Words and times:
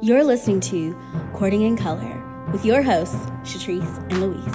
You're 0.00 0.22
listening 0.22 0.60
to 0.60 0.96
Courting 1.32 1.62
in 1.62 1.76
Color 1.76 2.22
with 2.52 2.64
your 2.64 2.82
hosts, 2.82 3.16
Shatrice 3.42 3.98
and 4.12 4.20
Louise. 4.20 4.54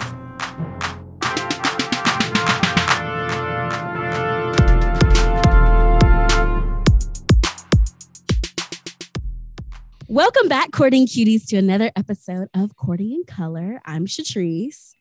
Welcome 10.08 10.48
back, 10.48 10.72
Courting 10.72 11.08
Cuties, 11.08 11.46
to 11.50 11.58
another 11.58 11.92
episode 11.98 12.48
of 12.54 12.78
Courting 12.78 13.12
in 13.12 13.26
Color. 13.26 13.82
I'm 13.84 14.06
Shatrice. 14.06 14.94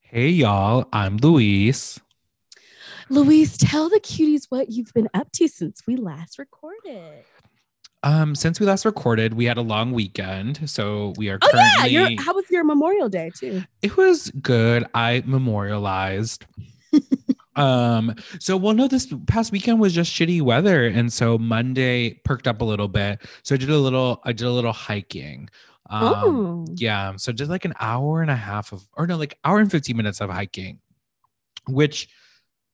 Hey, 0.00 0.30
y'all. 0.30 0.88
I'm 0.92 1.18
Louise. 1.18 2.00
Louise, 3.10 3.56
tell 3.56 3.88
the 3.88 4.00
cuties 4.00 4.46
what 4.48 4.70
you've 4.70 4.92
been 4.92 5.08
up 5.14 5.30
to 5.32 5.46
since 5.46 5.86
we 5.86 5.94
last 5.94 6.36
recorded. 6.36 7.24
Um, 8.04 8.34
since 8.34 8.60
we 8.60 8.66
last 8.66 8.84
recorded, 8.84 9.32
we 9.32 9.46
had 9.46 9.56
a 9.56 9.62
long 9.62 9.92
weekend, 9.92 10.68
so 10.68 11.14
we 11.16 11.30
are. 11.30 11.38
Oh 11.40 11.48
currently, 11.48 11.90
yeah, 11.90 12.08
Your, 12.08 12.22
how 12.22 12.34
was 12.34 12.44
your 12.50 12.62
Memorial 12.62 13.08
Day 13.08 13.32
too? 13.34 13.62
It 13.80 13.96
was 13.96 14.30
good. 14.42 14.84
I 14.92 15.22
memorialized. 15.24 16.44
um, 17.56 18.14
so 18.38 18.58
well, 18.58 18.74
no, 18.74 18.88
this 18.88 19.12
past 19.26 19.52
weekend 19.52 19.80
was 19.80 19.94
just 19.94 20.12
shitty 20.12 20.42
weather, 20.42 20.84
and 20.84 21.10
so 21.10 21.38
Monday 21.38 22.20
perked 22.24 22.46
up 22.46 22.60
a 22.60 22.64
little 22.64 22.88
bit. 22.88 23.22
So 23.42 23.54
I 23.54 23.58
did 23.58 23.70
a 23.70 23.78
little. 23.78 24.20
I 24.24 24.32
did 24.32 24.46
a 24.46 24.52
little 24.52 24.74
hiking. 24.74 25.48
Um, 25.88 26.14
oh, 26.14 26.66
yeah. 26.74 27.16
So 27.16 27.32
just 27.32 27.50
like 27.50 27.64
an 27.64 27.72
hour 27.80 28.20
and 28.20 28.30
a 28.30 28.36
half 28.36 28.72
of, 28.72 28.86
or 28.92 29.06
no, 29.06 29.16
like 29.16 29.38
hour 29.46 29.60
and 29.60 29.70
fifteen 29.70 29.96
minutes 29.96 30.20
of 30.20 30.28
hiking, 30.28 30.78
which 31.68 32.10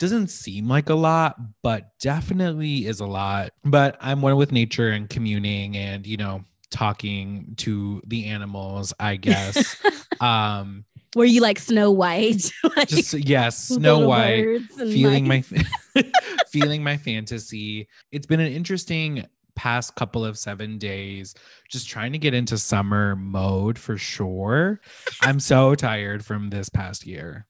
doesn't 0.00 0.28
seem 0.28 0.66
like 0.66 0.88
a 0.88 0.94
lot, 0.94 1.36
but 1.62 1.92
definitely 2.00 2.86
is 2.86 3.00
a 3.00 3.06
lot. 3.06 3.52
But 3.64 3.98
I'm 4.00 4.22
one 4.22 4.34
with 4.36 4.50
nature 4.50 4.88
and 4.88 5.08
communing 5.08 5.76
and, 5.76 6.06
you 6.06 6.16
know, 6.16 6.42
talking 6.70 7.54
to 7.58 8.02
the 8.06 8.24
animals, 8.26 8.92
I 8.98 9.16
guess. 9.16 9.76
um 10.20 10.84
were 11.16 11.24
you 11.24 11.40
like 11.40 11.58
Snow 11.58 11.90
White? 11.90 12.52
like, 12.76 12.88
just 12.88 13.14
yes, 13.14 13.64
Snow 13.64 14.06
White, 14.06 14.62
feeling 14.76 15.26
mice? 15.26 15.52
my 15.52 16.04
feeling 16.48 16.82
my 16.84 16.96
fantasy. 16.96 17.88
It's 18.12 18.26
been 18.26 18.40
an 18.40 18.52
interesting 18.52 19.26
past 19.56 19.96
couple 19.96 20.24
of 20.24 20.38
7 20.38 20.78
days 20.78 21.34
just 21.68 21.88
trying 21.88 22.12
to 22.12 22.18
get 22.18 22.32
into 22.32 22.56
summer 22.56 23.16
mode 23.16 23.76
for 23.76 23.98
sure. 23.98 24.80
I'm 25.20 25.40
so 25.40 25.74
tired 25.74 26.24
from 26.24 26.48
this 26.48 26.68
past 26.68 27.04
year. 27.04 27.46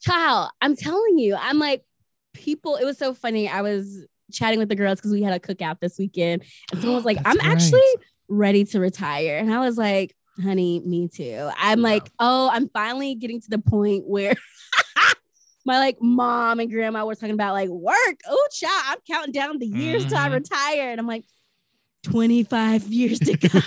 Child. 0.00 0.50
I'm 0.60 0.76
telling 0.76 1.18
you, 1.18 1.36
I'm 1.38 1.58
like 1.58 1.84
people. 2.34 2.76
It 2.76 2.84
was 2.84 2.98
so 2.98 3.14
funny. 3.14 3.48
I 3.48 3.62
was 3.62 4.06
chatting 4.32 4.58
with 4.58 4.68
the 4.68 4.76
girls 4.76 4.98
because 4.98 5.12
we 5.12 5.22
had 5.22 5.34
a 5.34 5.40
cookout 5.40 5.80
this 5.80 5.98
weekend, 5.98 6.44
and 6.70 6.80
someone 6.80 6.96
was 6.96 7.04
like, 7.04 7.18
"I'm 7.24 7.38
right. 7.38 7.46
actually 7.46 7.80
ready 8.28 8.64
to 8.64 8.80
retire," 8.80 9.38
and 9.38 9.52
I 9.52 9.60
was 9.60 9.76
like, 9.76 10.14
"Honey, 10.42 10.80
me 10.80 11.08
too." 11.08 11.50
I'm 11.56 11.80
Yeah. 11.80 11.84
like, 11.84 12.10
"Oh, 12.18 12.48
I'm 12.52 12.68
finally 12.68 13.14
getting 13.14 13.40
to 13.40 13.50
the 13.50 13.58
point 13.58 14.04
where." 14.06 14.34
My 15.66 15.78
like 15.78 15.98
mom 16.00 16.58
and 16.58 16.70
grandma 16.70 17.04
were 17.04 17.14
talking 17.14 17.34
about 17.34 17.52
like 17.52 17.68
work. 17.68 18.20
Oh, 18.26 18.48
child, 18.50 18.82
I'm 18.86 18.98
counting 19.06 19.32
down 19.32 19.58
the 19.58 19.66
years 19.66 20.06
till 20.06 20.16
I 20.16 20.28
Mhm. 20.30 20.32
retire, 20.32 20.90
and 20.90 20.98
I'm 20.98 21.06
like, 21.06 21.24
25 22.02 22.84
years 22.88 23.18
to 23.20 23.36
go. 23.48 23.60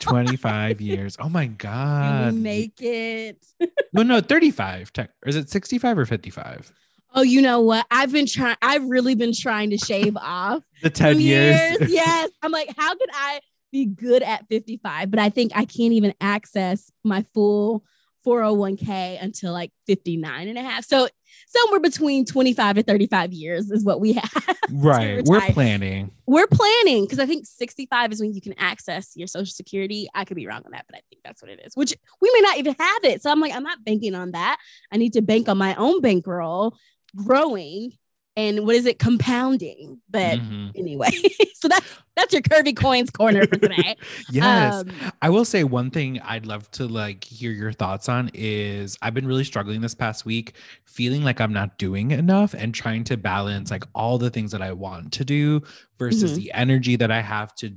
25 0.00 0.80
years. 0.80 1.16
Oh 1.20 1.28
my 1.28 1.46
god. 1.46 2.32
we 2.34 2.40
make 2.40 2.80
it. 2.80 3.44
No, 3.94 4.02
no, 4.02 4.20
35. 4.20 4.92
Tech- 4.92 5.10
Or 5.24 5.28
is 5.30 5.36
it 5.36 5.48
65 5.48 5.96
or 5.98 6.04
55? 6.04 6.70
Oh, 7.14 7.22
you 7.22 7.40
know 7.40 7.60
what? 7.62 7.86
I've 7.90 8.12
been 8.12 8.26
trying. 8.26 8.56
I've 8.60 8.84
really 8.88 9.14
been 9.14 9.32
trying 9.34 9.70
to 9.70 9.78
shave 9.78 10.14
off 10.16 10.62
The 10.82 10.90
10 10.90 11.14
some 11.14 11.20
years. 11.20 11.78
yes. 11.90 12.28
I'm 12.42 12.52
like, 12.52 12.68
how 12.76 12.94
could 12.94 13.08
I 13.14 13.40
be 13.72 13.86
good 13.86 14.22
at 14.22 14.46
55? 14.48 15.10
But 15.10 15.20
I 15.20 15.30
think 15.30 15.52
I 15.54 15.64
can't 15.64 15.94
even 15.94 16.12
access 16.20 16.92
my 17.02 17.24
full 17.32 17.82
401k 18.28 19.22
until 19.22 19.52
like 19.52 19.72
59 19.86 20.48
and 20.48 20.58
a 20.58 20.62
half. 20.62 20.84
So 20.84 21.08
somewhere 21.46 21.80
between 21.80 22.24
25 22.24 22.76
to 22.76 22.82
35 22.82 23.32
years 23.32 23.70
is 23.70 23.84
what 23.84 24.00
we 24.00 24.12
have. 24.14 24.58
right. 24.70 25.24
We're 25.24 25.40
planning. 25.52 26.10
We're 26.26 26.46
planning 26.46 27.04
because 27.04 27.18
I 27.18 27.26
think 27.26 27.46
65 27.46 28.12
is 28.12 28.20
when 28.20 28.34
you 28.34 28.40
can 28.40 28.54
access 28.58 29.12
your 29.14 29.26
social 29.26 29.52
security. 29.52 30.08
I 30.14 30.24
could 30.24 30.36
be 30.36 30.46
wrong 30.46 30.62
on 30.64 30.72
that, 30.72 30.84
but 30.88 30.96
I 30.96 31.02
think 31.08 31.22
that's 31.24 31.42
what 31.42 31.50
it 31.50 31.60
is, 31.64 31.74
which 31.74 31.94
we 32.20 32.30
may 32.34 32.40
not 32.40 32.58
even 32.58 32.74
have 32.78 33.04
it. 33.04 33.22
So 33.22 33.30
I'm 33.30 33.40
like, 33.40 33.54
I'm 33.54 33.62
not 33.62 33.84
banking 33.84 34.14
on 34.14 34.32
that. 34.32 34.58
I 34.92 34.96
need 34.96 35.14
to 35.14 35.22
bank 35.22 35.48
on 35.48 35.58
my 35.58 35.74
own 35.76 36.00
bankroll 36.00 36.76
growing 37.16 37.92
and 38.38 38.64
what 38.64 38.76
is 38.76 38.86
it 38.86 38.98
compounding 38.98 40.00
but 40.08 40.38
Mhm. 40.38 40.70
anyway 40.76 41.10
so 41.54 41.68
that's 41.68 41.86
that's 42.16 42.32
your 42.32 42.42
curvy 42.42 42.74
coins 42.76 43.10
corner 43.10 43.46
for 43.46 43.56
today 43.56 43.96
Yes. 44.30 44.74
Um, 44.80 44.90
I 45.22 45.28
will 45.30 45.44
say 45.44 45.62
one 45.64 45.90
thing 45.90 46.20
I'd 46.20 46.46
love 46.46 46.70
to 46.72 46.86
like 46.86 47.22
hear 47.24 47.50
your 47.52 47.72
thoughts 47.72 48.08
on 48.08 48.30
is 48.34 48.96
I've 49.02 49.14
been 49.14 49.26
really 49.26 49.44
struggling 49.44 49.80
this 49.80 49.94
past 49.94 50.24
week, 50.26 50.54
feeling 50.84 51.22
like 51.22 51.40
I'm 51.40 51.52
not 51.52 51.78
doing 51.78 52.10
enough 52.10 52.54
and 52.54 52.74
trying 52.74 53.04
to 53.04 53.16
balance 53.16 53.70
like 53.70 53.84
all 53.94 54.18
the 54.18 54.30
things 54.30 54.50
that 54.52 54.62
I 54.62 54.72
want 54.72 55.12
to 55.14 55.24
do 55.24 55.62
versus 55.98 56.32
Mhm. 56.32 56.36
the 56.36 56.52
energy 56.54 56.96
that 56.96 57.10
I 57.10 57.20
have 57.20 57.54
to 57.56 57.72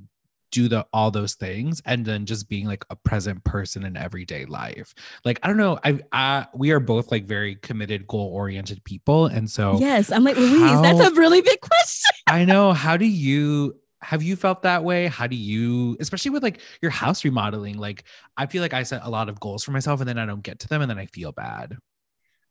do 0.51 0.67
the 0.67 0.85
all 0.93 1.11
those 1.11 1.35
things 1.35 1.81
and 1.85 2.05
then 2.05 2.25
just 2.25 2.49
being 2.49 2.65
like 2.67 2.85
a 2.89 2.95
present 2.95 3.43
person 3.43 3.83
in 3.83 3.97
everyday 3.97 4.45
life. 4.45 4.93
Like 5.25 5.39
I 5.43 5.47
don't 5.47 5.57
know, 5.57 5.79
I 5.83 5.99
I 6.11 6.47
we 6.53 6.71
are 6.71 6.79
both 6.79 7.11
like 7.11 7.25
very 7.25 7.55
committed 7.55 8.07
goal 8.07 8.29
oriented 8.33 8.83
people 8.83 9.25
and 9.27 9.49
so 9.49 9.77
yes 9.79 10.11
i'm 10.11 10.23
like 10.23 10.37
louise 10.37 10.81
that's 10.81 10.99
a 10.99 11.13
really 11.13 11.41
big 11.41 11.59
question 11.59 12.15
I 12.27 12.45
know. 12.45 12.71
How 12.73 12.97
do 12.97 13.05
you 13.05 13.75
have 14.01 14.23
you 14.23 14.35
felt 14.35 14.63
that 14.63 14.83
way? 14.83 15.07
How 15.07 15.27
do 15.27 15.35
you, 15.35 15.95
especially 15.99 16.31
with 16.31 16.43
like 16.43 16.59
your 16.81 16.91
house 16.91 17.23
remodeling? 17.23 17.77
Like, 17.77 18.05
I 18.37 18.47
feel 18.47 18.61
like 18.61 18.73
I 18.73 18.83
set 18.83 19.01
a 19.03 19.09
lot 19.09 19.29
of 19.29 19.39
goals 19.39 19.63
for 19.63 19.71
myself 19.71 19.99
and 19.99 20.09
then 20.09 20.17
I 20.17 20.25
don't 20.25 20.41
get 20.41 20.59
to 20.59 20.67
them 20.67 20.81
and 20.81 20.89
then 20.89 20.97
I 20.97 21.05
feel 21.05 21.31
bad. 21.31 21.77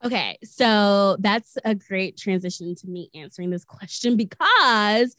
okay 0.04 0.38
so 0.44 1.16
that's 1.20 1.58
a 1.64 1.74
great 1.74 2.16
transition 2.16 2.74
to 2.74 2.86
me 2.86 3.10
answering 3.14 3.50
this 3.50 3.64
question 3.64 4.16
because 4.16 5.14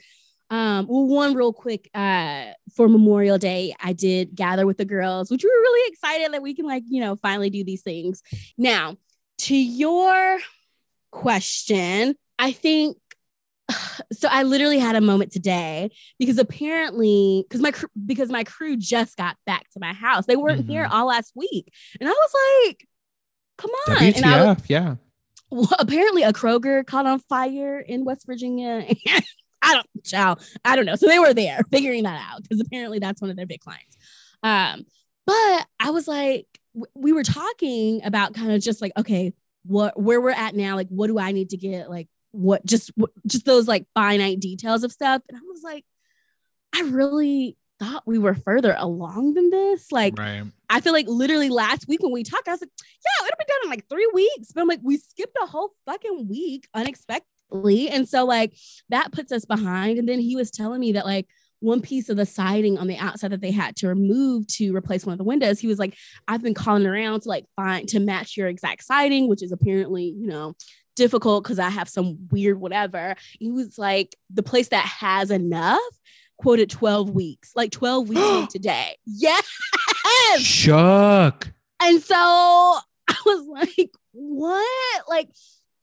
um 0.51 0.85
well 0.87 1.07
one 1.07 1.33
real 1.33 1.53
quick 1.53 1.89
uh 1.95 2.47
for 2.75 2.87
memorial 2.87 3.37
day 3.37 3.73
i 3.79 3.93
did 3.93 4.35
gather 4.35 4.67
with 4.67 4.77
the 4.77 4.85
girls 4.85 5.31
which 5.31 5.43
we 5.43 5.49
were 5.49 5.61
really 5.61 5.91
excited 5.91 6.31
that 6.33 6.43
we 6.43 6.53
can 6.53 6.65
like 6.65 6.83
you 6.87 7.01
know 7.01 7.15
finally 7.15 7.49
do 7.49 7.63
these 7.63 7.81
things 7.81 8.21
now 8.57 8.95
to 9.37 9.55
your 9.55 10.37
question 11.09 12.13
i 12.37 12.51
think 12.51 12.97
so 14.11 14.27
i 14.29 14.43
literally 14.43 14.77
had 14.77 14.95
a 14.95 15.01
moment 15.01 15.31
today 15.31 15.89
because 16.19 16.37
apparently 16.37 17.45
because 17.49 17.61
my 17.61 17.73
because 18.05 18.29
my 18.29 18.43
crew 18.43 18.75
just 18.75 19.17
got 19.17 19.37
back 19.45 19.69
to 19.71 19.79
my 19.79 19.93
house 19.93 20.25
they 20.25 20.35
weren't 20.35 20.67
here 20.67 20.87
all 20.91 21.07
last 21.07 21.31
week 21.35 21.71
and 21.99 22.09
i 22.09 22.11
was 22.11 22.33
like 22.67 22.87
come 23.57 23.71
on 23.87 24.03
and 24.03 24.25
I 24.25 24.45
was, 24.45 24.57
WTF? 24.57 24.69
yeah. 24.69 24.95
well, 25.49 25.69
apparently 25.79 26.23
a 26.23 26.33
Kroger 26.33 26.85
caught 26.85 27.05
on 27.05 27.19
fire 27.19 27.79
in 27.79 28.03
West 28.05 28.25
Virginia. 28.25 28.85
I 29.61 29.73
don't, 29.75 30.03
child, 30.03 30.39
I 30.65 30.75
don't 30.75 30.85
know. 30.85 30.95
So 30.95 31.07
they 31.07 31.19
were 31.19 31.33
there 31.33 31.59
figuring 31.71 32.03
that 32.03 32.21
out 32.31 32.43
because 32.43 32.59
apparently 32.59 32.99
that's 32.99 33.21
one 33.21 33.29
of 33.29 33.35
their 33.37 33.45
big 33.45 33.61
clients. 33.61 33.97
Um, 34.43 34.85
but 35.25 35.67
I 35.79 35.91
was 35.91 36.07
like, 36.07 36.47
w- 36.73 36.91
we 36.95 37.11
were 37.13 37.23
talking 37.23 38.03
about 38.03 38.33
kind 38.33 38.51
of 38.51 38.61
just 38.61 38.81
like, 38.81 38.91
okay, 38.97 39.33
what 39.63 39.99
where 39.99 40.19
we're 40.19 40.31
at 40.31 40.55
now, 40.55 40.75
like, 40.75 40.87
what 40.89 41.07
do 41.07 41.19
I 41.19 41.31
need 41.31 41.51
to 41.51 41.57
get, 41.57 41.89
like, 41.89 42.07
what 42.31 42.65
just 42.65 42.91
what, 42.95 43.11
just 43.27 43.45
those 43.45 43.67
like 43.67 43.85
finite 43.93 44.39
details 44.39 44.83
of 44.83 44.91
stuff. 44.91 45.21
And 45.29 45.37
I 45.37 45.41
was 45.51 45.61
like, 45.63 45.85
I 46.73 46.81
really 46.83 47.57
thought 47.79 48.03
we 48.05 48.17
were 48.17 48.35
further 48.35 48.75
along 48.77 49.33
than 49.33 49.49
this. 49.49 49.91
Like, 49.91 50.17
Right. 50.17 50.43
I 50.69 50.79
feel 50.81 50.93
like 50.93 51.07
literally 51.07 51.49
last 51.49 51.87
week 51.87 52.01
when 52.01 52.13
we 52.13 52.23
talked, 52.23 52.47
I 52.47 52.51
was 52.51 52.61
like, 52.61 52.69
yeah, 52.79 53.27
it'll 53.27 53.37
be 53.37 53.45
done 53.47 53.59
in 53.65 53.69
like 53.69 53.89
three 53.89 54.09
weeks. 54.13 54.51
But 54.53 54.61
I'm 54.61 54.67
like, 54.67 54.79
we 54.81 54.97
skipped 54.97 55.35
a 55.41 55.45
whole 55.45 55.71
fucking 55.85 56.27
week 56.29 56.67
unexpectedly. 57.51 57.89
And 57.89 58.07
so, 58.07 58.25
like, 58.25 58.53
that 58.89 59.11
puts 59.11 59.31
us 59.31 59.45
behind. 59.45 59.99
And 59.99 60.07
then 60.07 60.19
he 60.19 60.35
was 60.35 60.51
telling 60.51 60.79
me 60.79 60.93
that, 60.93 61.05
like, 61.05 61.27
one 61.59 61.81
piece 61.81 62.09
of 62.09 62.17
the 62.17 62.25
siding 62.25 62.77
on 62.79 62.87
the 62.87 62.97
outside 62.97 63.31
that 63.31 63.41
they 63.41 63.51
had 63.51 63.75
to 63.77 63.87
remove 63.87 64.47
to 64.47 64.75
replace 64.75 65.05
one 65.05 65.13
of 65.13 65.19
the 65.19 65.23
windows, 65.23 65.59
he 65.59 65.67
was 65.67 65.77
like, 65.77 65.95
I've 66.27 66.41
been 66.41 66.55
calling 66.55 66.87
around 66.87 67.21
to 67.21 67.29
like 67.29 67.45
find 67.55 67.87
to 67.89 67.99
match 67.99 68.35
your 68.35 68.47
exact 68.47 68.83
siding, 68.83 69.27
which 69.27 69.43
is 69.43 69.51
apparently, 69.51 70.05
you 70.05 70.25
know, 70.25 70.55
difficult 70.95 71.43
because 71.43 71.59
I 71.59 71.69
have 71.69 71.87
some 71.87 72.27
weird 72.31 72.59
whatever. 72.59 73.15
He 73.39 73.51
was 73.51 73.77
like, 73.77 74.15
the 74.31 74.41
place 74.41 74.69
that 74.69 74.85
has 74.85 75.29
enough 75.29 75.79
quoted 76.39 76.71
12 76.71 77.11
weeks, 77.11 77.51
like 77.55 77.71
12 77.71 78.09
weeks 78.09 78.47
today. 78.51 78.97
Yes. 79.05 79.45
Shook. 80.39 81.53
And 81.79 82.01
so 82.01 82.15
I 82.15 83.15
was 83.23 83.47
like, 83.47 83.91
what? 84.13 85.03
Like, 85.07 85.29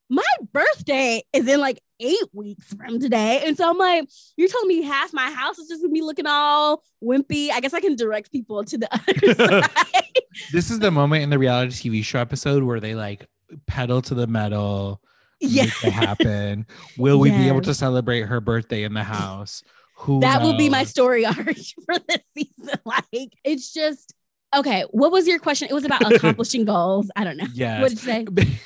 my 0.09 0.23
birthday 0.53 1.23
is 1.33 1.47
in 1.47 1.61
like 1.61 1.81
eight 2.01 2.29
weeks 2.33 2.73
from 2.75 2.99
today. 2.99 3.43
And 3.45 3.57
so 3.57 3.69
I'm 3.69 3.79
like, 3.79 4.09
you're 4.37 4.49
telling 4.49 4.69
me 4.69 4.83
half 4.83 5.13
my 5.13 5.31
house 5.31 5.59
is 5.59 5.69
just 5.69 5.83
gonna 5.83 5.93
be 5.93 6.03
looking 6.03 6.27
all 6.27 6.83
wimpy. 7.03 7.51
I 7.51 7.61
guess 7.61 7.75
I 7.75 7.81
can 7.81 7.97
direct 7.97 8.33
people 8.33 8.65
to 8.65 8.79
the 8.79 8.89
other 8.93 9.63
side. 9.63 10.23
This 10.53 10.71
is 10.71 10.79
the 10.79 10.91
moment 10.91 11.25
in 11.25 11.31
the 11.31 11.39
reality 11.39 11.91
TV 11.91 12.05
show 12.05 12.21
episode 12.21 12.63
where 12.63 12.81
they 12.81 12.95
like 12.95 13.27
pedal 13.67 14.03
to 14.03 14.15
the 14.15 14.27
metal, 14.27 15.01
yeah. 15.41 15.65
make 15.65 15.85
it 15.85 15.93
happen. 15.93 16.67
Will 16.97 17.19
we 17.19 17.31
be 17.31 17.49
able 17.49 17.63
to 17.63 17.75
celebrate 17.75 18.23
her 18.23 18.41
birthday 18.41 18.85
in 18.85 18.95
the 18.95 19.05
house? 19.05 19.63
Who 19.97 20.21
that 20.21 20.43
will 20.43 20.57
be 20.57 20.69
my 20.69 20.85
story 20.85 21.27
arc 21.27 21.37
for 21.37 21.99
this 22.09 22.23
season. 22.37 22.79
Like 22.85 23.33
it's 23.43 23.73
just 23.73 24.15
okay. 24.57 24.85
What 24.91 25.11
was 25.11 25.27
your 25.27 25.41
question? 25.41 25.69
It 25.69 25.75
was 25.75 25.85
about 25.85 26.13
accomplishing 26.13 26.65
goals. 26.65 27.11
I 27.17 27.25
don't 27.25 27.37
know. 27.37 27.47
Yeah. 27.53 27.81
What 27.81 27.89
did 27.91 28.03
you 28.05 28.05
say? 28.05 28.59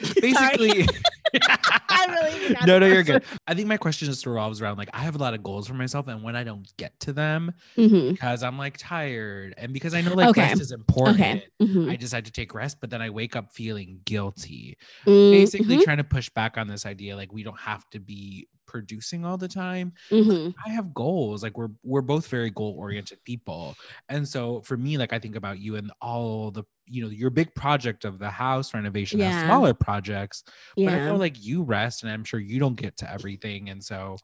Basically, 0.20 0.86
I 1.88 2.06
really 2.08 2.56
no, 2.66 2.78
no, 2.78 2.86
you're 2.86 3.02
good. 3.02 3.22
I 3.46 3.54
think 3.54 3.68
my 3.68 3.76
question 3.76 4.06
just 4.06 4.26
revolves 4.26 4.60
around 4.62 4.78
like 4.78 4.88
I 4.92 5.00
have 5.00 5.14
a 5.14 5.18
lot 5.18 5.34
of 5.34 5.42
goals 5.42 5.66
for 5.68 5.74
myself, 5.74 6.08
and 6.08 6.22
when 6.22 6.36
I 6.36 6.44
don't 6.44 6.66
get 6.76 6.98
to 7.00 7.12
them 7.12 7.52
Mhm. 7.76 8.12
because 8.12 8.42
I'm 8.42 8.58
like 8.58 8.76
tired, 8.78 9.54
and 9.58 9.72
because 9.72 9.94
I 9.94 10.00
know 10.00 10.14
like 10.14 10.28
Okay. 10.30 10.42
rest 10.42 10.60
is 10.60 10.72
important, 10.72 11.20
Okay. 11.20 11.46
Mhm. 11.60 11.90
I 11.90 11.96
decide 11.96 12.24
to 12.26 12.32
take 12.32 12.54
rest, 12.54 12.78
but 12.80 12.90
then 12.90 13.02
I 13.02 13.10
wake 13.10 13.36
up 13.36 13.52
feeling 13.52 14.00
guilty. 14.04 14.76
Mhm. 15.06 15.30
Basically, 15.32 15.78
trying 15.84 15.98
to 15.98 16.04
push 16.04 16.28
back 16.30 16.56
on 16.56 16.66
this 16.68 16.86
idea 16.86 17.16
like 17.16 17.32
we 17.32 17.42
don't 17.42 17.60
have 17.60 17.88
to 17.90 18.00
be 18.00 18.48
producing 18.70 19.24
all 19.24 19.36
the 19.36 19.48
time. 19.48 19.92
Mhm. 20.10 20.54
I 20.64 20.70
have 20.70 20.94
goals. 20.94 21.42
Like 21.42 21.58
we're 21.58 21.70
we're 21.82 22.00
both 22.02 22.28
very 22.28 22.50
goal 22.50 22.74
oriented 22.78 23.22
people, 23.24 23.74
and 24.08 24.26
so 24.26 24.60
for 24.62 24.76
me, 24.76 24.96
like 24.96 25.12
I 25.12 25.18
think 25.18 25.34
about 25.36 25.58
you 25.58 25.74
and 25.76 25.90
all 26.00 26.50
the 26.52 26.62
you 26.86 27.02
know 27.04 27.10
your 27.10 27.30
big 27.30 27.54
project 27.54 28.04
of 28.04 28.18
the 28.18 28.30
house 28.30 28.72
renovation 28.74 29.20
has 29.20 29.34
Yeah. 29.34 29.44
smaller 29.46 29.74
projects. 29.74 30.44
But 30.76 30.88
I 30.88 30.98
feel 31.06 31.16
like 31.18 31.36
you 31.44 31.62
rest, 31.62 32.02
and 32.04 32.10
I'm 32.12 32.24
sure 32.24 32.40
you 32.40 32.58
don't 32.60 32.74
get 32.76 32.96
to 32.98 33.12
everything, 33.12 33.70
and 33.70 33.82
so 33.82 34.16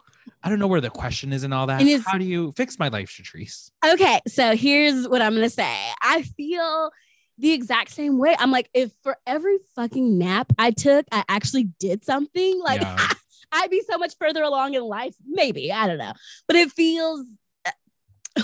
I 0.43 0.49
don't 0.49 0.59
know 0.61 0.67
where 0.69 0.81
the 0.81 0.91
question 0.91 1.33
is 1.33 1.43
and 1.43 1.53
all 1.53 1.67
that. 1.67 1.81
And 1.81 2.03
How 2.05 2.19
do 2.19 2.25
you 2.25 2.53
fix 2.53 2.79
my 2.79 2.89
life, 2.89 3.09
Shatrice? 3.11 3.71
Okay, 3.85 4.21
so 4.29 4.55
here's 4.57 5.09
what 5.09 5.23
I'm 5.23 5.35
gonna 5.35 5.51
say. 5.51 5.77
I 6.03 6.23
feel 6.23 6.91
the 7.39 7.53
exact 7.53 7.91
same 7.91 8.19
way. 8.19 8.35
I'm 8.39 8.51
like, 8.51 8.69
if 8.73 8.93
for 9.03 9.17
every 9.27 9.59
fucking 9.75 10.17
nap 10.19 10.53
I 10.59 10.71
took, 10.71 11.07
I 11.13 11.25
actually 11.29 11.65
did 11.79 12.05
something, 12.05 12.61
like 12.61 12.81
Yeah. 12.83 13.09
I'd 13.53 13.71
be 13.71 13.83
so 13.89 13.97
much 13.99 14.15
further 14.19 14.43
along 14.43 14.75
in 14.75 14.83
life. 14.83 15.15
Maybe 15.27 15.71
I 15.73 15.87
don't 15.87 15.99
know, 15.99 16.13
but 16.49 16.57
it 16.57 16.73
feels. 16.73 17.25
uh, 17.65 17.71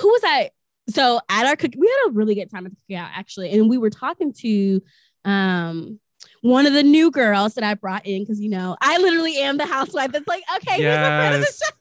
Who 0.00 0.08
was 0.08 0.22
I? 0.24 0.50
So 0.90 1.20
at 1.28 1.46
our 1.46 1.56
cook, 1.56 1.72
we 1.76 1.86
had 1.86 2.10
a 2.10 2.12
really 2.12 2.34
good 2.34 2.50
time 2.50 2.66
at 2.66 2.72
the 2.72 2.94
cookout 2.94 3.10
actually, 3.14 3.50
and 3.52 3.68
we 3.68 3.78
were 3.78 3.90
talking 3.90 4.32
to 4.34 4.80
um 5.24 5.98
one 6.40 6.66
of 6.66 6.72
the 6.72 6.82
new 6.82 7.10
girls 7.10 7.54
that 7.54 7.64
I 7.64 7.74
brought 7.74 8.04
in 8.06 8.22
because 8.22 8.40
you 8.40 8.48
know 8.50 8.76
I 8.80 8.98
literally 8.98 9.36
am 9.38 9.58
the 9.58 9.66
housewife 9.66 10.12
that's 10.12 10.26
like, 10.28 10.42
okay, 10.56 10.76
here's 10.76 10.98
friend 10.98 11.34
of 11.34 11.40
the 11.40 11.46
Yes. 11.46 11.60
show. 11.64 11.76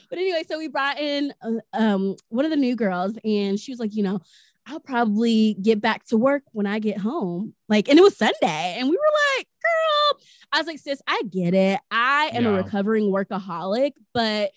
but 0.10 0.18
anyway, 0.18 0.42
so 0.48 0.58
we 0.58 0.68
brought 0.68 0.98
in 0.98 1.32
uh, 1.42 1.50
um 1.72 2.16
one 2.28 2.44
of 2.44 2.50
the 2.50 2.56
new 2.56 2.76
girls, 2.76 3.16
and 3.24 3.58
she 3.58 3.72
was 3.72 3.78
like, 3.80 3.94
you 3.94 4.02
know, 4.02 4.20
I'll 4.66 4.80
probably 4.80 5.54
get 5.60 5.80
back 5.80 6.04
to 6.06 6.16
work 6.16 6.44
when 6.52 6.66
I 6.66 6.78
get 6.78 6.98
home. 6.98 7.54
Like, 7.68 7.88
and 7.88 7.98
it 7.98 8.02
was 8.02 8.16
Sunday, 8.16 8.76
and 8.78 8.88
we 8.88 8.96
were 8.96 9.36
like, 9.38 9.48
girl, 9.62 10.20
I 10.52 10.58
was 10.58 10.66
like, 10.66 10.78
sis, 10.78 11.02
I 11.06 11.22
get 11.30 11.54
it. 11.54 11.80
I 11.90 12.30
am 12.34 12.46
a 12.46 12.52
recovering 12.52 13.10
workaholic, 13.12 13.92
but 14.14 14.52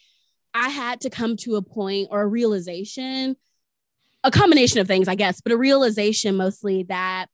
I 0.54 0.70
had 0.70 1.02
to 1.02 1.10
come 1.10 1.38
to 1.38 1.56
a 1.56 1.62
point 1.62 2.10
or 2.12 2.22
a 2.22 2.28
realization, 2.28 3.36
a 4.24 4.32
combination 4.32 4.80
of 4.80 4.88
things, 4.88 5.08
I 5.08 5.16
guess, 5.16 5.42
but 5.42 5.52
a 5.52 5.58
realization 5.58 6.36
mostly 6.36 6.84
that 6.84 7.28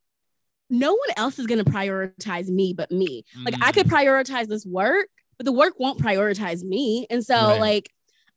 no 0.70 0.92
one 0.92 1.10
else 1.16 1.38
is 1.38 1.46
going 1.46 1.62
to 1.64 1.70
prioritize 1.70 2.48
me 2.48 2.72
but 2.72 2.90
me. 2.90 3.24
Like 3.44 3.56
I 3.60 3.72
could 3.72 3.86
Mm, 3.86 3.90
prioritize 3.90 4.48
this 4.48 4.64
work, 4.66 5.08
but 5.36 5.44
the 5.44 5.52
work 5.52 5.74
won't 5.78 6.00
prioritize 6.00 6.62
me. 6.64 7.06
And 7.10 7.24
so 7.24 7.34
Right. 7.34 7.60
like 7.60 7.90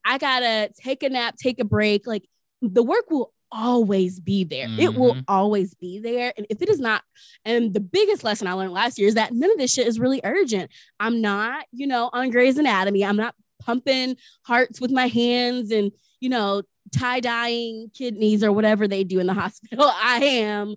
I 0.04 0.18
got 0.18 0.42
to 0.42 0.70
take 0.82 1.04
a 1.04 1.10
nap, 1.10 1.36
take 1.38 1.60
a 1.60 1.66
break. 1.66 2.06
Like 2.08 2.24
the 2.62 2.84
work 2.84 3.10
will 3.10 3.34
always 3.52 4.20
be 4.20 4.44
there. 4.44 4.70
It 4.78 4.96
will 4.96 5.16
Mhm. 5.16 5.24
always 5.28 5.74
be 5.76 6.00
there. 6.00 6.34
And 6.38 6.46
if 6.50 6.62
it 6.62 6.70
is 6.70 6.80
not, 6.80 7.04
and 7.44 7.74
the 7.74 7.80
biggest 7.80 8.24
lesson 8.24 8.48
I 8.48 8.54
learned 8.54 8.74
last 8.74 8.98
year 8.98 9.08
is 9.08 9.16
that 9.16 9.34
none 9.34 9.52
of 9.52 9.58
this 9.58 9.74
shit 9.74 9.88
is 9.88 10.00
really 10.00 10.22
urgent. 10.24 10.72
I'm 11.00 11.22
not, 11.22 11.66
you 11.72 11.88
know, 11.88 12.10
on 12.12 12.30
Grey's 12.32 12.58
Anatomy. 12.58 13.06
I'm 13.06 13.18
not 13.18 13.36
pumping 13.60 14.18
hearts 14.44 14.82
with 14.82 14.92
my 14.92 15.08
hands 15.08 15.72
and, 15.72 15.92
you 16.20 16.30
know, 16.30 16.64
tie 16.92 17.20
dyeing 17.20 17.90
kidneys 17.94 18.44
or 18.44 18.52
whatever 18.52 18.88
they 18.88 19.04
do 19.04 19.20
in 19.20 19.28
the 19.28 19.34
hospital. 19.44 19.90
I 19.94 20.24
am 20.24 20.76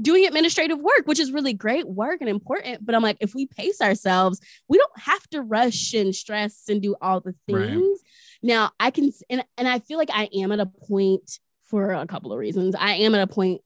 doing 0.00 0.24
administrative 0.26 0.78
work, 0.78 1.02
which 1.06 1.20
is 1.20 1.30
really 1.30 1.52
great 1.52 1.86
work 1.86 2.20
and 2.20 2.28
important. 2.30 2.84
But 2.84 2.94
I'm 2.94 3.02
like, 3.02 3.18
if 3.20 3.34
we 3.34 3.46
pace 3.46 3.80
ourselves, 3.80 4.40
we 4.68 4.78
don't 4.78 4.98
have 4.98 5.28
to 5.30 5.42
rush 5.42 5.92
and 5.92 6.14
stress 6.14 6.62
and 6.68 6.80
do 6.82 6.96
all 7.00 7.20
the 7.20 7.34
Right. 7.48 7.68
things. 7.68 8.00
Now 8.42 8.70
I 8.80 8.90
can, 8.90 9.12
and, 9.30 9.44
and 9.58 9.68
I 9.68 9.78
feel 9.80 9.98
like 9.98 10.10
I 10.12 10.28
am 10.34 10.50
at 10.50 10.58
a 10.60 10.66
point 10.66 11.38
for 11.72 11.92
a 11.92 12.06
couple 12.06 12.34
of 12.34 12.38
reasons. 12.38 12.76
I 12.78 12.92
am 12.96 13.14
at 13.14 13.22
a 13.22 13.26
point 13.26 13.62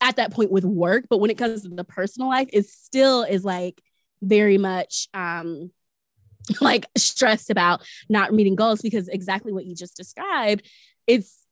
at 0.00 0.16
that 0.16 0.32
point 0.32 0.52
with 0.52 0.64
work, 0.64 1.06
but 1.10 1.18
when 1.18 1.28
it 1.30 1.38
comes 1.38 1.62
to 1.62 1.68
the 1.68 1.82
personal 1.82 2.28
life, 2.28 2.48
it 2.52 2.66
still 2.66 3.24
is 3.24 3.44
like 3.44 3.82
very 4.22 4.58
much 4.58 5.08
um 5.12 5.72
like 6.60 6.86
stressed 6.96 7.50
about 7.50 7.82
not 8.08 8.32
meeting 8.32 8.54
goals 8.54 8.80
because 8.80 9.08
exactly 9.08 9.52
what 9.52 9.66
you 9.66 9.74
just 9.74 9.96
described, 9.96 10.66
it's 11.08 11.44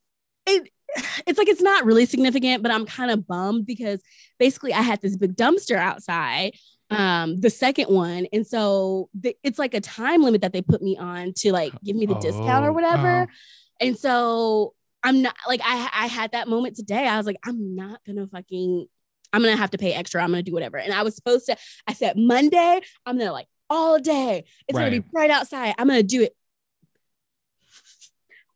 it 0.46 0.70
it's 1.26 1.38
like 1.38 1.48
it's 1.48 1.60
not 1.60 1.84
really 1.84 2.06
significant, 2.06 2.62
but 2.62 2.70
I'm 2.70 2.86
kind 2.86 3.10
of 3.10 3.26
bummed 3.26 3.66
because 3.66 4.00
basically 4.38 4.72
I 4.72 4.82
had 4.82 5.00
this 5.02 5.16
big 5.16 5.34
dumpster 5.34 5.76
outside, 5.76 6.52
um, 6.90 7.40
the 7.40 7.50
second 7.50 7.86
one, 7.88 8.28
and 8.32 8.46
so 8.46 9.08
the, 9.18 9.36
it's 9.42 9.58
like 9.58 9.74
a 9.74 9.80
time 9.80 10.22
limit 10.22 10.42
that 10.42 10.52
they 10.52 10.62
put 10.62 10.82
me 10.82 10.96
on 10.96 11.32
to 11.38 11.52
like 11.52 11.72
give 11.82 11.96
me 11.96 12.06
the 12.06 12.14
discount 12.14 12.64
or 12.64 12.68
Oh, 12.68 12.72
whatever, 12.72 13.26
oh. 13.28 13.34
and 13.80 13.98
so 13.98 14.74
I'm 15.02 15.22
not 15.22 15.34
like 15.46 15.60
I 15.64 15.88
I 15.92 16.06
had 16.06 16.32
that 16.32 16.48
moment 16.48 16.76
today. 16.76 17.06
I 17.06 17.16
was 17.16 17.26
like, 17.26 17.38
I'm 17.44 17.74
not 17.76 18.00
gonna 18.06 18.26
fucking 18.26 18.86
I'm 19.32 19.42
gonna 19.42 19.56
have 19.56 19.70
to 19.72 19.78
pay 19.78 19.92
extra. 19.92 20.22
I'm 20.22 20.30
gonna 20.30 20.42
do 20.42 20.52
whatever. 20.52 20.78
And 20.78 20.92
I 20.92 21.02
was 21.02 21.14
supposed 21.14 21.46
to, 21.46 21.56
I 21.86 21.92
said 21.92 22.16
Monday, 22.16 22.80
I'm 23.06 23.18
gonna 23.18 23.32
like 23.32 23.46
all 23.70 23.98
day. 23.98 24.44
It's 24.66 24.78
gonna 24.78 24.90
be 24.90 24.98
Right. 25.00 25.10
bright 25.12 25.30
outside. 25.30 25.74
I'm 25.78 25.86
gonna 25.88 26.02
do 26.02 26.22
it. 26.22 26.34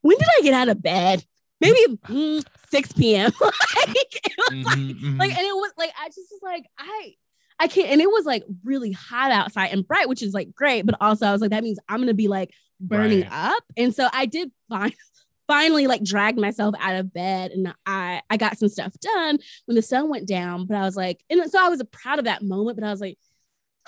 When 0.00 0.16
did 0.18 0.26
I 0.38 0.42
get 0.42 0.54
out 0.54 0.68
of 0.68 0.82
bed? 0.82 1.24
Maybe 1.60 1.78
mm, 2.08 2.44
6 2.70 2.92
p.m. 2.94 3.30
like, 3.40 3.54
it 4.24 4.32
was 4.36 4.64
like, 4.66 4.78
Mhm, 4.78 5.00
mhm. 5.00 5.18
like, 5.20 5.30
and 5.38 5.46
it 5.46 5.54
was 5.54 5.72
like, 5.78 5.92
I 6.00 6.08
just 6.08 6.18
was 6.32 6.40
like, 6.42 6.64
I 6.78 7.14
I 7.60 7.68
can't, 7.68 7.90
and 7.90 8.00
it 8.00 8.10
was 8.10 8.24
like 8.24 8.42
really 8.64 8.90
hot 8.90 9.30
outside 9.30 9.68
and 9.68 9.86
bright, 9.86 10.08
which 10.08 10.22
is 10.22 10.34
like 10.34 10.52
great, 10.52 10.84
but 10.84 10.96
also 11.00 11.26
I 11.26 11.32
was 11.32 11.40
like, 11.40 11.50
that 11.50 11.62
means 11.62 11.78
I'm 11.88 12.00
gonna 12.00 12.14
be 12.14 12.26
like 12.26 12.50
burning 12.80 13.20
Right. 13.22 13.28
up. 13.30 13.62
And 13.76 13.94
so 13.94 14.08
I 14.12 14.26
did 14.26 14.50
find 14.68 14.92
finally 15.52 15.86
like 15.86 16.02
dragged 16.02 16.38
myself 16.38 16.74
out 16.80 16.96
of 16.96 17.12
bed 17.12 17.50
and 17.50 17.74
I 17.84 18.22
I 18.30 18.38
got 18.38 18.56
some 18.56 18.70
stuff 18.70 18.94
done 19.00 19.38
when 19.66 19.74
the 19.74 19.82
sun 19.82 20.08
went 20.08 20.26
down. 20.26 20.64
But 20.64 20.78
I 20.78 20.82
was 20.82 20.96
like, 20.96 21.22
and 21.28 21.50
so 21.50 21.62
I 21.62 21.68
was 21.68 21.82
proud 21.92 22.18
of 22.18 22.24
that 22.24 22.42
moment, 22.42 22.78
but 22.78 22.86
I 22.86 22.90
was 22.90 23.02
like, 23.02 23.18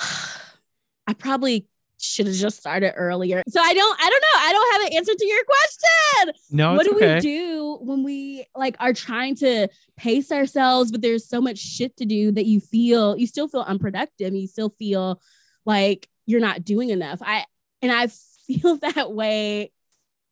I 1.07 1.15
probably 1.15 1.67
should 1.99 2.27
have 2.27 2.37
just 2.37 2.59
started 2.59 2.93
earlier. 2.97 3.43
So 3.49 3.61
I 3.63 3.73
don't, 3.73 3.99
I 3.99 4.11
don't 4.11 4.21
know. 4.21 4.41
I 4.41 4.53
don't 4.53 4.73
have 4.73 4.87
an 4.91 4.97
answer 4.99 5.15
to 5.15 5.27
your 5.27 5.43
question. 5.45 6.35
no, 6.51 6.75
what 6.75 6.85
do 6.85 6.97
okay. 6.97 7.15
we 7.15 7.21
do 7.21 7.79
when 7.81 8.05
we 8.05 8.45
like 8.55 8.77
are 8.79 8.93
trying 8.93 9.35
to 9.37 9.69
pace 9.97 10.31
ourselves, 10.31 10.93
but 10.93 11.01
there's 11.01 11.27
so 11.27 11.41
much 11.41 11.57
shit 11.57 11.97
to 11.97 12.05
do 12.05 12.31
that 12.33 12.45
you 12.45 12.61
feel 12.61 13.17
you 13.17 13.27
still 13.27 13.49
feel 13.49 13.63
unproductive. 13.63 14.35
You 14.35 14.49
still 14.49 14.69
feel 14.79 15.23
like 15.65 16.11
you're 16.27 16.41
not 16.41 16.63
doing 16.63 16.91
enough. 16.91 17.21
I 17.23 17.47
and 17.81 17.91
I 17.91 18.09
feel 18.09 18.77
that 18.83 19.13
way 19.13 19.73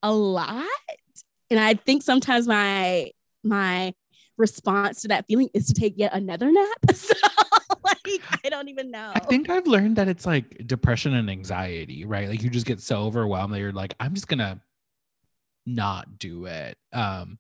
a 0.02 0.12
lot. 0.12 0.66
And 1.52 1.60
I 1.60 1.74
think 1.74 2.02
sometimes 2.02 2.48
my 2.48 3.10
my 3.44 3.94
response 4.38 5.02
to 5.02 5.08
that 5.08 5.26
feeling 5.28 5.48
is 5.54 5.66
to 5.66 5.74
take 5.74 5.94
yet 5.96 6.12
another 6.14 6.50
nap. 6.50 6.78
So 6.94 7.14
like 7.84 8.20
I 8.44 8.48
don't 8.48 8.68
even 8.68 8.90
know. 8.90 9.12
I 9.14 9.20
think 9.20 9.48
I've 9.50 9.66
learned 9.66 9.96
that 9.96 10.08
it's 10.08 10.24
like 10.26 10.66
depression 10.66 11.14
and 11.14 11.28
anxiety, 11.30 12.04
right? 12.04 12.28
Like 12.28 12.42
you 12.42 12.50
just 12.50 12.66
get 12.66 12.80
so 12.80 13.02
overwhelmed 13.02 13.52
that 13.54 13.58
you're 13.60 13.72
like, 13.72 13.94
I'm 14.00 14.14
just 14.14 14.28
gonna 14.28 14.60
not 15.66 16.18
do 16.18 16.46
it. 16.46 16.76
Um, 16.92 17.38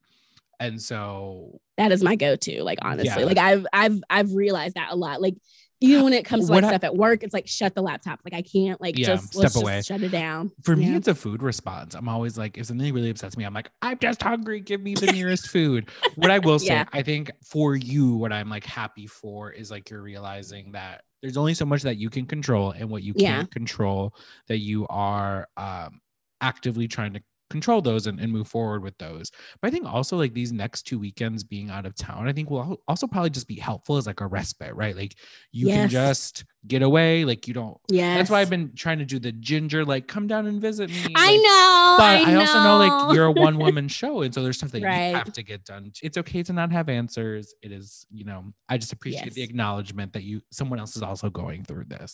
and 0.60 0.80
so 0.80 1.60
that 1.76 1.90
is 1.90 2.04
my 2.04 2.14
go-to 2.14 2.62
like 2.62 2.78
honestly 2.82 3.20
Yeah. 3.22 3.26
like 3.26 3.38
i've 3.38 3.66
i've 3.72 4.00
i've 4.08 4.32
realized 4.32 4.76
that 4.76 4.92
a 4.92 4.96
lot 4.96 5.20
like 5.20 5.34
even 5.82 6.04
when 6.04 6.12
it 6.12 6.24
comes 6.24 6.46
to 6.46 6.52
like 6.52 6.64
I- 6.64 6.68
stuff 6.68 6.84
at 6.84 6.96
work 6.96 7.22
it's 7.22 7.34
like 7.34 7.46
shut 7.46 7.74
the 7.74 7.82
laptop 7.82 8.20
like 8.24 8.34
i 8.34 8.42
can't 8.42 8.80
like 8.80 8.96
Yeah, 8.98 9.06
just 9.08 9.28
step 9.28 9.42
let's 9.42 9.54
just 9.54 9.62
away. 9.64 9.82
shut 9.82 10.02
it 10.02 10.10
down 10.10 10.50
for 10.64 10.76
me, 10.76 10.94
it's 10.94 11.08
a 11.08 11.14
food 11.14 11.42
response. 11.42 11.94
I'm 11.94 12.08
always 12.08 12.38
like, 12.38 12.56
if 12.58 12.66
something 12.66 12.94
really 12.94 13.10
upsets 13.10 13.36
me, 13.36 13.44
I'm 13.44 13.54
like, 13.54 13.70
I'm 13.82 13.98
just 13.98 14.22
hungry. 14.22 14.60
Give 14.60 14.80
me 14.80 14.94
the 14.94 15.06
nearest 15.06 15.48
food. 15.48 15.88
What 16.14 16.30
I 16.30 16.38
will 16.38 16.58
say, 16.60 16.66
Yeah. 16.66 16.84
I 16.92 17.02
think 17.02 17.30
for 17.44 17.74
you, 17.74 18.14
what 18.14 18.32
I'm 18.32 18.48
like 18.48 18.64
happy 18.64 19.06
for 19.06 19.50
is 19.50 19.70
like 19.70 19.90
you're 19.90 20.02
realizing 20.02 20.72
that 20.72 21.02
there's 21.20 21.36
only 21.36 21.54
so 21.54 21.64
much 21.64 21.82
that 21.82 21.96
you 21.96 22.10
can 22.10 22.26
control, 22.26 22.70
and 22.72 22.88
what 22.90 23.02
you 23.02 23.12
Yeah. 23.16 23.36
can't 23.36 23.50
control, 23.50 24.14
that 24.48 24.58
you 24.58 24.86
are 24.88 25.48
um, 25.56 26.00
actively 26.40 26.86
trying 26.88 27.12
to 27.14 27.22
control 27.52 27.80
those 27.80 28.06
and, 28.08 28.18
and 28.18 28.32
move 28.32 28.48
forward 28.48 28.82
with 28.82 28.98
those. 28.98 29.30
But 29.60 29.68
I 29.68 29.70
think 29.70 29.86
also 29.86 30.16
like 30.16 30.34
these 30.34 30.52
next 30.52 30.82
two 30.82 30.98
weekends 30.98 31.44
being 31.44 31.70
out 31.70 31.86
of 31.86 31.94
town, 31.94 32.26
I 32.28 32.32
think 32.32 32.50
will 32.50 32.80
also 32.88 33.06
probably 33.06 33.30
just 33.30 33.46
be 33.46 33.54
helpful 33.56 33.96
as 33.96 34.06
like 34.06 34.20
a 34.20 34.26
respite, 34.26 34.74
right? 34.74 34.96
Like 34.96 35.14
you 35.52 35.68
can 35.68 35.88
just 35.88 36.44
get 36.66 36.82
away. 36.82 37.24
Like 37.24 37.46
you 37.46 37.54
don't 37.54 37.76
yeah 37.88 38.16
that's 38.16 38.30
why 38.30 38.40
I've 38.40 38.50
been 38.50 38.72
trying 38.74 38.98
to 38.98 39.04
do 39.04 39.18
the 39.18 39.32
ginger, 39.32 39.84
like 39.84 40.08
come 40.08 40.26
down 40.26 40.46
and 40.46 40.60
visit 40.60 40.90
me. 40.90 41.12
i 41.14 41.36
know 41.36 41.94
But 41.98 42.28
I, 42.28 42.32
I, 42.32 42.34
also 42.34 42.62
know 42.62 42.78
like 42.78 43.14
you're 43.14 43.26
a 43.26 43.32
one 43.32 43.58
woman 43.66 43.88
show. 43.88 44.22
And 44.22 44.34
so 44.34 44.42
there's 44.42 44.56
stuff 44.58 44.70
that 44.72 44.82
Right. 44.82 45.10
you 45.10 45.14
have 45.14 45.32
to 45.32 45.42
get 45.42 45.64
done. 45.64 45.92
It's 46.02 46.18
okay 46.18 46.42
to 46.42 46.52
not 46.52 46.72
have 46.72 46.88
answers. 46.88 47.54
It 47.62 47.70
is, 47.72 48.06
you 48.10 48.24
know, 48.24 48.52
I 48.68 48.78
just 48.78 48.92
appreciate 48.92 49.34
the 49.34 49.42
acknowledgement 49.42 50.12
that 50.14 50.22
you 50.22 50.40
someone 50.50 50.78
else 50.80 50.96
is 50.96 51.02
also 51.02 51.30
going 51.30 51.64
through 51.64 51.84
this. 51.84 52.12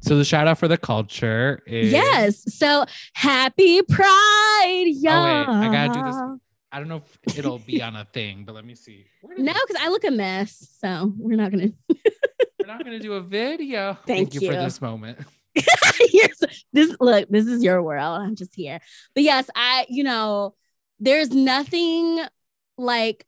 So 0.00 0.16
the 0.16 0.24
shout 0.24 0.48
out 0.48 0.58
for 0.58 0.68
the 0.68 0.78
culture 0.78 1.62
is 1.66 1.92
Yes. 1.92 2.54
So 2.54 2.84
happy 3.14 3.82
Pride, 3.82 4.84
y'all. 4.86 5.12
Oh, 5.12 5.24
wait, 5.24 5.48
I 5.48 5.72
gotta 5.72 5.92
do 5.92 6.04
this. 6.04 6.40
I 6.72 6.78
don't 6.78 6.88
know 6.88 7.02
if 7.26 7.38
it'll 7.38 7.58
be 7.58 7.82
on 7.82 7.96
a 7.96 8.04
thing, 8.04 8.44
but 8.44 8.54
let 8.54 8.64
me 8.64 8.74
see. 8.74 9.06
No, 9.22 9.52
because 9.52 9.76
I 9.80 9.88
look 9.88 10.04
a 10.04 10.10
mess. 10.10 10.68
So 10.78 11.12
we're 11.18 11.36
not 11.36 11.50
gonna. 11.50 11.70
we're 11.88 12.66
not 12.66 12.84
gonna 12.84 13.00
do 13.00 13.14
a 13.14 13.20
video. 13.20 13.98
Thank 14.06 14.34
you, 14.34 14.40
you. 14.40 14.48
for 14.48 14.54
this 14.54 14.80
moment. 14.80 15.18
Here's 15.54 16.42
this. 16.72 16.96
Look, 17.00 17.28
this 17.28 17.46
is 17.46 17.62
your 17.62 17.82
world. 17.82 18.22
I'm 18.22 18.36
just 18.36 18.54
here. 18.54 18.80
But 19.14 19.24
yes, 19.24 19.50
I. 19.54 19.86
You 19.88 20.04
know, 20.04 20.54
there's 21.00 21.30
nothing 21.30 22.20
like. 22.78 23.26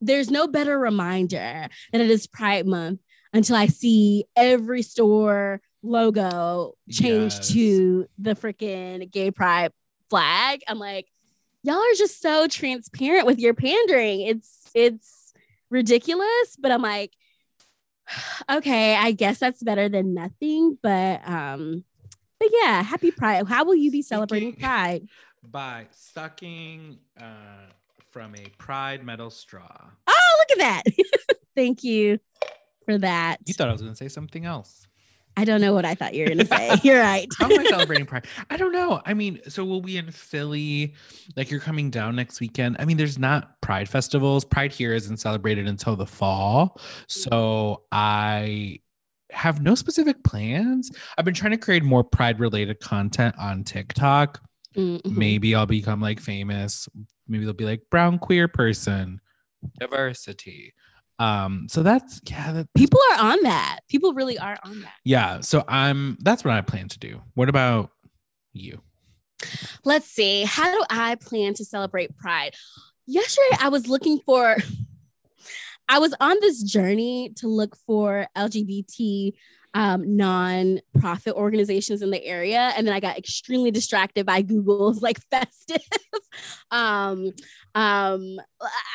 There's 0.00 0.30
no 0.30 0.48
better 0.48 0.78
reminder 0.78 1.68
that 1.92 2.00
it 2.00 2.10
is 2.10 2.26
Pride 2.26 2.66
Month 2.66 3.00
until 3.34 3.56
I 3.56 3.66
see 3.66 4.24
every 4.34 4.80
store 4.80 5.60
logo 5.82 6.74
change 6.90 7.34
Yes. 7.34 7.48
to 7.52 8.06
the 8.18 8.34
freaking 8.34 9.10
gay 9.10 9.30
pride 9.30 9.72
flag. 10.10 10.60
I'm 10.68 10.78
like, 10.78 11.06
y'all 11.62 11.76
are 11.76 11.94
just 11.96 12.20
so 12.20 12.46
transparent 12.48 13.26
with 13.26 13.38
your 13.38 13.54
pandering. 13.54 14.20
It's 14.22 14.70
it's 14.74 15.32
ridiculous, 15.70 16.56
but 16.58 16.70
I'm 16.70 16.82
like, 16.82 17.12
okay, 18.50 18.96
I 18.96 19.12
guess 19.12 19.38
that's 19.38 19.62
better 19.62 19.88
than 19.88 20.14
nothing. 20.14 20.78
But 20.82 21.26
um, 21.28 21.84
but 22.38 22.48
yeah, 22.62 22.82
happy 22.82 23.10
Pride. 23.10 23.46
How 23.46 23.64
will 23.64 23.74
you 23.76 23.90
be 23.90 24.02
celebrating 24.02 24.50
Speaking- 24.52 24.64
Pride? 24.68 25.08
By 25.42 25.86
sucking 25.92 26.98
uh, 27.18 27.70
from 28.10 28.34
a 28.34 28.46
pride 28.58 29.02
metal 29.02 29.30
straw. 29.30 29.66
Oh, 30.06 30.36
look 30.38 30.58
at 30.58 30.84
that. 30.84 31.36
Thank 31.56 31.82
you 31.82 32.18
for 32.84 32.98
that. 32.98 33.38
You 33.46 33.54
thought 33.54 33.70
I 33.70 33.72
was 33.72 33.80
gonna 33.80 33.96
say 33.96 34.08
something 34.08 34.44
else. 34.44 34.86
I 35.36 35.44
don't 35.44 35.60
know 35.60 35.72
what 35.72 35.84
I 35.84 35.94
thought 35.94 36.14
you 36.14 36.24
were 36.24 36.30
gonna 36.30 36.44
say. 36.44 36.70
You're 36.82 37.00
right. 37.00 37.26
How 37.38 37.46
am 37.50 37.58
I 37.58 37.64
celebrating 37.70 38.04
Pride? 38.06 38.26
I 38.50 38.56
don't 38.56 38.72
know. 38.72 39.00
I 39.06 39.14
mean, 39.14 39.40
so 39.48 39.64
we'll 39.64 39.80
be 39.80 39.96
in 39.96 40.10
Philly. 40.10 40.94
Like 41.36 41.50
you're 41.50 41.60
coming 41.60 41.90
down 41.90 42.16
next 42.16 42.40
weekend. 42.40 42.76
I 42.78 42.84
mean, 42.84 42.96
there's 42.96 43.18
not 43.18 43.60
Pride 43.60 43.88
festivals. 43.88 44.44
Pride 44.44 44.72
here 44.72 44.92
isn't 44.92 45.18
celebrated 45.18 45.66
until 45.66 45.96
the 45.96 46.06
fall. 46.06 46.80
So 47.06 47.84
I 47.92 48.80
have 49.30 49.62
no 49.62 49.74
specific 49.76 50.22
plans. 50.24 50.90
I've 51.16 51.24
been 51.24 51.34
trying 51.34 51.52
to 51.52 51.58
create 51.58 51.84
more 51.84 52.02
Pride 52.04 52.40
related 52.40 52.80
content 52.80 53.34
on 53.38 53.62
TikTok. 53.64 54.40
Mhm. 54.76 55.04
Maybe 55.16 55.54
I'll 55.54 55.66
become 55.66 56.00
like 56.00 56.20
famous. 56.20 56.88
Maybe 57.28 57.44
they'll 57.44 57.54
be 57.54 57.64
like 57.64 57.82
brown 57.90 58.18
queer 58.18 58.48
person, 58.48 59.20
diversity. 59.78 60.74
Um, 61.20 61.66
so 61.68 61.82
that's 61.82 62.20
yeah, 62.28 62.50
that, 62.52 62.68
People 62.74 62.98
are 63.12 63.20
on 63.32 63.42
that. 63.42 63.80
People 63.88 64.14
really 64.14 64.38
are 64.38 64.58
on 64.64 64.80
that. 64.80 64.94
yeah. 65.04 65.40
So 65.40 65.62
I'm 65.68 66.16
that's 66.20 66.44
what 66.44 66.54
I 66.54 66.62
plan 66.62 66.88
to 66.88 66.98
do. 66.98 67.20
What 67.34 67.50
about 67.50 67.90
you? 68.54 68.80
Let's 69.84 70.06
see. 70.06 70.44
How 70.44 70.72
do 70.72 70.82
I 70.88 71.16
plan 71.16 71.54
to 71.54 71.64
celebrate 71.64 72.16
Pride? 72.16 72.54
Yesterday, 73.06 73.56
I 73.60 73.68
was 73.68 73.86
looking 73.86 74.20
for, 74.24 74.56
I 75.88 75.98
was 75.98 76.14
on 76.20 76.36
this 76.40 76.62
journey 76.62 77.32
to 77.36 77.48
look 77.48 77.76
for 77.86 78.26
LGBT 78.36 79.32
um, 79.74 80.16
non-profit 80.16 81.34
organizations 81.34 82.02
in 82.02 82.10
the 82.10 82.24
area, 82.24 82.72
and 82.76 82.86
then 82.86 82.94
I 82.94 83.00
got 83.00 83.16
extremely 83.18 83.70
distracted 83.70 84.26
by 84.26 84.42
Google's 84.42 85.00
like 85.02 85.18
festive. 85.30 85.82
um, 86.70 87.30
um, 87.74 88.40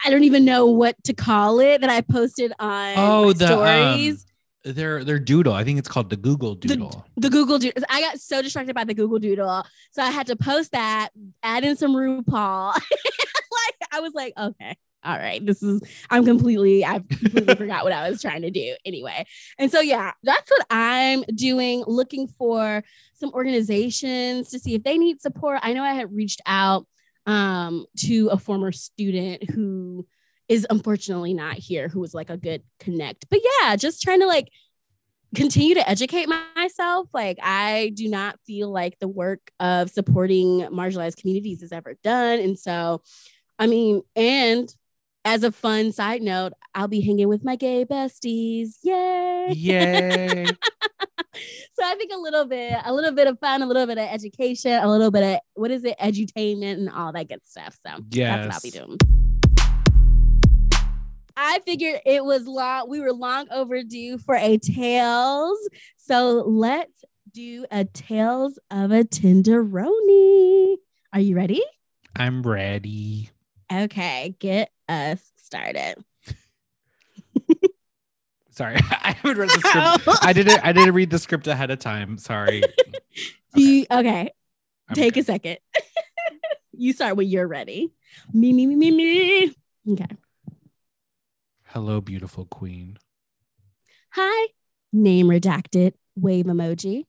I 0.05 0.10
don't 0.10 0.24
even 0.25 0.46
know 0.46 0.65
what 0.67 1.01
to 1.05 1.13
call 1.13 1.60
it 1.60 1.82
that 1.82 1.89
I 1.89 2.01
posted 2.01 2.51
on 2.60 2.94
Oh, 2.98 3.34
the, 3.34 3.46
um, 3.46 3.51
stories. 3.51 4.25
Their 4.63 5.03
their 5.03 5.20
doodle. 5.20 5.53
I 5.53 5.63
think 5.63 5.77
it's 5.77 5.88
called 5.88 6.10
the 6.10 6.17
Google 6.17 6.55
Doodle. 6.55 7.05
the 7.17 7.29
Google 7.29 7.60
Doodle. 7.60 7.84
I 7.88 8.01
got 8.01 8.20
so 8.20 8.41
distracted 8.41 8.74
by 8.74 8.84
the 8.84 8.96
Google 8.96 9.20
Doodle, 9.20 9.63
so 9.91 10.01
I 10.01 10.10
had 10.10 10.25
to 10.27 10.36
post 10.36 10.72
that, 10.72 11.10
add 11.44 11.63
in 11.63 11.75
some 11.75 11.94
RuPaul. 11.94 12.74
like 12.74 13.75
I 13.91 14.00
was 14.00 14.13
like, 14.15 14.34
okay, 14.36 14.75
all 15.05 15.17
right, 15.17 15.45
this 15.45 15.62
is. 15.62 15.81
I'm 16.09 16.25
completely. 16.25 16.83
I 16.83 17.00
completely 17.00 17.55
forgot 17.57 17.83
what 17.83 17.93
I 17.93 18.09
was 18.09 18.21
trying 18.21 18.41
to 18.41 18.51
do 18.51 18.75
anyway. 18.85 19.25
And 19.57 19.71
so 19.71 19.79
yeah, 19.79 20.12
that's 20.24 20.50
what 20.50 20.65
I'm 20.69 21.24
doing. 21.35 21.83
Looking 21.88 22.27
for 22.27 22.83
some 23.13 23.31
organizations 23.33 24.50
to 24.50 24.59
see 24.59 24.75
if 24.75 24.83
they 24.83 24.97
need 24.97 25.21
support. 25.21 25.59
I 25.62 25.74
know 25.74 25.83
I 25.83 25.93
had 25.93 26.13
reached 26.13 26.41
out 26.45 26.88
um, 27.25 27.85
to 28.00 28.29
a 28.29 28.38
former 28.38 28.71
student 28.71 29.50
who 29.51 30.05
is 30.47 30.67
unfortunately 30.69 31.33
not 31.33 31.55
here 31.55 31.88
who 31.88 32.00
was 32.00 32.13
like 32.13 32.29
a 32.29 32.38
good 32.38 32.62
connect 32.79 33.27
but 33.31 33.39
yeah 33.43 33.75
just 33.75 34.03
trying 34.03 34.19
to 34.19 34.27
like 34.27 34.47
continue 35.35 35.75
to 35.75 35.88
educate 35.88 36.27
myself. 36.55 37.09
Like, 37.13 37.38
I 37.43 37.91
do 37.93 38.09
not 38.09 38.39
feel 38.47 38.71
like 38.71 38.97
the 39.00 39.07
work 39.07 39.51
of 39.59 39.89
supporting 39.89 40.62
marginalized 40.71 41.17
communities 41.17 41.62
is 41.62 41.71
ever 41.71 41.95
done. 42.03 42.39
And 42.39 42.57
so, 42.57 43.01
I 43.59 43.67
mean, 43.67 44.01
and 44.15 44.74
as 45.25 45.44
a 45.44 45.51
fun 45.51 45.91
side 45.91 46.22
note, 46.22 46.53
I'll 46.75 46.88
be 46.88 47.01
hanging 47.01 47.27
with 47.27 47.44
my 47.44 47.55
gay 47.55 47.84
besties. 47.84 48.75
Yay. 48.84 49.51
Yay. 49.53 50.46
So 51.77 51.84
I 51.84 51.96
think 51.96 52.13
a 52.13 52.17
little 52.17 52.46
bit, 52.46 52.74
a 52.86 52.94
little 52.94 53.12
bit 53.12 53.27
of 53.27 53.38
fun, 53.39 53.62
a 53.62 53.65
little 53.65 53.86
bit 53.86 53.98
of 53.98 54.08
education, 54.10 54.72
a 54.72 54.89
little 54.89 55.12
bit 55.12 55.24
of 55.24 55.39
what 55.55 55.70
is 55.70 55.84
it, 55.84 55.98
edutainment 56.00 56.75
and 56.75 56.89
all 56.89 57.12
that 57.12 57.27
good 57.27 57.46
stuff. 57.46 57.77
So 57.86 58.01
that's 58.10 58.46
what 58.46 58.53
I'll 58.53 58.62
be 58.63 58.72
doing. 58.72 58.98
I 61.36 61.60
figured 61.65 62.00
it 62.05 62.24
was 62.24 62.48
long, 62.48 62.89
we 62.89 63.01
were 63.01 63.12
long 63.12 63.48
overdue 63.51 64.17
for 64.17 64.36
a 64.36 64.58
Tales. 64.58 65.58
So 65.98 66.46
let's 66.48 67.03
do 67.34 67.65
a 67.70 67.84
Tales 67.84 68.58
of 68.72 68.91
a 68.91 69.03
Tenderoni. 69.03 70.77
Are 71.12 71.20
you 71.20 71.36
ready? 71.36 71.62
I'm 72.15 72.44
ready. 72.44 73.29
Okay, 73.70 74.36
get 74.39 74.70
us 74.87 75.21
started. 75.35 75.95
Sorry, 78.55 78.75
I 78.91 79.11
haven't 79.11 79.37
read 79.37 79.49
the 79.49 79.59
script. 79.59 80.19
I 80.23 80.31
didn't. 80.31 80.65
I 80.65 80.71
didn't 80.71 80.93
read 80.93 81.09
the 81.09 81.19
script 81.19 81.47
ahead 81.47 81.71
of 81.71 81.79
time. 81.79 82.17
Sorry. 82.17 82.61
Do 83.53 83.61
you, 83.61 83.85
okay, 83.91 84.31
take 84.93 85.15
good. 85.15 85.21
a 85.21 85.25
second. 85.25 85.57
you 86.71 86.93
start 86.93 87.17
when 87.17 87.27
you're 87.27 87.47
ready. 87.47 87.91
Me, 88.33 88.53
me, 88.53 88.65
me, 88.65 88.75
me, 88.75 88.91
me. 88.91 89.55
Okay. 89.91 90.07
Hello, 91.65 91.99
beautiful 91.99 92.45
queen. 92.45 92.97
Hi. 94.11 94.47
Name 94.93 95.27
redacted. 95.27 95.93
Wave 96.15 96.45
emoji. 96.45 97.05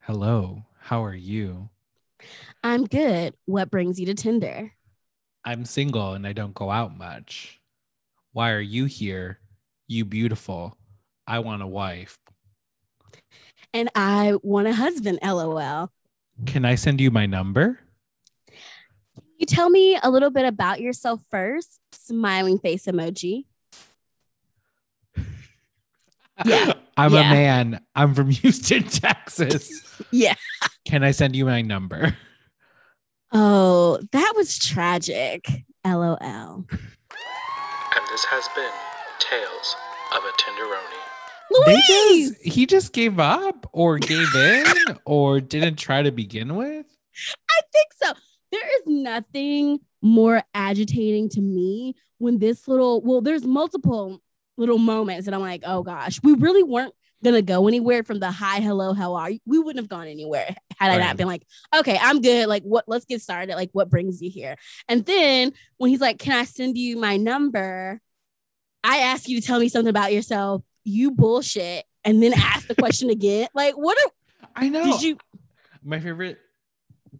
Hello. 0.00 0.64
How 0.78 1.04
are 1.04 1.14
you? 1.14 1.68
I'm 2.64 2.86
good. 2.86 3.34
What 3.44 3.70
brings 3.70 4.00
you 4.00 4.06
to 4.06 4.14
Tinder? 4.14 4.72
I'm 5.44 5.64
single 5.64 6.12
and 6.14 6.26
I 6.26 6.32
don't 6.32 6.54
go 6.54 6.70
out 6.70 6.96
much. 6.96 7.60
Why 8.32 8.50
are 8.52 8.60
you 8.60 8.84
here? 8.84 9.40
You 9.88 10.04
beautiful. 10.04 10.76
I 11.26 11.38
want 11.40 11.62
a 11.62 11.66
wife. 11.66 12.18
And 13.72 13.88
I 13.94 14.34
want 14.42 14.68
a 14.68 14.72
husband, 14.72 15.18
lol. 15.22 15.90
Can 16.46 16.64
I 16.64 16.74
send 16.74 17.00
you 17.00 17.10
my 17.10 17.26
number? 17.26 17.78
You 19.38 19.46
tell 19.46 19.70
me 19.70 19.98
a 20.02 20.10
little 20.10 20.30
bit 20.30 20.44
about 20.44 20.80
yourself 20.80 21.22
first. 21.30 21.80
Smiling 21.92 22.58
face 22.58 22.86
emoji. 22.86 23.44
Yeah. 26.44 26.74
I'm 26.96 27.12
Yeah. 27.14 27.20
a 27.20 27.34
man. 27.34 27.80
I'm 27.94 28.14
from 28.14 28.30
Houston, 28.30 28.82
Texas. 28.84 29.70
Yeah. 30.10 30.34
Can 30.84 31.02
I 31.02 31.12
send 31.12 31.34
you 31.34 31.46
my 31.46 31.62
number? 31.62 32.16
Oh, 33.32 33.98
that 34.12 34.32
was 34.36 34.58
tragic. 34.58 35.46
LOL. 35.84 36.16
And 36.68 38.04
this 38.10 38.24
has 38.24 38.48
been 38.54 38.70
Tales 39.18 39.76
of 40.12 40.22
a 40.24 40.32
Tenderoni. 40.40 41.00
Louise! 41.52 42.30
just- 42.30 42.42
he 42.44 42.66
just 42.66 42.92
gave 42.92 43.18
up 43.18 43.68
or 43.72 43.98
gave 43.98 44.34
in 44.34 44.64
or 45.04 45.40
didn't 45.40 45.76
try 45.76 46.02
to 46.02 46.10
begin 46.12 46.56
with. 46.56 46.86
I 47.50 47.60
think 47.72 47.88
so. 48.02 48.12
There 48.52 48.76
is 48.78 48.82
nothing 48.86 49.80
more 50.02 50.42
agitating 50.54 51.28
to 51.30 51.40
me 51.40 51.94
when 52.18 52.38
this 52.38 52.66
little, 52.68 53.00
well, 53.02 53.20
there's 53.20 53.44
multiple 53.44 54.20
little 54.56 54.78
moments 54.78 55.24
that 55.26 55.34
I'm 55.34 55.40
like, 55.40 55.62
oh 55.64 55.82
gosh, 55.82 56.20
we 56.22 56.34
really 56.34 56.62
weren't 56.62 56.94
gonna 57.22 57.42
go 57.42 57.68
anywhere 57.68 58.02
from 58.02 58.18
the 58.20 58.30
hi, 58.30 58.60
hello, 58.60 58.92
how 58.94 59.14
are 59.14 59.30
you? 59.30 59.38
We 59.46 59.58
wouldn't 59.58 59.82
have 59.82 59.88
gone 59.88 60.06
anywhere 60.06 60.54
had 60.78 60.90
I 60.90 60.96
Right. 60.98 61.06
not 61.06 61.16
been 61.16 61.26
like, 61.26 61.42
okay, 61.76 61.98
I'm 62.00 62.20
good. 62.20 62.48
Like, 62.48 62.62
what? 62.62 62.84
Let's 62.86 63.04
get 63.04 63.20
started. 63.20 63.54
Like, 63.56 63.70
what 63.72 63.90
brings 63.90 64.22
you 64.22 64.30
here? 64.30 64.56
And 64.88 65.04
then 65.04 65.52
when 65.76 65.90
he's 65.90 66.00
like, 66.00 66.18
can 66.18 66.32
I 66.32 66.44
send 66.44 66.78
you 66.78 66.96
my 66.98 67.16
number? 67.16 68.00
I 68.82 68.98
ask 68.98 69.28
you 69.28 69.40
to 69.40 69.46
tell 69.46 69.60
me 69.60 69.68
something 69.68 69.90
about 69.90 70.12
yourself. 70.12 70.62
You 70.84 71.10
bullshit, 71.10 71.84
and 72.04 72.22
then 72.22 72.32
ask 72.34 72.66
the 72.66 72.74
question 72.74 73.10
again. 73.18 73.48
Like, 73.54 73.74
what 73.74 73.98
are, 73.98 74.10
I 74.56 74.68
know. 74.70 74.84
did 74.84 75.02
you? 75.02 75.18
My 75.84 76.00
favorite 76.00 76.38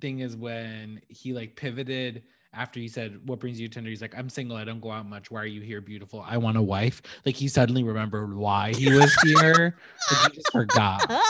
thing 0.00 0.20
is 0.20 0.34
when 0.36 1.02
he 1.08 1.34
like 1.34 1.56
pivoted 1.56 2.22
after 2.52 2.80
he 2.80 2.88
said, 2.88 3.20
What 3.26 3.40
brings 3.40 3.60
you 3.60 3.68
to 3.68 3.74
Tinder? 3.74 3.90
He's 3.90 4.02
like, 4.02 4.16
I'm 4.16 4.28
single. 4.28 4.56
I 4.56 4.64
don't 4.64 4.80
go 4.80 4.90
out 4.90 5.06
much. 5.06 5.30
Why 5.30 5.42
are 5.42 5.46
you 5.46 5.60
here, 5.60 5.80
beautiful? 5.80 6.24
I 6.26 6.38
want 6.38 6.56
a 6.56 6.62
wife. 6.62 7.02
Like 7.24 7.36
he 7.36 7.48
suddenly 7.48 7.82
remembered 7.82 8.34
why 8.34 8.72
he 8.74 8.92
was 8.92 9.14
here. 9.24 9.76
Like 10.10 10.32
he 10.32 10.36
just 10.36 10.52
forgot. 10.52 11.10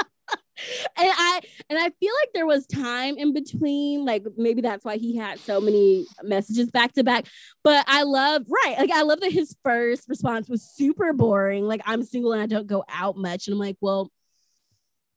And 0.99 1.09
I 1.11 1.41
and 1.71 1.79
I 1.79 1.89
feel 1.89 2.13
like 2.21 2.31
there 2.35 2.47
was 2.47 2.67
time 2.67 3.17
in 3.17 3.33
between. 3.33 4.05
Like 4.05 4.25
maybe 4.37 4.61
that's 4.61 4.85
why 4.85 4.99
he 4.99 5.17
had 5.17 5.39
so 5.41 5.59
many 5.59 6.07
messages 6.23 6.71
back 6.71 6.93
to 6.95 7.03
back. 7.03 7.25
But 7.65 7.85
I 7.89 8.03
love 8.03 8.43
right. 8.47 8.79
Like 8.79 8.91
I 8.91 9.03
love 9.03 9.21
that 9.21 9.33
his 9.33 9.57
first 9.65 10.07
response 10.07 10.51
was 10.51 10.63
super 10.63 11.15
boring. 11.15 11.67
Like 11.67 11.81
I'm 11.87 12.03
single 12.03 12.35
and 12.35 12.43
I 12.43 12.47
don't 12.47 12.67
go 12.67 12.85
out 12.91 13.17
much. 13.17 13.47
And 13.47 13.55
I'm 13.55 13.59
like, 13.59 13.79
well, 13.81 14.11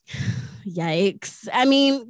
yikes. 0.66 1.50
I 1.52 1.66
mean, 1.66 2.10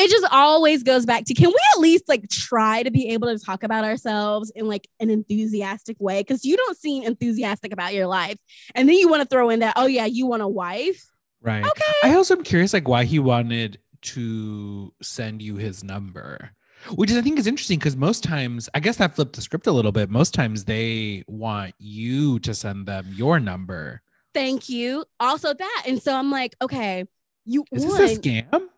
it 0.00 0.10
just 0.10 0.26
always 0.32 0.82
goes 0.82 1.04
back 1.06 1.24
to 1.26 1.34
can 1.34 1.48
we 1.48 1.56
at 1.74 1.80
least 1.80 2.08
like 2.08 2.28
try 2.28 2.82
to 2.82 2.90
be 2.90 3.08
able 3.10 3.28
to 3.28 3.38
talk 3.44 3.62
about 3.62 3.84
ourselves 3.84 4.50
in 4.54 4.66
like 4.66 4.88
an 4.98 5.10
enthusiastic 5.10 5.96
way 6.00 6.20
because 6.20 6.44
you 6.44 6.56
don't 6.56 6.76
seem 6.76 7.02
enthusiastic 7.04 7.72
about 7.72 7.92
your 7.94 8.06
life 8.06 8.36
and 8.74 8.88
then 8.88 8.96
you 8.96 9.08
want 9.08 9.22
to 9.22 9.28
throw 9.28 9.50
in 9.50 9.60
that 9.60 9.74
oh 9.76 9.86
yeah 9.86 10.06
you 10.06 10.26
want 10.26 10.42
a 10.42 10.48
wife 10.48 11.10
Right. 11.42 11.64
okay 11.64 11.92
I 12.04 12.14
also 12.14 12.36
am 12.36 12.42
curious, 12.44 12.74
like, 12.74 12.86
why 12.86 13.04
he 13.04 13.18
wanted 13.18 13.78
to 14.02 14.92
send 15.00 15.40
you 15.40 15.56
his 15.56 15.82
number, 15.82 16.50
which 16.96 17.10
is, 17.10 17.16
I 17.16 17.22
think, 17.22 17.38
is 17.38 17.46
interesting 17.46 17.78
because 17.78 17.96
most 17.96 18.22
times, 18.22 18.68
I 18.74 18.80
guess 18.80 18.96
that 18.96 19.14
flipped 19.14 19.36
the 19.36 19.40
script 19.42 19.66
a 19.66 19.72
little 19.72 19.92
bit. 19.92 20.10
Most 20.10 20.34
times, 20.34 20.64
they 20.66 21.24
want 21.26 21.74
you 21.78 22.40
to 22.40 22.52
send 22.54 22.86
them 22.86 23.06
your 23.14 23.40
number. 23.40 24.02
thank 24.34 24.68
you 24.68 25.04
also 25.18 25.52
that 25.54 25.82
and 25.86 26.00
so 26.00 26.14
i'm 26.14 26.30
like 26.30 26.54
okay 26.62 27.04
you 27.46 27.64
Is 27.72 27.84
this 27.84 28.16
a 28.16 28.20
scam? 28.20 28.68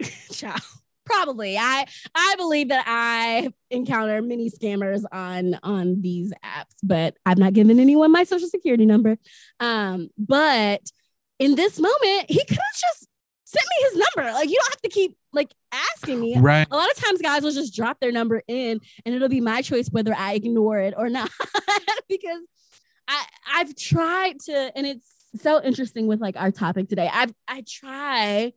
Child. 0.32 0.60
Probably. 1.04 1.56
I 1.56 1.86
I 2.14 2.34
believe 2.36 2.68
that 2.68 2.84
I 2.86 3.50
encounter 3.70 4.20
many 4.20 4.50
scammers 4.50 5.04
on 5.10 5.58
on 5.62 6.02
these 6.02 6.32
apps, 6.44 6.76
but 6.82 7.16
I've 7.24 7.38
not 7.38 7.54
given 7.54 7.80
anyone 7.80 8.12
my 8.12 8.24
social 8.24 8.48
security 8.48 8.84
number. 8.84 9.16
Um, 9.58 10.10
but 10.18 10.82
in 11.38 11.54
this 11.54 11.78
moment, 11.78 12.26
he 12.28 12.44
could 12.44 12.58
have 12.58 12.80
just 12.80 13.08
sent 13.44 13.64
me 13.64 13.88
his 13.88 13.94
number. 14.16 14.30
Like 14.32 14.50
you 14.50 14.56
don't 14.56 14.72
have 14.72 14.82
to 14.82 14.88
keep 14.90 15.16
like 15.32 15.50
asking 15.72 16.20
me. 16.20 16.38
Right. 16.38 16.66
A 16.70 16.76
lot 16.76 16.90
of 16.90 16.96
times 16.96 17.22
guys 17.22 17.42
will 17.42 17.52
just 17.52 17.74
drop 17.74 17.98
their 18.00 18.12
number 18.12 18.42
in 18.46 18.80
and 19.06 19.14
it'll 19.14 19.28
be 19.30 19.40
my 19.40 19.62
choice 19.62 19.88
whether 19.90 20.14
I 20.14 20.34
ignore 20.34 20.78
it 20.78 20.92
or 20.96 21.08
not. 21.10 21.30
because 22.08 22.42
I 23.08 23.24
I've 23.54 23.74
tried 23.74 24.40
to 24.40 24.72
and 24.76 24.86
it's 24.86 25.10
so 25.36 25.62
interesting 25.62 26.06
with 26.06 26.20
like 26.20 26.36
our 26.36 26.50
topic 26.50 26.88
today. 26.88 27.08
I've 27.10 27.32
I 27.46 27.64
try 27.66 28.52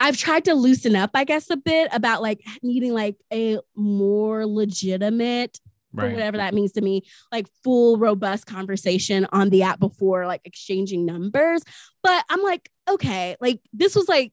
I've 0.00 0.16
tried 0.16 0.44
to 0.46 0.54
loosen 0.54 0.94
up, 0.96 1.10
I 1.14 1.24
guess, 1.24 1.50
a 1.50 1.56
bit 1.56 1.88
about 1.92 2.22
like 2.22 2.40
needing 2.62 2.92
like 2.94 3.16
a 3.32 3.58
more 3.74 4.46
legitimate, 4.46 5.58
or 5.96 6.04
Right. 6.04 6.12
whatever 6.12 6.36
that 6.36 6.54
means 6.54 6.72
to 6.72 6.80
me, 6.82 7.02
like 7.32 7.46
full, 7.64 7.96
robust 7.98 8.46
conversation 8.46 9.26
on 9.32 9.48
the 9.50 9.62
app 9.62 9.80
before 9.80 10.26
like 10.26 10.42
exchanging 10.44 11.04
numbers. 11.06 11.62
But 12.02 12.24
I'm 12.30 12.42
like, 12.42 12.70
okay, 12.88 13.36
like 13.40 13.60
this 13.72 13.96
was 13.96 14.08
like, 14.08 14.32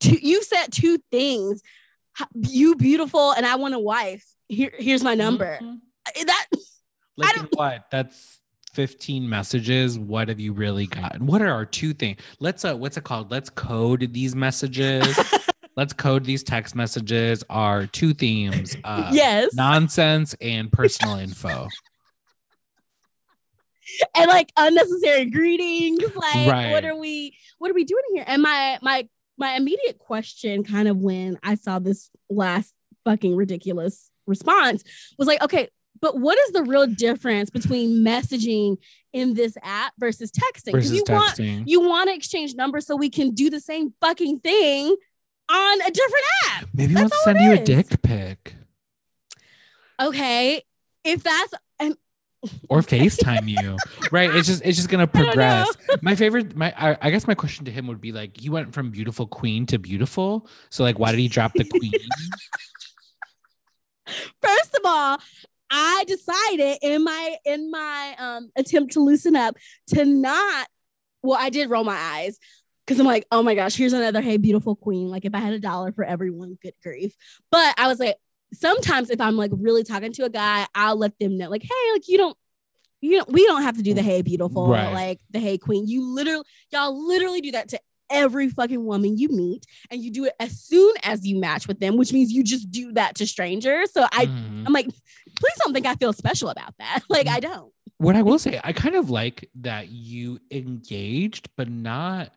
two, 0.00 0.18
you 0.20 0.42
said 0.42 0.68
two 0.72 0.98
things 1.10 1.62
you 2.34 2.74
beautiful, 2.76 3.32
and 3.32 3.46
I 3.46 3.56
want 3.56 3.74
a 3.74 3.78
wife. 3.78 4.26
Here, 4.48 4.72
here's 4.78 5.02
my 5.02 5.14
number. 5.14 5.58
Mhm. 5.62 5.78
That 6.26 6.46
Like, 7.16 7.34
don't- 7.36 7.54
what? 7.56 7.84
That's 7.90 8.39
15 8.72 9.28
messages. 9.28 9.98
What 9.98 10.28
have 10.28 10.38
you 10.40 10.52
really 10.52 10.86
gotten? 10.86 11.26
What 11.26 11.42
are 11.42 11.50
our 11.50 11.64
two 11.64 11.92
things? 11.92 12.20
Let's, 12.38 12.64
uh, 12.64 12.74
what's 12.74 12.96
it 12.96 13.04
called? 13.04 13.30
Let's 13.30 13.50
code 13.50 14.12
these 14.12 14.34
messages. 14.34 15.18
Let's 15.76 15.92
code 15.92 16.24
these 16.24 16.42
text 16.42 16.74
messages. 16.74 17.42
Our 17.48 17.86
two 17.86 18.12
themes. 18.12 18.76
Uh, 18.84 19.10
yes, 19.12 19.54
nonsense 19.54 20.34
and 20.40 20.70
personal 20.70 21.16
info. 21.16 21.68
and 24.16 24.28
like 24.28 24.50
unnecessary 24.56 25.26
greetings. 25.26 26.00
Like, 26.14 26.50
Right. 26.50 26.70
what 26.72 26.84
are 26.84 26.96
we? 26.96 27.36
What 27.58 27.70
are 27.70 27.74
we 27.74 27.84
doing 27.84 28.02
here? 28.14 28.24
And 28.26 28.42
my 28.42 28.78
my 28.82 29.08
my 29.38 29.54
immediate 29.54 29.98
question, 29.98 30.64
kind 30.64 30.86
of 30.88 30.98
when 30.98 31.38
I 31.42 31.54
saw 31.54 31.78
this 31.78 32.10
last 32.28 32.74
fucking 33.04 33.34
ridiculous 33.36 34.10
response, 34.26 34.84
was 35.18 35.28
like, 35.28 35.42
okay, 35.42 35.68
but 36.00 36.18
what 36.18 36.38
is 36.38 36.52
the 36.52 36.62
real 36.62 36.86
difference 36.86 37.50
between 37.50 38.04
messaging 38.04 38.78
in 39.12 39.34
this 39.34 39.56
app 39.62 39.92
versus 39.98 40.30
texting? 40.30 40.72
Because 40.72 40.92
you 40.92 41.04
want 41.08 41.38
you 41.38 41.80
want 41.80 42.08
to 42.08 42.14
exchange 42.14 42.54
numbers 42.54 42.86
so 42.86 42.96
we 42.96 43.10
can 43.10 43.30
do 43.30 43.50
the 43.50 43.60
same 43.60 43.92
fucking 44.00 44.38
thing 44.40 44.96
on 45.50 45.80
a 45.82 45.90
different 45.90 46.24
app. 46.52 46.68
Maybe 46.72 46.88
he 46.88 46.94
That's 46.94 47.10
wants 47.10 47.16
to 47.18 47.22
send 47.24 47.40
you 47.40 47.52
a 47.52 47.64
dick 47.64 48.02
pic 48.02 48.54
Okay, 50.00 50.62
if 51.04 51.22
that's 51.22 51.52
and 51.78 51.94
or 52.68 52.80
FaceTime 52.80 53.48
you. 53.48 53.76
Right. 54.10 54.34
It's 54.34 54.48
just 54.48 54.62
it's 54.64 54.76
just 54.76 54.88
gonna 54.88 55.06
progress. 55.20 55.68
My 56.02 56.14
favorite 56.14 56.56
my 56.56 56.72
I, 56.76 56.96
I 57.00 57.10
guess 57.10 57.26
my 57.26 57.34
question 57.34 57.66
to 57.66 57.70
him 57.70 57.86
would 57.86 58.00
be 58.00 58.12
like, 58.12 58.42
you 58.42 58.52
went 58.52 58.72
from 58.72 58.90
beautiful 58.90 59.26
queen 59.26 59.66
to 59.66 59.78
beautiful. 59.78 60.48
So 60.70 60.82
like 60.82 60.98
why 60.98 61.10
did 61.10 61.20
he 61.20 61.28
drop 61.28 61.52
the 61.52 61.64
queen? 61.64 61.92
first 64.42 64.74
of 64.74 64.80
all, 64.84 65.18
I 65.70 66.04
decided 66.06 66.78
in 66.82 67.04
my 67.04 67.36
in 67.44 67.70
my 67.70 68.14
um 68.18 68.50
attempt 68.56 68.92
to 68.94 69.00
loosen 69.00 69.36
up 69.36 69.56
to 69.88 70.04
not 70.04 70.68
well, 71.22 71.38
I 71.40 71.50
did 71.50 71.68
roll 71.70 71.84
my 71.84 71.96
eyes 71.96 72.38
because 72.86 72.98
I'm 72.98 73.06
like, 73.06 73.26
oh 73.30 73.42
my 73.42 73.54
gosh, 73.54 73.76
here's 73.76 73.92
another 73.92 74.20
hey 74.20 74.36
beautiful 74.36 74.74
queen. 74.74 75.08
Like 75.08 75.24
if 75.24 75.34
I 75.34 75.38
had 75.38 75.52
a 75.52 75.60
dollar 75.60 75.92
for 75.92 76.04
everyone, 76.04 76.58
good 76.62 76.74
grief. 76.82 77.14
But 77.50 77.74
I 77.78 77.86
was 77.88 77.98
like, 78.00 78.16
sometimes 78.52 79.10
if 79.10 79.20
I'm 79.20 79.36
like 79.36 79.50
really 79.54 79.84
talking 79.84 80.12
to 80.14 80.24
a 80.24 80.30
guy, 80.30 80.66
I'll 80.74 80.96
let 80.96 81.18
them 81.18 81.36
know, 81.38 81.48
like, 81.50 81.62
hey, 81.62 81.92
like 81.92 82.08
you 82.08 82.18
don't 82.18 82.36
you 83.02 83.18
don't 83.18 83.30
we 83.32 83.46
don't 83.46 83.62
have 83.62 83.76
to 83.76 83.82
do 83.82 83.94
the 83.94 84.02
hey 84.02 84.22
beautiful, 84.22 84.66
Right. 84.68 84.92
like 84.92 85.20
the 85.30 85.38
hey 85.38 85.56
queen. 85.58 85.86
You 85.86 86.04
literally 86.04 86.44
y'all 86.72 87.06
literally 87.06 87.40
do 87.40 87.52
that 87.52 87.68
to 87.68 87.80
every 88.10 88.48
fucking 88.48 88.84
woman 88.84 89.16
you 89.16 89.28
meet 89.28 89.64
and 89.90 90.02
you 90.02 90.10
do 90.10 90.24
it 90.24 90.32
as 90.40 90.60
soon 90.60 90.92
as 91.02 91.26
you 91.26 91.38
match 91.38 91.68
with 91.68 91.80
them 91.80 91.96
which 91.96 92.12
means 92.12 92.32
you 92.32 92.42
just 92.42 92.70
do 92.70 92.92
that 92.92 93.14
to 93.14 93.26
strangers 93.26 93.92
so 93.92 94.06
i 94.12 94.26
Mhm. 94.26 94.66
I'm 94.66 94.72
like, 94.72 94.86
please 94.86 95.54
don't 95.64 95.72
think 95.72 95.86
I 95.86 95.94
feel 95.94 96.12
special 96.12 96.50
about 96.50 96.74
that. 96.78 97.00
Like, 97.08 97.26
I 97.28 97.40
don't. 97.40 97.72
What 97.96 98.14
I 98.16 98.22
will 98.22 98.38
say, 98.38 98.60
I 98.62 98.72
kind 98.72 98.94
of 98.94 99.08
like 99.10 99.48
that 99.62 99.88
you 99.88 100.38
engaged, 100.50 101.48
but 101.56 101.68
not 101.70 102.32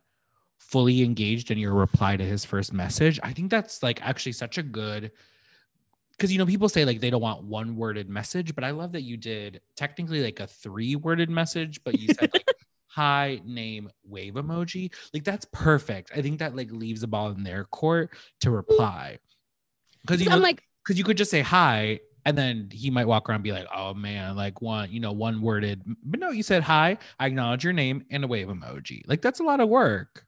fully 0.57 1.01
engaged 1.03 1.51
in 1.51 1.57
your 1.57 1.73
reply 1.73 2.15
to 2.17 2.23
his 2.23 2.45
first 2.45 2.71
message. 2.73 3.19
I 3.21 3.33
think 3.33 3.51
that's 3.51 3.83
like 3.83 4.01
actually 4.01 4.31
such 4.33 4.57
a 4.57 4.63
good 4.63 5.11
because 6.11 6.31
you 6.31 6.37
know 6.37 6.45
people 6.45 6.69
say 6.69 6.85
like 6.85 6.99
they 7.01 7.09
don't 7.09 7.21
want 7.21 7.43
one 7.43 7.75
worded 7.75 8.09
message, 8.09 8.55
but 8.55 8.63
I 8.63 8.71
love 8.71 8.91
that 8.93 9.01
you 9.01 9.17
did 9.17 9.61
technically 9.75 10.23
like 10.23 10.39
a 10.39 10.47
three 10.47 10.95
worded 10.95 11.29
message, 11.29 11.83
but 11.83 11.99
you 11.99 12.13
said 12.13 12.29
like 12.33 12.45
hi 12.93 13.41
name 13.45 13.89
wave 14.03 14.33
emoji. 14.33 14.93
Like 15.13 15.23
that's 15.23 15.45
perfect. 15.51 16.11
I 16.15 16.21
think 16.21 16.39
that 16.39 16.55
like 16.55 16.71
leaves 16.71 17.01
the 17.01 17.07
ball 17.07 17.31
in 17.31 17.43
their 17.43 17.65
court 17.65 18.11
to 18.41 18.51
reply. 18.51 19.19
Because 20.01 20.21
you 20.21 20.29
know, 20.29 20.35
I'm 20.35 20.41
like, 20.41 20.63
because 20.83 20.97
you 20.97 21.03
could 21.03 21.17
just 21.17 21.31
say 21.31 21.41
hi 21.41 21.99
and 22.25 22.37
then 22.37 22.69
he 22.71 22.89
might 22.89 23.07
walk 23.07 23.29
around 23.29 23.37
and 23.37 23.43
be 23.43 23.51
like 23.51 23.67
oh 23.75 23.93
man 23.93 24.37
like 24.37 24.61
one 24.61 24.89
you 24.89 24.99
know 25.01 25.11
one 25.11 25.41
worded 25.41 25.81
but 26.05 26.21
no 26.21 26.29
you 26.29 26.41
said 26.41 26.63
hi 26.63 26.97
i 27.19 27.25
acknowledge 27.25 27.65
your 27.65 27.73
name 27.73 28.05
and 28.11 28.23
a 28.23 28.27
wave 28.27 28.47
emoji 28.47 29.01
like 29.07 29.21
that's 29.21 29.41
a 29.41 29.43
lot 29.43 29.59
of 29.59 29.67
work 29.67 30.25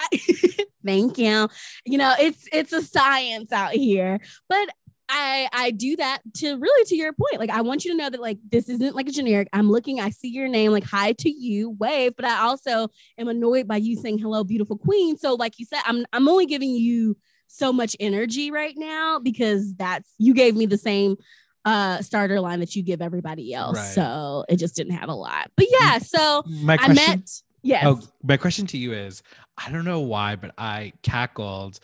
thank 0.86 1.18
you. 1.18 1.48
You 1.84 1.98
know, 1.98 2.14
it's 2.18 2.48
it's 2.52 2.72
a 2.72 2.82
science 2.82 3.52
out 3.52 3.72
here, 3.72 4.20
but 4.48 4.68
I 5.08 5.48
I 5.52 5.70
do 5.70 5.96
that 5.96 6.20
to 6.38 6.56
really 6.56 6.84
to 6.86 6.96
your 6.96 7.12
point. 7.12 7.38
Like, 7.38 7.50
I 7.50 7.60
want 7.60 7.84
you 7.84 7.92
to 7.92 7.96
know 7.96 8.10
that 8.10 8.20
like 8.20 8.38
this 8.50 8.68
isn't 8.68 8.94
like 8.94 9.08
a 9.08 9.12
generic. 9.12 9.48
I'm 9.52 9.70
looking, 9.70 10.00
I 10.00 10.10
see 10.10 10.28
your 10.28 10.48
name, 10.48 10.72
like 10.72 10.84
hi 10.84 11.12
to 11.12 11.30
you, 11.30 11.70
wave. 11.70 12.14
But 12.16 12.24
I 12.24 12.40
also 12.40 12.88
am 13.18 13.28
annoyed 13.28 13.68
by 13.68 13.76
you 13.76 13.96
saying 13.96 14.18
hello, 14.18 14.44
beautiful 14.44 14.76
queen. 14.76 15.16
So, 15.18 15.34
like 15.34 15.58
you 15.58 15.66
said, 15.66 15.80
I'm 15.84 16.04
I'm 16.12 16.28
only 16.28 16.46
giving 16.46 16.70
you 16.70 17.16
so 17.48 17.72
much 17.72 17.96
energy 18.00 18.50
right 18.50 18.74
now 18.76 19.18
because 19.20 19.74
that's 19.76 20.12
you 20.18 20.34
gave 20.34 20.56
me 20.56 20.66
the 20.66 20.78
same 20.78 21.16
uh 21.64 22.00
starter 22.02 22.40
line 22.40 22.60
that 22.60 22.74
you 22.74 22.82
give 22.82 23.00
everybody 23.00 23.54
else. 23.54 23.76
Right. 23.76 23.94
So 23.94 24.44
it 24.48 24.56
just 24.56 24.76
didn't 24.76 24.94
have 24.94 25.08
a 25.08 25.14
lot. 25.14 25.50
But 25.56 25.66
yeah, 25.70 25.98
so 25.98 26.42
my 26.46 26.74
I 26.74 26.76
question 26.78 26.94
met 26.94 27.30
yes. 27.66 27.84
oh 27.86 28.00
my 28.22 28.36
question 28.36 28.66
to 28.66 28.78
you 28.78 28.92
is 28.92 29.22
i 29.58 29.70
don't 29.70 29.84
know 29.84 30.00
why 30.00 30.36
but 30.36 30.52
i 30.56 30.92
cackled 31.02 31.80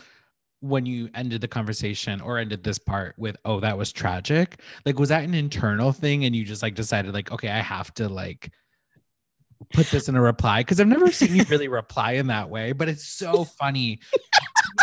when 0.62 0.86
you 0.86 1.10
ended 1.14 1.40
the 1.40 1.48
conversation 1.48 2.20
or 2.20 2.38
ended 2.38 2.62
this 2.62 2.78
part 2.78 3.14
with 3.18 3.36
oh 3.44 3.58
that 3.58 3.76
was 3.76 3.92
tragic 3.92 4.60
like 4.86 4.96
was 4.96 5.08
that 5.08 5.24
an 5.24 5.34
internal 5.34 5.90
thing 5.90 6.24
and 6.24 6.36
you 6.36 6.44
just 6.44 6.62
like 6.62 6.76
decided 6.76 7.12
like 7.12 7.32
okay 7.32 7.48
i 7.48 7.58
have 7.58 7.92
to 7.92 8.08
like 8.08 8.52
put 9.72 9.86
this 9.86 10.08
in 10.08 10.16
a 10.16 10.20
reply? 10.20 10.60
Because 10.60 10.80
i've 10.80 10.86
never 10.86 11.10
seen 11.10 11.34
you 11.34 11.44
really 11.48 11.68
reply 11.68 12.12
in 12.12 12.28
that 12.28 12.48
way 12.48 12.72
but 12.72 12.88
it's 12.88 13.06
so 13.06 13.44
funny. 13.44 14.00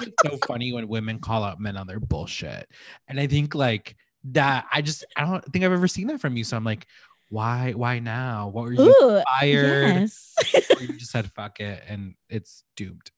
It's 0.02 0.22
so 0.24 0.38
funny 0.46 0.72
when 0.72 0.88
women 0.88 1.20
call 1.20 1.44
out 1.44 1.60
men 1.60 1.78
on 1.78 1.88
their 1.88 2.00
bullshit. 2.00 2.70
And 3.08 3.20
i 3.20 3.28
think 3.28 3.56
like 3.56 3.96
that 4.26 4.66
i 4.72 4.82
just 4.82 5.06
i 5.16 5.22
don't 5.22 5.44
think 5.52 5.64
i've 5.64 5.72
ever 5.72 5.88
seen 5.88 6.08
that 6.08 6.22
from 6.22 6.38
you. 6.38 6.44
So 6.44 6.58
i'm 6.58 6.64
like 6.64 6.88
why 7.32 7.74
why 7.76 8.00
now? 8.00 8.48
What 8.48 8.64
were 8.64 8.74
you 8.74 8.82
Ooh, 8.82 9.22
fired 9.40 10.00
yes. 10.00 10.36
or 10.76 10.82
you 10.82 10.94
just 10.98 11.12
said 11.12 11.32
fuck 11.32 11.60
it 11.60 11.84
and 11.88 12.16
it's 12.28 12.64
doomed 12.76 13.12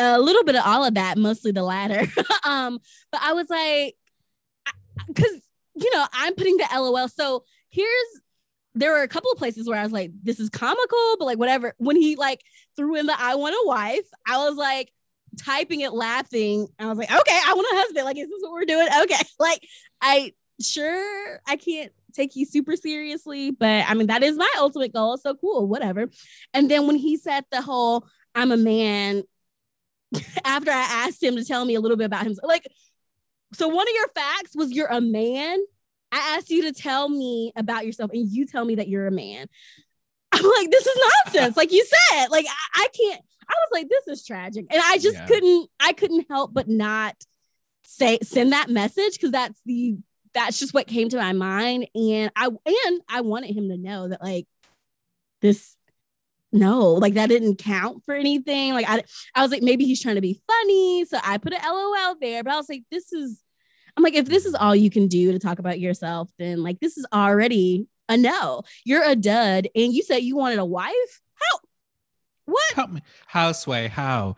a 0.00 0.18
little 0.18 0.44
bit 0.44 0.56
of 0.56 0.62
all 0.64 0.84
of 0.84 0.94
that, 0.94 1.18
mostly 1.18 1.52
the 1.52 1.62
latter. 1.62 2.06
um, 2.44 2.78
but 3.12 3.20
I 3.22 3.32
was 3.32 3.48
like, 3.48 3.96
because 5.06 5.40
you 5.74 5.90
know, 5.94 6.06
I'm 6.12 6.34
putting 6.34 6.56
the 6.56 6.66
LOL. 6.74 7.08
So 7.08 7.44
here's 7.70 8.20
there 8.74 8.92
were 8.92 9.02
a 9.02 9.08
couple 9.08 9.30
of 9.32 9.38
places 9.38 9.68
where 9.68 9.78
I 9.78 9.82
was 9.82 9.92
like, 9.92 10.12
this 10.22 10.38
is 10.38 10.48
comical, 10.48 11.16
but 11.18 11.24
like 11.24 11.38
whatever. 11.38 11.74
When 11.78 11.96
he 11.96 12.16
like 12.16 12.40
threw 12.76 12.96
in 12.96 13.06
the 13.06 13.14
I 13.18 13.34
want 13.34 13.54
a 13.54 13.66
wife, 13.66 14.06
I 14.26 14.38
was 14.38 14.56
like 14.56 14.92
typing 15.38 15.80
it 15.80 15.92
laughing. 15.92 16.68
I 16.78 16.86
was 16.86 16.98
like, 16.98 17.10
okay, 17.10 17.40
I 17.46 17.54
want 17.54 17.66
a 17.72 17.76
husband. 17.76 18.04
Like, 18.04 18.18
is 18.18 18.28
this 18.28 18.42
what 18.42 18.52
we're 18.52 18.64
doing? 18.64 18.88
Okay. 19.02 19.22
Like, 19.38 19.66
I 20.00 20.32
sure 20.60 21.40
I 21.46 21.56
can't 21.56 21.92
take 22.12 22.36
you 22.36 22.44
super 22.44 22.76
seriously, 22.76 23.50
but 23.50 23.84
I 23.88 23.94
mean, 23.94 24.08
that 24.08 24.22
is 24.22 24.36
my 24.36 24.50
ultimate 24.58 24.92
goal. 24.92 25.16
So 25.16 25.34
cool, 25.34 25.66
whatever. 25.66 26.08
And 26.52 26.70
then 26.70 26.86
when 26.86 26.96
he 26.96 27.16
said 27.16 27.44
the 27.50 27.62
whole 27.62 28.06
I'm 28.34 28.52
a 28.52 28.56
man, 28.56 29.24
after 30.44 30.70
I 30.70 31.06
asked 31.06 31.22
him 31.22 31.36
to 31.36 31.44
tell 31.44 31.64
me 31.64 31.74
a 31.74 31.80
little 31.80 31.96
bit 31.96 32.04
about 32.06 32.24
himself, 32.24 32.48
like, 32.48 32.66
so 33.52 33.68
one 33.68 33.86
of 33.86 33.94
your 33.94 34.08
facts 34.08 34.54
was 34.54 34.72
you're 34.72 34.86
a 34.88 35.00
man. 35.00 35.58
I 36.12 36.36
asked 36.36 36.50
you 36.50 36.62
to 36.62 36.72
tell 36.72 37.08
me 37.08 37.52
about 37.56 37.86
yourself, 37.86 38.10
and 38.12 38.28
you 38.30 38.46
tell 38.46 38.64
me 38.64 38.76
that 38.76 38.88
you're 38.88 39.06
a 39.06 39.12
man. 39.12 39.46
I'm 40.32 40.44
like, 40.44 40.70
this 40.70 40.86
is 40.86 40.98
nonsense. 41.26 41.56
like 41.56 41.72
you 41.72 41.84
said, 41.84 42.28
like 42.28 42.46
I, 42.48 42.82
I, 42.84 42.88
can't. 42.96 43.20
I 43.48 43.52
was 43.54 43.68
like, 43.72 43.88
this 43.88 44.06
is 44.18 44.24
tragic, 44.24 44.66
and 44.70 44.80
I 44.84 44.98
just 44.98 45.16
Yeah. 45.16 45.26
couldn't. 45.26 45.68
I 45.80 45.92
couldn't 45.92 46.26
help 46.30 46.52
but 46.54 46.68
not 46.68 47.16
say 47.84 48.18
send 48.22 48.52
that 48.52 48.68
message 48.70 49.14
because 49.14 49.32
that's 49.32 49.60
the 49.66 49.96
that's 50.32 50.60
just 50.60 50.72
what 50.74 50.86
came 50.86 51.08
to 51.08 51.16
my 51.16 51.32
mind, 51.32 51.88
and 51.94 52.30
I 52.36 52.46
and 52.46 53.00
I 53.08 53.20
wanted 53.22 53.56
him 53.56 53.68
to 53.68 53.76
know 53.76 54.08
that 54.08 54.22
like 54.22 54.46
this. 55.40 55.76
No, 56.52 56.90
like 56.94 57.14
that 57.14 57.28
didn't 57.28 57.56
count 57.56 58.04
for 58.04 58.14
anything. 58.14 58.72
Like 58.72 58.86
I, 58.88 59.02
I 59.34 59.42
was 59.42 59.50
like, 59.50 59.62
maybe 59.62 59.84
he's 59.84 60.02
trying 60.02 60.16
to 60.16 60.20
be 60.20 60.40
funny, 60.46 61.04
so 61.04 61.18
I 61.22 61.38
put 61.38 61.52
an 61.52 61.60
LOL 61.64 62.16
there. 62.20 62.42
But 62.42 62.52
I 62.52 62.56
was 62.56 62.68
like, 62.68 62.82
this 62.90 63.12
is 63.12 63.42
I'm 63.96 64.02
like, 64.02 64.14
if 64.14 64.26
this 64.26 64.46
is 64.46 64.54
all 64.54 64.74
you 64.74 64.90
can 64.90 65.08
do 65.08 65.32
to 65.32 65.38
talk 65.38 65.58
about 65.58 65.80
yourself, 65.80 66.30
then 66.38 66.62
like 66.62 66.80
this 66.80 66.96
is 66.96 67.06
already 67.12 67.86
a 68.08 68.16
no. 68.16 68.62
You're 68.84 69.04
a 69.04 69.16
dud. 69.16 69.68
And 69.74 69.92
you 69.92 70.02
said 70.02 70.18
you 70.18 70.36
wanted 70.36 70.58
a 70.58 70.64
wife? 70.64 71.20
How? 71.34 71.58
What? 72.46 72.72
Help 72.74 72.90
me. 72.90 73.02
How, 73.26 73.52
Sway? 73.52 73.88
How? 73.92 74.36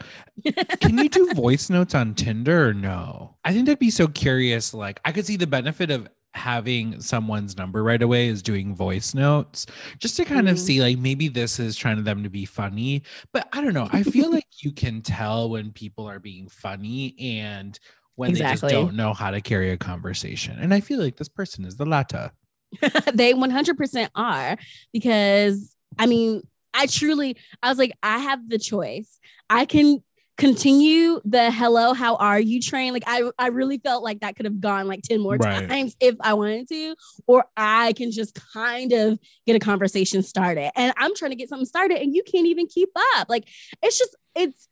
Can 0.81 0.99
you 0.99 1.09
do 1.09 1.33
voice 1.35 1.71
notes 1.71 1.95
on 1.95 2.15
Tinder 2.15 2.69
or 2.69 2.75
no? 2.75 3.37
I 3.45 3.53
think 3.53 3.67
that'd 3.67 3.79
be 3.79 3.91
so 3.91 4.09
curious. 4.09 4.75
Like, 4.75 5.01
I 5.05 5.13
could 5.13 5.27
see 5.27 5.37
the 5.37 5.47
benefit 5.47 5.91
of 5.91 6.09
having 6.35 7.01
someone's 7.01 7.57
number 7.57 7.83
right 7.83 8.03
away 8.03 8.29
is 8.29 8.43
doing 8.43 8.75
voice 8.75 9.15
notes 9.15 9.67
just 9.99 10.17
to 10.17 10.25
kind 10.25 10.49
of 10.49 10.57
Mhm. 10.57 10.61
see 10.61 10.81
like 10.81 10.99
maybe 10.99 11.29
this 11.29 11.61
is 11.61 11.77
trying 11.77 11.97
to 11.97 12.03
them 12.03 12.23
to 12.23 12.31
be 12.31 12.45
funny 12.47 13.03
but 13.33 13.47
i 13.53 13.61
don't 13.61 13.75
know 13.75 13.89
i 13.93 14.03
feel 14.03 14.31
like 14.31 14.47
you 14.63 14.73
can 14.73 15.03
tell 15.03 15.51
when 15.51 15.71
people 15.73 16.09
are 16.09 16.19
being 16.19 16.49
funny 16.49 17.15
and 17.21 17.79
when 18.15 18.33
they 18.33 18.41
just 18.41 18.63
don't 18.63 18.95
know 18.95 19.13
how 19.13 19.31
to 19.31 19.41
carry 19.43 19.71
a 19.71 19.77
conversation 19.77 20.59
and 20.59 20.73
i 20.73 20.81
feel 20.81 20.99
like 21.01 21.17
this 21.17 21.29
person 21.29 21.65
is 21.67 21.77
the 21.77 21.85
latta 21.87 22.33
they 23.15 23.35
100% 23.35 24.09
are 24.15 24.57
because 24.93 25.77
I 25.99 26.07
mean, 26.07 26.43
I 26.73 26.87
truly, 26.87 27.37
I 27.63 27.69
was 27.69 27.77
like, 27.77 27.93
I 28.03 28.19
have 28.19 28.49
the 28.49 28.59
choice. 28.59 29.19
I 29.51 29.67
can 29.67 30.03
continue 30.43 31.21
the 31.25 31.53
hello, 31.53 31.93
how 31.93 32.17
are 32.17 32.41
you 32.41 32.61
train. 32.61 32.93
Like, 32.93 33.05
I, 33.07 33.31
I 33.39 33.47
really 33.47 33.79
felt 33.79 34.03
like 34.03 34.23
that 34.23 34.35
could 34.35 34.45
have 34.45 34.61
gone 34.61 34.89
like 34.89 35.01
10 35.03 35.21
more 35.21 35.37
Right. 35.37 35.69
times 35.69 35.97
if 36.01 36.17
I 36.21 36.35
wanted 36.35 36.67
to, 36.67 36.97
or 37.29 37.45
I 37.57 37.93
can 37.93 38.11
just 38.11 38.37
kind 38.53 38.93
of 38.93 39.21
get 39.47 39.55
a 39.55 39.61
conversation 39.61 40.25
started. 40.25 40.73
And 40.75 40.93
I'm 40.97 41.15
trying 41.15 41.31
to 41.31 41.37
get 41.37 41.49
something 41.49 41.65
started 41.65 41.99
and 41.99 42.13
you 42.13 42.25
can't 42.25 42.49
even 42.49 42.67
keep 42.67 42.89
up. 43.15 43.29
Like, 43.29 43.47
it's 43.85 43.97
just, 43.97 44.17
it's 44.35 44.67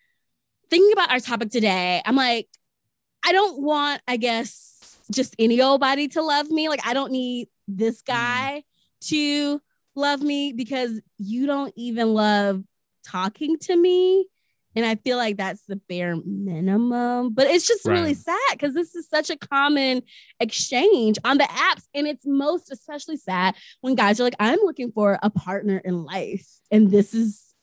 thinking 0.70 0.92
about 0.92 1.12
our 1.12 1.20
topic 1.20 1.50
today. 1.50 2.02
I'm 2.04 2.16
like, 2.16 2.48
I 3.24 3.30
don't 3.30 3.62
want, 3.62 4.02
I 4.08 4.16
guess, 4.16 4.98
just 5.12 5.36
any 5.38 5.62
old 5.62 5.80
body 5.80 6.08
to 6.08 6.22
love 6.22 6.50
me. 6.50 6.68
Like, 6.68 6.84
I 6.84 6.94
don't 6.94 7.12
need 7.12 7.46
this 7.68 8.02
mm. 8.02 8.06
guy 8.06 8.64
to 9.02 9.62
love 9.94 10.20
me 10.20 10.52
because 10.52 11.00
you 11.16 11.46
don't 11.46 11.72
even 11.76 12.12
love 12.12 12.64
talking 13.04 13.56
to 13.58 13.76
me. 13.76 14.26
And 14.76 14.86
I 14.86 14.94
feel 14.94 15.16
like 15.16 15.36
that's 15.36 15.62
the 15.66 15.76
bare 15.76 16.16
minimum. 16.24 17.32
But 17.34 17.48
it's 17.48 17.66
just 17.66 17.84
really 17.86 18.14
sad 18.14 18.38
because 18.52 18.74
this 18.74 18.94
is 18.94 19.08
such 19.08 19.30
a 19.30 19.36
common 19.36 20.02
exchange 20.38 21.18
on 21.24 21.38
the 21.38 21.44
apps. 21.44 21.84
And 21.94 22.06
it's 22.06 22.24
most 22.26 22.70
especially 22.70 23.16
sad 23.16 23.56
when 23.80 23.94
guys 23.94 24.20
are 24.20 24.24
like, 24.24 24.36
I'm 24.38 24.60
looking 24.64 24.92
for 24.92 25.18
a 25.22 25.30
partner 25.30 25.80
in 25.84 26.04
life. 26.04 26.46
And 26.70 26.90
this 26.90 27.14
is 27.14 27.54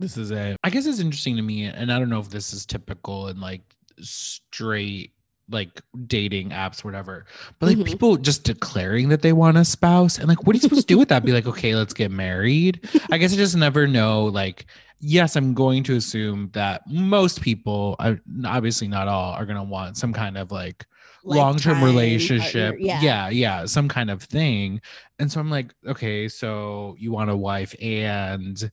This 0.00 0.16
is 0.16 0.32
a. 0.32 0.56
I 0.64 0.70
guess 0.70 0.86
it's 0.86 1.00
interesting 1.00 1.36
to 1.36 1.42
me, 1.42 1.64
and 1.64 1.92
I 1.92 1.98
don't 1.98 2.08
know 2.08 2.18
if 2.18 2.28
this 2.30 2.52
is 2.52 2.66
typical 2.66 3.28
in 3.28 3.40
like 3.40 3.62
straight 4.00 5.12
like 5.50 5.82
dating 6.06 6.48
apps, 6.50 6.82
whatever. 6.82 7.26
But 7.58 7.66
like 7.66 7.76
Mhm. 7.76 7.84
people 7.84 8.16
just 8.16 8.44
declaring 8.44 9.10
that 9.10 9.20
they 9.20 9.34
want 9.34 9.58
a 9.58 9.64
spouse, 9.64 10.18
and 10.18 10.26
like, 10.26 10.46
what 10.46 10.54
are 10.54 10.56
you 10.56 10.62
supposed 10.62 10.80
to 10.80 10.86
do 10.94 10.98
with 10.98 11.10
that? 11.10 11.22
Be 11.22 11.32
like, 11.32 11.46
okay, 11.46 11.74
let's 11.76 11.92
get 11.92 12.10
married. 12.10 12.80
I 13.10 13.18
guess 13.18 13.34
I 13.34 13.36
just 13.36 13.54
never 13.54 13.86
know. 13.86 14.24
Like, 14.24 14.64
yes, 15.04 15.36
I'm 15.36 15.54
going 15.54 15.82
to 15.84 15.96
assume 15.96 16.50
that 16.54 16.82
most 16.88 17.40
people, 17.40 17.96
obviously 18.44 18.88
not 18.88 19.08
all, 19.08 19.32
are 19.32 19.44
gonna 19.46 19.64
want 19.64 19.96
some 19.96 20.12
kind 20.12 20.36
of 20.38 20.50
like 20.50 20.86
long-term 21.24 21.82
uh, 21.82 21.86
relationship 21.86 22.72
partner. 22.74 22.86
Yeah. 22.86 23.00
yeah 23.00 23.28
yeah 23.30 23.64
some 23.64 23.88
kind 23.88 24.10
of 24.10 24.22
thing 24.22 24.78
and 25.18 25.32
so 25.32 25.40
i'm 25.40 25.48
like 25.48 25.72
okay 25.86 26.28
so 26.28 26.94
you 26.98 27.12
want 27.12 27.30
a 27.30 27.36
wife 27.36 27.74
and 27.80 28.70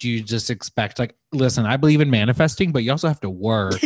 do 0.00 0.08
you 0.10 0.20
just 0.20 0.50
expect 0.50 0.98
like 0.98 1.14
listen 1.32 1.64
i 1.66 1.76
believe 1.76 2.00
in 2.00 2.10
manifesting 2.10 2.72
but 2.72 2.82
you 2.82 2.90
also 2.90 3.06
have 3.06 3.20
to 3.20 3.30
work 3.30 3.74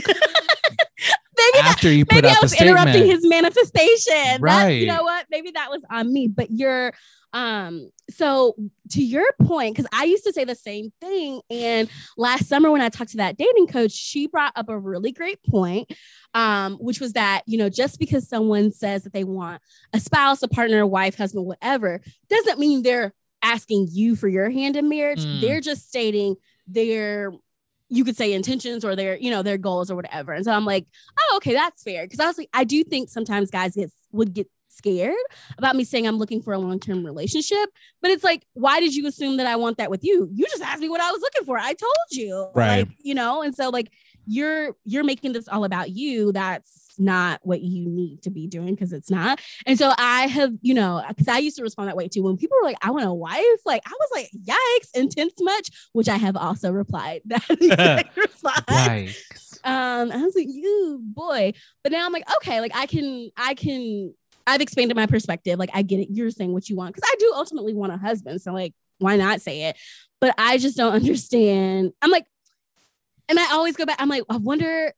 Maybe 1.55 1.59
after 1.67 1.91
you 1.93 2.05
put 2.05 2.17
maybe 2.17 2.29
out 2.29 2.39
I 2.39 2.41
was 2.43 2.61
interrupting 2.61 2.93
statement 2.93 3.11
his 3.13 3.29
manifestation. 3.29 4.13
That, 4.15 4.39
Right. 4.41 4.69
you 4.81 4.87
know 4.87 5.03
what? 5.03 5.27
Maybe 5.31 5.53
that 5.53 5.71
was 5.71 5.83
on 5.91 6.13
me. 6.13 6.29
But 6.29 6.51
you're 6.51 6.93
um 7.33 7.91
so 8.11 8.55
to 8.91 9.03
your 9.03 9.27
point, 9.43 9.77
because 9.77 9.89
I 9.93 10.05
used 10.05 10.25
to 10.25 10.33
say 10.33 10.45
the 10.45 10.55
same 10.55 10.93
thing. 11.01 11.43
And 11.51 11.89
last 12.17 12.49
summer 12.49 12.71
when 12.71 12.81
I 12.81 12.89
talked 12.89 13.11
to 13.11 13.19
that 13.19 13.37
dating 13.37 13.67
coach, 13.67 13.93
she 13.93 14.27
brought 14.27 14.53
up 14.57 14.69
a 14.69 14.79
really 14.79 15.13
great 15.13 15.43
point. 15.43 15.93
Um, 16.35 16.77
which 16.77 17.01
was 17.01 17.15
that, 17.15 17.43
you 17.47 17.59
know, 17.59 17.69
just 17.69 17.99
because 17.99 18.29
someone 18.29 18.71
says 18.71 19.03
that 19.03 19.13
they 19.13 19.25
want 19.25 19.63
a 19.93 20.01
spouse, 20.01 20.43
a 20.43 20.49
partner, 20.49 20.81
a 20.81 20.87
wife, 20.87 21.17
husband, 21.17 21.47
whatever, 21.47 22.01
doesn't 22.29 22.59
mean 22.59 22.83
they're 22.83 23.15
asking 23.43 23.89
you 23.91 24.15
for 24.15 24.29
your 24.29 24.51
hand 24.51 24.77
in 24.77 24.89
marriage. 24.89 25.25
Mm. 25.25 25.41
They're 25.41 25.61
just 25.61 25.89
stating 25.89 26.37
their 26.67 27.33
you 27.91 28.05
could 28.05 28.17
say 28.17 28.33
intentions 28.35 28.85
or 28.85 28.95
their, 28.95 29.17
you 29.17 29.31
know, 29.31 29.43
their 29.43 29.57
goals 29.57 29.91
or 29.91 29.97
whatever. 29.97 30.33
And 30.33 30.45
so 30.45 30.53
I'm 30.53 30.67
like, 30.67 30.87
oh, 31.19 31.37
okay, 31.39 31.55
that's 31.55 31.83
fair. 31.83 32.05
Because 32.05 32.21
I 32.21 32.27
was 32.27 32.37
like, 32.37 32.51
I 32.53 32.65
do 32.65 32.85
think 32.85 33.09
sometimes 33.09 33.51
guys 33.51 33.75
get 33.75 33.91
would 34.13 34.35
get 34.35 34.49
scared 34.79 35.15
about 35.59 35.77
me 35.77 35.85
saying 35.85 36.07
I'm 36.07 36.17
looking 36.17 36.41
for 36.41 36.53
a 36.53 36.59
long 36.59 36.81
term 36.81 37.05
relationship. 37.05 37.69
But 38.01 38.11
it's 38.13 38.25
like, 38.25 38.47
why 38.55 38.81
did 38.81 38.95
you 38.95 39.07
assume 39.07 39.37
that 39.37 39.47
I 39.47 39.57
want 39.57 39.79
that 39.79 39.91
with 39.91 40.05
you? 40.05 40.31
You 40.33 40.47
just 40.47 40.63
asked 40.63 40.81
me 40.81 40.89
what 40.89 41.01
I 41.01 41.11
was 41.11 41.21
looking 41.21 41.45
for. 41.45 41.59
I 41.59 41.75
told 41.75 41.97
you, 42.11 42.49
Right. 42.55 42.87
Like, 42.87 42.89
you 43.03 43.15
know, 43.15 43.43
and 43.43 43.55
so 43.55 43.69
like 43.69 43.93
you're 44.27 44.77
you're 44.85 45.05
making 45.05 45.33
this 45.33 45.49
all 45.49 45.65
about 45.65 45.91
you. 45.91 46.33
That's 46.33 46.95
not 46.99 47.41
what 47.43 47.63
you 47.63 47.89
need 47.89 48.23
to 48.23 48.31
be 48.31 48.47
doing 48.47 48.75
because 48.75 48.93
it's 48.93 49.11
not. 49.11 49.41
And 49.67 49.79
so 49.79 49.93
I 49.97 50.27
have, 50.27 50.53
you 50.61 50.75
know, 50.75 51.03
because 51.09 51.29
I 51.29 51.39
used 51.39 51.57
to 51.57 51.63
respond 51.63 51.89
that 51.89 51.97
way 51.97 52.09
too. 52.09 52.23
When 52.23 52.37
people 52.37 52.57
were 52.61 52.67
like, 52.67 52.77
I 52.83 52.91
want 52.91 53.07
a 53.07 53.15
wife, 53.15 53.61
like 53.65 53.83
I 53.87 53.93
was 53.93 54.09
like, 54.15 54.31
yikes, 54.45 54.99
intense 54.99 55.35
much, 55.41 55.71
which 55.93 56.09
I 56.09 56.17
have 56.17 56.37
also 56.37 56.73
replied 56.73 57.23
that 57.27 57.45
response. 58.17 58.65
Yikes. 58.69 59.61
Um, 59.65 60.13
I 60.13 60.23
was 60.23 60.35
like, 60.35 60.49
you 60.49 61.01
boy. 61.03 61.53
But 61.83 61.93
now 61.93 62.05
I'm 62.05 62.13
like, 62.13 62.31
okay, 62.37 62.61
like 62.61 62.73
I 62.75 62.87
can, 62.87 63.31
I 63.37 63.55
can, 63.55 64.15
I've 64.49 64.61
expanded 64.61 64.97
my 64.97 65.07
perspective. 65.07 65.59
Like 65.59 65.71
I 65.75 65.83
get 65.83 66.01
it. 66.01 66.09
You're 66.11 66.31
saying 66.31 66.53
what 66.53 66.69
you 66.69 66.77
want. 66.77 66.95
Cause 66.95 67.05
I 67.05 67.15
do 67.19 67.33
ultimately 67.35 67.75
want 67.75 67.93
a 67.93 67.97
husband. 67.97 68.41
So 68.41 68.53
like, 68.53 68.75
why 68.99 69.17
not 69.17 69.41
say 69.41 69.65
it? 69.65 69.77
But 70.21 70.35
I 70.39 70.59
just 70.59 70.77
don't 70.77 70.95
understand. 70.95 71.93
I'm 72.03 72.11
like, 72.11 72.27
and 73.29 73.39
I 73.39 73.53
always 73.53 73.77
go 73.77 73.85
back. 73.85 73.97
I'm 74.01 74.09
like, 74.09 74.23
I 74.29 74.39
wonder 74.39 74.93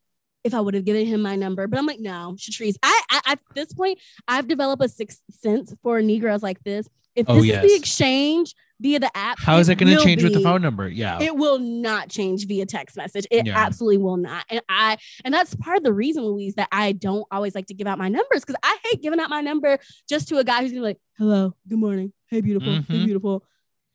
if 0.44 0.54
I 0.54 0.60
would 0.60 0.74
have 0.74 0.84
given 0.84 1.04
him 1.06 1.20
my 1.20 1.36
number. 1.36 1.66
But 1.66 1.78
I'm 1.78 1.86
like, 1.86 2.00
no, 2.00 2.36
Shatrice. 2.38 2.76
I, 2.82 3.02
I 3.10 3.20
at 3.32 3.40
this 3.54 3.72
point, 3.72 3.98
I've 4.26 4.48
developed 4.48 4.82
a 4.82 4.88
sixth 4.88 5.20
sense 5.30 5.74
for 5.82 6.00
Negroes 6.00 6.42
like 6.42 6.62
this. 6.62 6.88
If 7.14 7.26
Oh, 7.28 7.40
this 7.40 7.50
is 7.50 7.72
the 7.72 7.76
exchange 7.76 8.54
via 8.80 8.98
the 8.98 9.14
app, 9.16 9.38
How 9.38 9.58
is 9.58 9.68
it 9.68 9.76
going 9.76 9.94
to 9.96 10.02
change 10.02 10.22
with 10.24 10.32
the 10.32 10.40
phone 10.40 10.62
number? 10.62 10.88
Yeah. 10.88 11.20
it 11.20 11.36
will 11.36 11.58
not 11.58 12.08
change 12.08 12.46
via 12.46 12.64
text 12.66 12.96
message. 12.96 13.26
It 13.30 13.46
Yeah. 13.46 13.58
absolutely 13.58 13.98
will 13.98 14.16
not. 14.16 14.44
And 14.48 14.60
I 14.68 14.96
and 15.24 15.32
that's 15.34 15.54
part 15.54 15.76
of 15.76 15.82
the 15.84 15.92
reason, 15.92 16.24
Louise, 16.24 16.54
that 16.54 16.68
I 16.72 16.92
don't 16.92 17.26
always 17.30 17.54
like 17.54 17.66
to 17.66 17.74
give 17.74 17.86
out 17.86 17.98
my 17.98 18.08
numbers 18.08 18.40
because 18.44 18.56
I 18.62 18.78
hate 18.84 19.02
giving 19.02 19.20
out 19.20 19.28
my 19.30 19.42
number 19.42 19.78
just 20.08 20.28
to 20.28 20.38
a 20.38 20.44
guy 20.44 20.62
who's 20.62 20.70
gonna 20.72 20.80
be 20.80 20.84
like, 20.86 20.98
hello, 21.18 21.54
good 21.68 21.78
morning. 21.78 22.12
Hey, 22.28 22.40
beautiful. 22.40 22.72
Hey, 22.72 22.80
Mhm. 22.80 23.04
beautiful. 23.04 23.44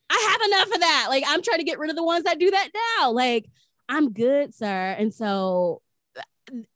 I 0.10 0.28
have 0.32 0.41
enough 0.52 0.71
of 0.76 0.80
that. 0.82 1.08
Like 1.10 1.24
I'm 1.28 1.41
trying 1.41 1.58
to 1.58 1.63
get 1.65 1.80
rid 1.80 1.89
of 1.89 1.95
the 1.95 2.04
ones 2.04 2.26
that 2.26 2.38
do 2.39 2.52
that 2.52 2.69
now. 3.00 3.12
Like 3.12 3.45
I'm 3.89 4.13
good, 4.13 4.54
sir. 4.54 4.95
And 5.00 5.13
so 5.13 5.82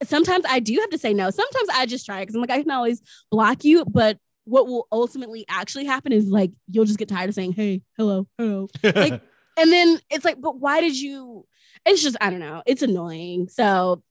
sometimes 0.04 0.46
I 0.50 0.60
do 0.60 0.74
have 0.82 0.90
to 0.90 0.98
say 0.98 1.14
no. 1.14 1.30
Sometimes 1.30 1.70
I 1.74 1.86
just 1.86 2.06
try 2.06 2.22
because 2.22 2.34
I'm 2.36 2.42
like, 2.42 2.50
I 2.50 2.62
can 2.62 2.72
always 2.72 3.02
block 3.32 3.64
you, 3.64 3.86
but 3.86 4.18
what 4.50 4.68
will 4.68 4.88
ultimately 4.92 5.46
actually 5.50 5.86
happen 5.86 6.12
is 6.12 6.28
like 6.30 6.52
you'll 6.70 6.86
just 6.86 7.00
get 7.00 7.08
tired 7.10 7.30
of 7.30 7.36
saying, 7.36 7.54
hey, 7.54 7.82
hello, 7.98 8.28
hello. 8.38 8.68
like- 8.84 9.22
And 9.58 9.74
then 9.74 10.00
it's 10.10 10.24
like, 10.24 10.40
but 10.40 10.58
why 10.58 10.80
did 10.80 10.98
you? 10.98 11.46
It's 11.86 12.02
just, 12.02 12.16
I 12.22 12.30
don't 12.30 12.40
know. 12.40 12.64
It's 12.66 12.82
annoying. 12.82 13.50
So, 13.50 14.02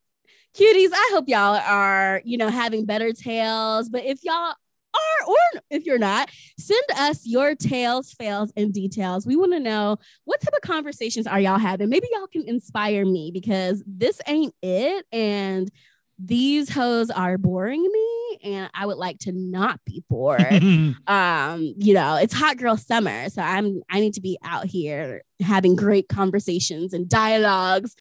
cuties, 0.54 0.90
I 0.92 1.10
hope 1.14 1.24
y'all 1.26 1.56
are, 1.56 2.20
you 2.22 2.36
know, 2.36 2.48
having 2.48 2.84
better 2.84 3.14
tales. 3.14 3.88
But 3.88 4.04
if 4.04 4.22
y'all 4.24 4.34
are 4.34 5.26
or 5.26 5.60
if 5.70 5.86
you're 5.86 5.98
not, 5.98 6.28
send 6.58 6.82
us 6.98 7.22
your 7.24 7.54
tales, 7.54 8.12
fails, 8.12 8.52
and 8.56 8.74
details. 8.74 9.26
We 9.26 9.36
want 9.36 9.52
to 9.52 9.60
know 9.60 9.96
what 10.24 10.42
type 10.42 10.52
of 10.54 10.60
conversations 10.60 11.26
are 11.26 11.40
y'all 11.40 11.58
having. 11.58 11.88
Maybe 11.88 12.08
y'all 12.12 12.26
can 12.26 12.46
inspire 12.46 13.06
me 13.06 13.30
because 13.32 13.82
this 13.86 14.20
ain't 14.26 14.54
it. 14.62 15.06
And 15.12 15.70
these 16.18 16.68
hoes 16.68 17.10
are 17.10 17.38
boring 17.38 17.82
me 17.82 18.17
and 18.42 18.70
I 18.74 18.86
would 18.86 18.96
like 18.96 19.18
to 19.20 19.32
not 19.32 19.80
be 19.84 20.02
bored. 20.08 20.62
um, 21.06 21.74
you 21.76 21.94
know, 21.94 22.16
it's 22.16 22.34
hot 22.34 22.56
girl 22.56 22.76
summer. 22.76 23.28
So 23.30 23.42
I'm 23.42 23.82
I 23.90 24.00
need 24.00 24.14
to 24.14 24.20
be 24.20 24.38
out 24.44 24.66
here 24.66 25.22
having 25.40 25.76
great 25.76 26.08
conversations 26.08 26.92
and 26.92 27.08
dialogues. 27.08 27.94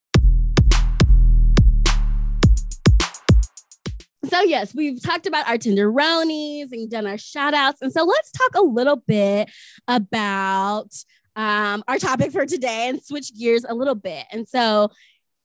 So 4.25 4.41
yes, 4.41 4.75
we've 4.75 5.01
talked 5.01 5.25
about 5.25 5.47
our 5.47 5.57
tenderonies 5.57 6.71
and 6.71 6.89
done 6.89 7.07
our 7.07 7.17
shout 7.17 7.53
outs. 7.53 7.81
And 7.81 7.93
so 7.93 8.03
let's 8.03 8.31
talk 8.31 8.55
a 8.55 8.61
little 8.61 8.97
bit 8.97 9.49
about 9.87 10.89
um, 11.37 11.83
our 11.87 11.97
topic 11.97 12.31
for 12.31 12.45
today 12.45 12.89
and 12.89 13.01
switch 13.01 13.33
gears 13.37 13.63
a 13.67 13.73
little 13.73 13.95
bit. 13.95 14.25
And 14.31 14.47
so 14.47 14.89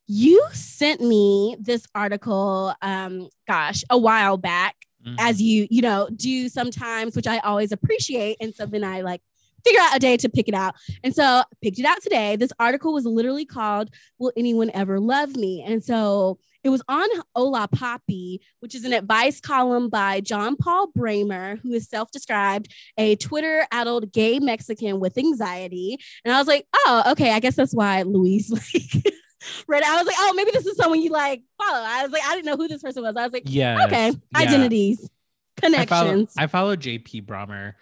you 0.06 0.46
sent 0.52 1.00
me 1.00 1.56
this 1.60 1.86
article, 1.94 2.74
um, 2.82 3.28
gosh, 3.46 3.84
a 3.90 3.98
while 3.98 4.36
back, 4.36 4.76
mm-hmm. 5.06 5.16
as 5.18 5.40
you, 5.40 5.66
you 5.70 5.82
know, 5.82 6.08
do 6.14 6.48
sometimes, 6.48 7.16
which 7.16 7.26
I 7.26 7.38
always 7.38 7.72
appreciate. 7.72 8.36
And 8.40 8.54
so 8.54 8.66
then 8.66 8.84
I 8.84 9.02
like 9.02 9.22
figure 9.64 9.80
out 9.80 9.96
a 9.96 10.00
day 10.00 10.16
to 10.16 10.28
pick 10.28 10.48
it 10.48 10.54
out. 10.54 10.74
And 11.04 11.14
so 11.14 11.22
I 11.22 11.44
picked 11.62 11.78
it 11.78 11.84
out 11.84 12.02
today. 12.02 12.36
This 12.36 12.52
article 12.58 12.92
was 12.92 13.04
literally 13.04 13.44
called 13.44 13.90
Will 14.18 14.32
Anyone 14.36 14.70
Ever 14.74 14.98
Love 15.00 15.36
Me? 15.36 15.62
And 15.66 15.84
so 15.84 16.38
it 16.64 16.68
was 16.68 16.82
on 16.88 17.08
Hola 17.34 17.68
Papi, 17.68 18.38
which 18.60 18.74
is 18.74 18.84
an 18.84 18.92
advice 18.92 19.40
column 19.40 19.88
by 19.88 20.20
John 20.20 20.56
Paul 20.56 20.92
Brammer, 20.96 21.58
who 21.60 21.72
is 21.72 21.88
self 21.88 22.10
described 22.12 22.72
a 22.96 23.16
Twitter 23.16 23.66
addled 23.72 24.12
gay 24.12 24.38
Mexican 24.38 25.00
with 25.00 25.18
anxiety. 25.18 25.98
And 26.24 26.32
I 26.32 26.38
was 26.38 26.46
like, 26.46 26.66
oh, 26.74 27.02
okay, 27.12 27.32
I 27.32 27.40
guess 27.40 27.56
that's 27.56 27.74
why 27.74 28.02
Louise 28.02 28.50
like 28.74 29.14
read 29.66 29.82
I 29.82 29.96
was 29.96 30.06
like, 30.06 30.16
oh, 30.18 30.32
maybe 30.34 30.50
this 30.52 30.66
is 30.66 30.76
someone 30.76 31.00
you 31.00 31.10
like 31.10 31.42
follow. 31.58 31.84
I 31.84 32.02
was 32.02 32.12
like, 32.12 32.22
I 32.24 32.34
didn't 32.34 32.46
know 32.46 32.56
who 32.56 32.68
this 32.68 32.82
person 32.82 33.02
was. 33.02 33.16
I 33.16 33.24
was 33.24 33.32
like, 33.32 33.44
yeah, 33.46 33.84
okay, 33.86 34.10
yeah. 34.10 34.38
identities, 34.38 35.08
connections. 35.56 36.34
I 36.36 36.46
follow, 36.46 36.72
I 36.72 36.74
follow 36.74 36.76
JP 36.76 37.26
Brammer. 37.26 37.74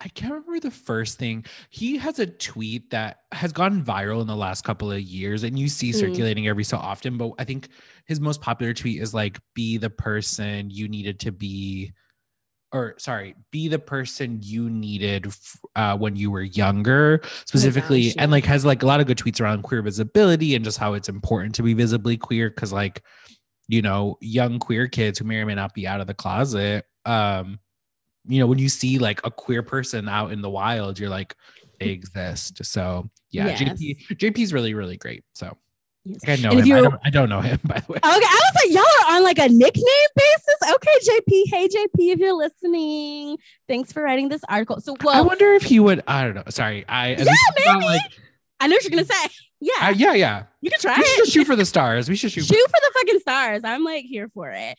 I 0.00 0.08
can't 0.08 0.32
remember 0.32 0.60
the 0.60 0.70
first 0.70 1.18
thing. 1.18 1.46
He 1.70 1.96
has 1.98 2.18
a 2.18 2.26
tweet 2.26 2.90
that 2.90 3.20
has 3.32 3.52
gone 3.52 3.82
viral 3.82 4.20
in 4.20 4.26
the 4.26 4.36
last 4.36 4.62
couple 4.62 4.90
of 4.90 5.00
years, 5.00 5.44
and 5.44 5.58
you 5.58 5.68
see 5.68 5.90
mm. 5.90 5.94
circulating 5.94 6.46
every 6.48 6.64
so 6.64 6.76
often. 6.76 7.16
But 7.16 7.32
I 7.38 7.44
think 7.44 7.68
his 8.04 8.20
most 8.20 8.40
popular 8.40 8.74
tweet 8.74 9.00
is 9.00 9.14
like, 9.14 9.40
"Be 9.54 9.78
the 9.78 9.90
person 9.90 10.70
you 10.70 10.88
needed 10.88 11.20
to 11.20 11.32
be." 11.32 11.92
Or 12.74 12.96
sorry, 12.98 13.36
be 13.52 13.68
the 13.68 13.78
person 13.78 14.40
you 14.42 14.68
needed 14.68 15.32
uh, 15.76 15.96
when 15.96 16.16
you 16.16 16.28
were 16.28 16.42
younger, 16.42 17.22
specifically, 17.46 18.00
oh 18.00 18.08
gosh, 18.08 18.16
yeah. 18.16 18.22
and 18.22 18.32
like 18.32 18.44
has 18.44 18.64
like 18.64 18.82
a 18.82 18.86
lot 18.86 19.00
of 19.00 19.06
good 19.06 19.16
tweets 19.16 19.40
around 19.40 19.62
queer 19.62 19.80
visibility 19.80 20.56
and 20.56 20.64
just 20.64 20.76
how 20.76 20.92
it's 20.94 21.08
important 21.08 21.54
to 21.54 21.62
be 21.62 21.72
visibly 21.72 22.16
queer 22.16 22.50
because 22.50 22.72
like, 22.72 23.02
you 23.68 23.80
know, 23.80 24.18
young 24.20 24.58
queer 24.58 24.88
kids 24.88 25.20
who 25.20 25.24
may 25.24 25.36
or 25.36 25.46
may 25.46 25.54
not 25.54 25.72
be 25.72 25.86
out 25.86 26.00
of 26.00 26.08
the 26.08 26.14
closet, 26.14 26.84
um, 27.04 27.60
you 28.26 28.40
know, 28.40 28.46
when 28.46 28.58
you 28.58 28.68
see 28.68 28.98
like 28.98 29.24
a 29.24 29.30
queer 29.30 29.62
person 29.62 30.08
out 30.08 30.32
in 30.32 30.42
the 30.42 30.50
wild, 30.50 30.98
you're 30.98 31.08
like, 31.08 31.36
they 31.78 31.90
exist. 31.90 32.64
So 32.64 33.08
yeah, 33.30 33.46
yes. 33.46 33.60
JP 33.60 34.06
JP's 34.16 34.52
really 34.52 34.74
really 34.74 34.96
great. 34.96 35.22
So 35.34 35.56
I 36.26 36.36
know 36.36 36.50
him. 36.50 36.58
I 36.58 36.80
don't, 36.80 36.94
I 37.04 37.10
don't, 37.10 37.28
know 37.30 37.40
him, 37.40 37.58
by 37.64 37.80
the 37.80 37.92
way. 37.92 37.96
Okay, 37.98 38.06
I 38.06 38.18
was 38.18 38.62
like, 38.62 38.74
y'all 38.74 38.82
are 38.82 39.16
on 39.16 39.22
like 39.22 39.38
a 39.38 39.48
nickname 39.48 39.84
basis. 40.14 40.74
Okay, 40.74 40.90
JP. 41.02 41.42
Hey, 41.46 41.68
JP, 41.68 42.12
if 42.12 42.18
you're 42.18 42.34
listening, 42.36 43.38
thanks 43.68 43.92
for 43.92 44.02
writing 44.02 44.28
this 44.28 44.42
article. 44.48 44.80
So, 44.80 44.96
well, 45.02 45.16
I 45.16 45.22
wonder 45.22 45.54
if 45.54 45.62
he 45.62 45.80
would. 45.80 46.02
I 46.06 46.24
don't 46.24 46.34
know. 46.34 46.42
Sorry, 46.50 46.84
I 46.88 47.10
yeah, 47.10 47.24
maybe. 47.64 47.86
Like, 47.86 48.02
I 48.60 48.66
know 48.66 48.76
what 48.76 48.84
you're 48.84 48.90
gonna 48.90 49.04
say. 49.04 49.28
Yeah, 49.60 49.88
uh, 49.88 49.94
yeah, 49.96 50.12
yeah. 50.12 50.42
You 50.60 50.70
can 50.70 50.78
try. 50.78 50.98
We 50.98 51.04
should 51.04 51.28
shoot 51.28 51.46
for 51.46 51.56
the 51.56 51.64
stars. 51.64 52.10
We 52.10 52.16
should 52.16 52.32
shoot. 52.32 52.44
Shoot 52.44 52.54
for, 52.54 52.68
for 52.68 52.80
the 52.82 52.92
fucking 52.98 53.20
stars. 53.20 53.62
I'm 53.64 53.82
like 53.82 54.04
here 54.04 54.28
for 54.28 54.50
it. 54.50 54.76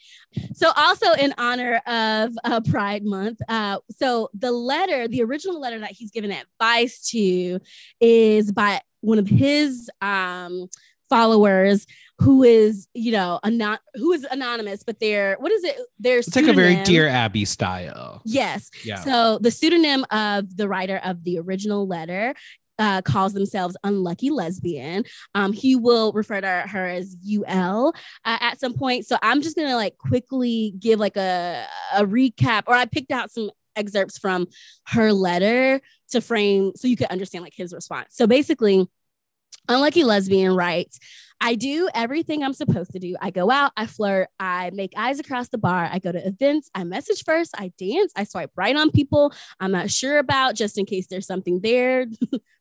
So, 0.54 0.72
also 0.76 1.12
in 1.14 1.34
honor 1.40 1.82
of 1.88 2.34
uh, 2.44 2.62
Pride 2.62 3.04
Month, 3.04 3.42
uh, 3.50 3.80
so 3.90 4.30
the 4.36 4.52
letter, 4.52 5.08
the 5.08 5.24
original 5.24 5.60
letter 5.60 5.80
that 5.80 5.92
he's 5.92 6.12
given 6.12 6.32
advice 6.32 7.10
to, 7.10 7.60
is 8.00 8.52
by 8.52 8.82
one 9.02 9.18
of 9.18 9.28
his 9.28 9.90
um 10.02 10.68
followers 11.10 11.86
who 12.20 12.44
is 12.44 12.88
you 12.94 13.12
know 13.12 13.40
anon- 13.44 13.78
who 13.96 14.12
is 14.14 14.26
anonymous 14.32 14.84
but 14.84 15.00
they're 15.00 15.36
what 15.40 15.52
is 15.52 15.64
it 15.64 15.78
they're 16.00 16.20
it's 16.20 16.36
like 16.36 16.48
a 16.48 16.54
very 16.54 16.82
dear 16.84 17.08
abby 17.08 17.44
style 17.44 18.22
yes 18.24 18.72
yeah 18.86 19.02
so 19.02 19.38
the 19.40 19.52
pseudonym 19.52 20.06
of 20.12 20.56
the 20.56 20.68
writer 20.68 21.02
of 21.04 21.24
the 21.24 21.38
original 21.40 21.88
letter 21.88 22.34
uh, 22.78 23.02
calls 23.02 23.34
themselves 23.34 23.78
unlucky 23.86 24.30
lesbian. 24.30 25.06
Um, 25.34 25.54
he 25.54 25.78
will 25.78 26.12
refer 26.12 26.42
to 26.42 26.48
her 26.68 26.88
as 26.88 27.16
UL 27.26 27.94
uh, 28.26 28.38
at 28.42 28.60
some 28.60 28.74
point. 28.74 29.06
So 29.06 29.18
I'm 29.22 29.42
just 29.42 29.56
gonna 29.56 29.76
like 29.78 29.98
quickly 29.98 30.74
give 30.78 31.00
like 31.00 31.16
a, 31.16 31.66
a 31.94 32.06
recap, 32.06 32.64
or 32.68 32.74
I 32.76 32.86
picked 32.86 33.12
out 33.12 33.32
some 33.32 33.50
excerpts 33.76 34.18
from 34.18 34.48
her 34.88 35.14
letter 35.14 35.82
to 36.10 36.22
frame 36.22 36.74
so 36.76 36.88
you 36.88 36.98
could 36.98 37.08
understand 37.08 37.44
like 37.44 37.54
his 37.56 37.74
response. 37.74 38.08
So 38.12 38.28
basically, 38.28 38.88
Unlucky 39.68 40.04
lesbian 40.04 40.56
writes, 40.56 41.00
I 41.42 41.56
do 41.56 41.90
everything 41.94 42.44
I'm 42.44 42.54
supposed 42.54 42.92
to 42.94 43.00
do. 43.00 43.16
I 43.22 43.30
go 43.30 43.52
out, 43.52 43.72
I 43.76 43.88
flirt, 43.88 44.30
I 44.40 44.72
make 44.74 44.94
eyes 44.96 45.20
across 45.20 45.50
the 45.50 45.58
bar, 45.58 45.90
I 45.92 46.00
go 46.00 46.12
to 46.12 46.26
events, 46.26 46.70
I 46.74 46.84
message 46.84 47.24
first, 47.26 47.52
I 47.58 47.72
dance, 47.78 48.14
I 48.16 48.24
swipe 48.24 48.52
right 48.56 48.76
on 48.76 48.90
people 48.92 49.34
I'm 49.60 49.72
not 49.72 49.92
sure 49.92 50.18
about 50.18 50.56
just 50.56 50.78
in 50.78 50.86
case 50.86 51.08
there's 51.08 51.28
something 51.28 51.62
there. 51.62 52.06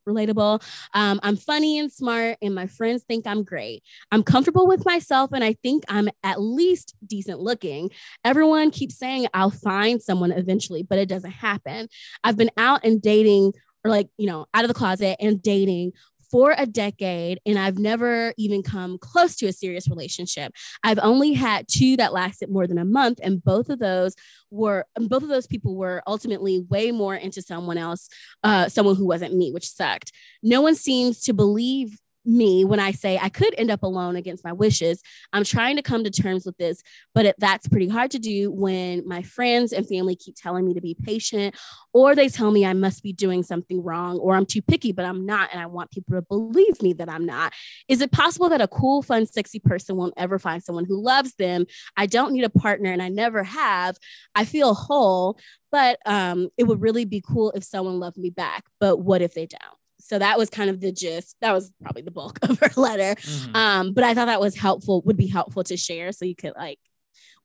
Relatable. 0.09 0.63
Um, 0.93 1.19
I'm 1.23 1.37
funny 1.37 1.79
and 1.79 1.91
smart, 1.91 2.37
and 2.43 2.55
my 2.55 2.67
friends 2.67 3.05
think 3.05 3.27
I'm 3.27 3.43
great. 3.43 3.83
I'm 4.13 4.23
comfortable 4.23 4.67
with 4.67 4.85
myself, 4.85 5.31
and 5.33 5.43
I 5.43 5.55
think 5.63 5.85
I'm 5.89 6.11
at 6.23 6.43
least 6.43 6.95
decent 7.07 7.41
looking. 7.41 7.91
Everyone 8.23 8.71
keeps 8.71 8.99
saying 8.99 9.29
I'll 9.33 9.49
find 9.49 10.03
someone 10.03 10.31
eventually, 10.31 10.83
but 10.83 10.99
it 10.99 11.09
doesn't 11.09 11.31
happen. 11.31 11.89
I've 12.23 12.37
been 12.37 12.51
out 12.59 12.85
and 12.85 13.01
dating 13.01 13.55
or 13.83 13.91
like, 13.91 14.09
you 14.17 14.27
know, 14.27 14.47
out 14.55 14.65
of 14.65 14.69
the 14.69 14.75
closet 14.75 15.17
and 15.21 15.43
dating 15.43 15.93
for 16.35 16.53
a 16.59 16.67
decade 16.67 17.39
and 17.47 17.57
I've 17.57 17.79
never 17.79 18.35
even 18.37 18.65
come 18.65 18.99
close 18.99 19.37
to 19.37 19.47
a 19.47 19.53
serious 19.53 19.89
relationship. 19.89 20.53
I've 20.83 20.99
only 20.99 21.33
had 21.35 21.69
two 21.69 21.97
that 21.99 22.13
lasted 22.13 22.51
more 22.51 22.67
than 22.67 22.77
a 22.77 22.85
month 22.85 23.21
and 23.23 23.41
both 23.41 23.69
of 23.69 23.79
those 23.79 24.17
were 24.51 24.85
both 24.97 25.23
of 25.23 25.29
those 25.29 25.47
people 25.47 25.77
were 25.77 26.03
ultimately 26.09 26.59
way 26.69 26.91
more 26.91 27.15
into 27.15 27.41
someone 27.41 27.79
else, 27.79 28.09
uh, 28.43 28.69
someone 28.69 28.97
who 28.97 29.07
wasn't 29.07 29.37
me, 29.37 29.53
which 29.53 29.69
sucked. 29.69 30.11
No 30.43 30.61
one 30.61 30.75
seems 30.75 31.23
to 31.23 31.35
believe 31.35 32.01
me 32.25 32.65
when 32.65 32.81
I 32.81 32.93
say 32.93 33.19
I 33.19 33.29
could 33.29 33.55
end 33.59 33.71
up 33.71 33.83
alone 33.83 34.17
against 34.17 34.45
my 34.45 34.53
wishes. 34.53 35.03
I'm 35.33 35.45
trying 35.45 35.77
to 35.77 35.83
come 35.83 36.05
to 36.05 36.11
terms 36.11 36.47
with 36.47 36.57
this, 36.57 36.83
but 37.15 37.27
it, 37.27 37.37
that's 37.39 37.69
pretty 37.69 37.89
hard 37.89 38.11
to 38.13 38.19
do 38.19 38.51
when 38.51 39.07
my 39.07 39.23
friends 39.23 39.73
and 39.73 39.87
family 39.89 40.17
keep 40.17 40.37
telling 40.37 40.67
me 40.67 40.75
to 40.75 40.81
be 40.81 40.95
patient, 40.95 41.55
or 41.93 42.15
they 42.15 42.29
tell 42.29 42.51
me 42.51 42.65
I 42.65 42.73
must 42.73 43.03
be 43.03 43.13
doing 43.13 43.43
something 43.43 43.83
wrong, 43.83 44.19
or 44.19 44.35
I'm 44.35 44.47
too 44.47 44.63
picky, 44.63 44.93
but 44.93 45.05
I'm 45.05 45.27
not. 45.27 45.51
And 45.53 45.61
I 45.61 45.67
want 45.67 45.91
people 45.91 46.15
to 46.17 46.23
believe 46.23 46.83
me 46.83 46.93
that 46.95 47.09
I'm 47.09 47.27
not. 47.27 47.53
Is 47.89 48.01
it 48.01 48.13
possible 48.13 48.49
that 48.49 48.61
a 48.61 48.69
cool, 48.69 49.03
fun, 49.03 49.27
sexy 49.27 49.59
person 49.59 49.97
won't 49.97 50.15
ever 50.17 50.39
find 50.39 50.63
someone 50.63 50.85
who 50.85 51.01
loves 51.01 51.35
them? 51.35 51.67
I 51.97 52.07
don't 52.07 52.33
need 52.33 52.45
a 52.45 52.51
partner, 52.51 52.91
and 52.91 53.03
I 53.03 53.09
never 53.09 53.43
have. 53.45 53.97
I 54.35 54.45
feel 54.45 54.75
whole, 54.75 55.39
but 55.71 55.99
um, 56.07 56.49
it 56.57 56.65
would 56.65 56.81
really 56.81 57.05
be 57.05 57.21
cool 57.21 57.53
if 57.53 57.65
someone 57.65 57.99
loved 57.99 58.17
me 58.17 58.31
back. 58.31 58.65
But 58.81 58.99
what 58.99 59.23
if 59.23 59.35
they 59.35 59.47
don't? 59.47 59.84
So 60.07 60.19
that 60.19 60.39
was 60.39 60.51
kind 60.51 60.69
of 60.69 60.81
the 60.81 60.93
gist. 60.93 61.37
That 61.41 61.53
was 61.53 61.73
probably 61.83 62.03
the 62.03 62.11
bulk 62.11 62.39
of 62.49 62.59
her 62.59 62.71
letter. 62.77 63.21
Mm-hmm. 63.21 63.57
um, 63.57 63.93
but 63.95 64.05
i 64.05 64.15
thought 64.15 64.27
that 64.27 64.41
was 64.41 64.57
helpful 64.57 65.03
would 65.03 65.17
be 65.17 65.27
helpful 65.27 65.65
to 65.65 65.77
share 65.77 66.13
so 66.13 66.25
you 66.25 66.37
could 66.37 66.53
like 66.57 66.79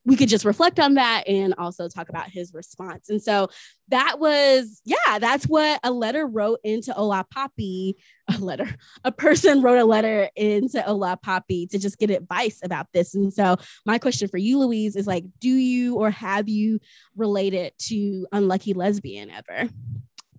we 0.04 0.16
could 0.16 0.28
just 0.28 0.44
reflect 0.44 0.80
on 0.80 0.94
that 0.94 1.28
and 1.28 1.54
also 1.58 1.86
talk 1.88 2.08
about 2.08 2.28
his 2.30 2.54
response. 2.54 3.10
And 3.10 3.22
so 3.22 3.48
that 3.88 4.18
was 4.18 4.80
yeah 4.84 5.18
that's 5.18 5.46
what 5.46 5.80
a 5.82 5.90
letter 5.90 6.26
wrote 6.26 6.60
into 6.64 6.92
Hola 6.92 7.26
Papi 7.34 7.94
a 8.32 8.38
letter 8.38 8.68
a 9.04 9.12
person 9.12 9.62
wrote 9.62 9.78
a 9.78 9.84
letter 9.84 10.30
into 10.36 10.80
Hola 10.80 11.18
Papi 11.24 11.68
to 11.70 11.78
just 11.78 11.98
get 11.98 12.10
advice 12.10 12.60
about 12.62 12.86
this. 12.92 13.14
And 13.14 13.32
so 13.32 13.56
my 13.84 13.98
question 13.98 14.28
for 14.28 14.38
you 14.38 14.58
louise 14.58 14.96
is 14.96 15.06
like 15.06 15.24
do 15.38 15.50
you 15.50 15.96
or 15.96 16.10
have 16.10 16.48
you 16.48 16.80
related 17.16 17.72
to 17.88 18.26
unlucky 18.32 18.72
lesbian 18.72 19.30
ever? 19.30 19.68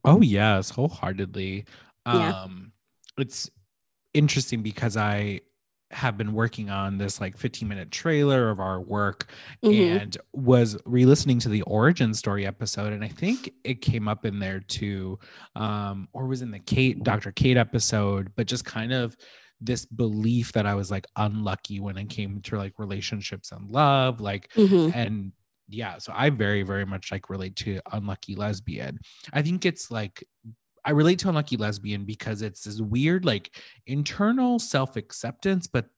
Oh 0.03 0.21
yes 0.21 0.71
wholeheartedly 0.71 1.65
yeah. 2.05 2.43
Um, 2.43 2.71
it's 3.17 3.49
interesting 4.13 4.61
because 4.61 4.97
I 4.97 5.41
have 5.91 6.17
been 6.17 6.33
working 6.33 6.69
on 6.69 6.97
this 6.97 7.19
like 7.19 7.37
15 7.37 7.67
minute 7.67 7.91
trailer 7.91 8.49
of 8.49 8.59
our 8.59 8.79
work 8.79 9.27
mm-hmm. 9.63 9.97
and 9.97 10.17
was 10.33 10.77
re-listening 10.85 11.39
to 11.39 11.49
the 11.49 11.61
origin 11.63 12.13
story 12.13 12.45
episode 12.45 12.93
and 12.93 13.03
i 13.03 13.07
think 13.07 13.51
it 13.63 13.81
came 13.81 14.07
up 14.07 14.25
in 14.25 14.39
there 14.39 14.61
too 14.61 15.19
um 15.55 16.07
or 16.13 16.27
was 16.27 16.41
in 16.41 16.51
the 16.51 16.59
kate 16.59 17.03
dr 17.03 17.31
kate 17.33 17.57
episode 17.57 18.31
but 18.35 18.47
just 18.47 18.63
kind 18.63 18.93
of 18.93 19.15
this 19.59 19.85
belief 19.85 20.53
that 20.53 20.65
i 20.65 20.73
was 20.73 20.89
like 20.89 21.05
unlucky 21.17 21.79
when 21.79 21.97
it 21.97 22.09
came 22.09 22.39
to 22.41 22.57
like 22.57 22.73
relationships 22.77 23.51
and 23.51 23.69
love 23.69 24.21
like 24.21 24.49
mm-hmm. 24.53 24.97
and 24.97 25.31
yeah, 25.73 25.99
so 25.99 26.11
I 26.13 26.29
very, 26.29 26.63
very 26.63 26.85
much 26.85 27.11
like 27.11 27.29
relate 27.29 27.55
to 27.57 27.79
unlucky 27.93 28.35
lesbian. 28.35 28.99
I 29.31 29.41
think 29.41 29.65
it's 29.65 29.89
like 29.89 30.21
I 30.85 30.91
relate 30.91 31.19
to 31.19 31.29
unlucky 31.29 31.57
lesbian 31.57 32.05
because 32.05 32.41
it's 32.41 32.63
this 32.63 32.81
weird, 32.81 33.25
like 33.25 33.55
internal 33.87 34.59
self 34.59 34.95
acceptance, 34.95 35.67
but 35.67 35.89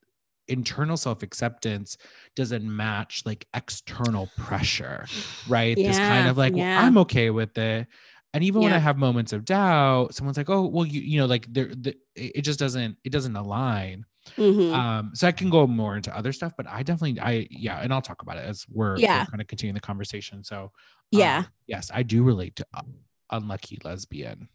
internal 0.47 0.97
self 0.97 1.23
acceptance 1.23 1.97
doesn't 2.35 2.63
match 2.65 3.23
like 3.25 3.47
external 3.53 4.27
pressure, 4.27 5.09
right? 5.45 5.83
this 5.85 5.99
kind 5.99 6.27
of 6.27 6.37
like, 6.37 6.55
yeah. 6.55 6.57
well, 6.57 6.69
I'm 6.75 6.97
okay 6.99 7.29
with 7.29 7.57
it. 7.57 7.87
And 8.33 8.43
even 8.43 8.61
when 8.63 8.73
I 8.73 8.79
have 8.79 8.97
moments 8.97 9.31
of 9.33 9.45
doubt, 9.45 10.15
someone's 10.15 10.37
like, 10.37 10.49
"Oh, 10.49 10.65
well, 10.67 10.85
you, 10.87 11.01
you 11.01 11.19
know, 11.19 11.27
like 11.27 11.45
there, 11.53 11.67
the, 11.67 11.95
it 12.15 12.41
just 12.41 12.57
doesn't, 12.59 12.97
it 13.03 13.11
doesn't 13.11 13.35
align." 13.35 14.05
Mhm. 14.37 14.73
Um, 14.73 15.11
so 15.13 15.27
I 15.27 15.31
can 15.31 15.49
go 15.49 15.67
more 15.67 15.95
into 15.95 16.15
other 16.15 16.33
stuff, 16.33 16.53
but 16.57 16.67
I 16.67 16.83
definitely, 16.83 17.19
I, 17.19 17.47
yeah, 17.51 17.79
and 17.81 17.93
I'll 17.93 18.01
talk 18.01 18.21
about 18.23 18.37
it 18.37 18.45
as 18.45 18.65
we're, 18.69 19.01
Yeah. 19.01 19.25
kind 19.29 19.41
of 19.41 19.47
continuing 19.47 19.75
the 19.75 19.81
conversation. 19.81 20.43
So, 20.43 20.71
um, 21.15 21.19
Yeah. 21.19 21.45
yes, 21.67 21.91
I 21.93 22.03
do 22.03 22.23
relate 22.23 22.55
to 22.57 22.67
unlucky 23.33 23.79
lesbian. 23.83 24.47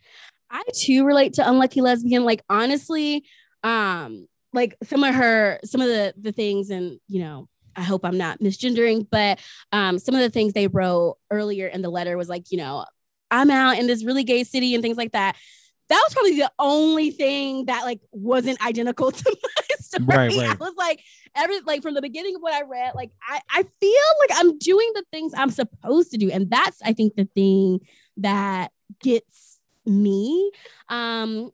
I 0.50 0.62
too 0.74 1.04
relate 1.04 1.34
to 1.34 1.48
unlucky 1.48 1.80
lesbian. 1.80 2.24
Like 2.24 2.42
honestly, 2.48 3.24
um, 3.62 4.26
like 4.52 4.76
some 4.82 5.04
of 5.04 5.14
her, 5.14 5.60
some 5.64 5.80
of 5.80 5.88
the 5.88 6.14
the 6.18 6.32
things, 6.32 6.70
and 6.70 6.98
you 7.06 7.20
know, 7.20 7.48
I 7.76 7.82
hope 7.82 8.04
I'm 8.04 8.18
not 8.18 8.40
misgendering, 8.40 9.06
but 9.10 9.40
um, 9.72 9.98
some 9.98 10.14
of 10.14 10.20
the 10.20 10.30
things 10.30 10.52
they 10.52 10.68
wrote 10.68 11.16
earlier 11.30 11.66
in 11.66 11.82
the 11.82 11.90
letter 11.90 12.16
was 12.16 12.28
like, 12.28 12.50
you 12.50 12.58
know, 12.58 12.84
I'm 13.30 13.50
out 13.50 13.78
in 13.78 13.86
this 13.86 14.04
really 14.04 14.24
gay 14.24 14.44
city 14.44 14.74
and 14.74 14.82
things 14.82 14.96
like 14.96 15.12
that. 15.12 15.36
That 15.88 16.02
was 16.06 16.12
probably 16.12 16.36
the 16.36 16.52
only 16.58 17.10
thing 17.10 17.66
that 17.66 17.84
like 17.84 18.00
wasn't 18.12 18.64
identical 18.64 19.10
to 19.12 19.36
my 19.42 19.76
story. 19.78 20.04
Right, 20.06 20.50
I 20.50 20.54
was 20.54 20.74
like, 20.76 21.02
every 21.34 21.60
like 21.60 21.82
from 21.82 21.94
the 21.94 22.02
beginning 22.02 22.34
of 22.34 22.42
what 22.42 22.52
I 22.52 22.62
read, 22.62 22.94
like 22.94 23.10
I, 23.26 23.40
I 23.50 23.62
feel 23.62 23.92
like 24.20 24.30
I'm 24.34 24.58
doing 24.58 24.90
the 24.94 25.04
things 25.12 25.32
I'm 25.36 25.50
supposed 25.50 26.10
to 26.10 26.18
do. 26.18 26.30
And 26.30 26.50
that's 26.50 26.82
I 26.82 26.92
think 26.92 27.14
the 27.16 27.28
thing 27.34 27.80
that 28.18 28.72
gets 29.00 29.58
me. 29.86 30.50
Um 30.88 31.50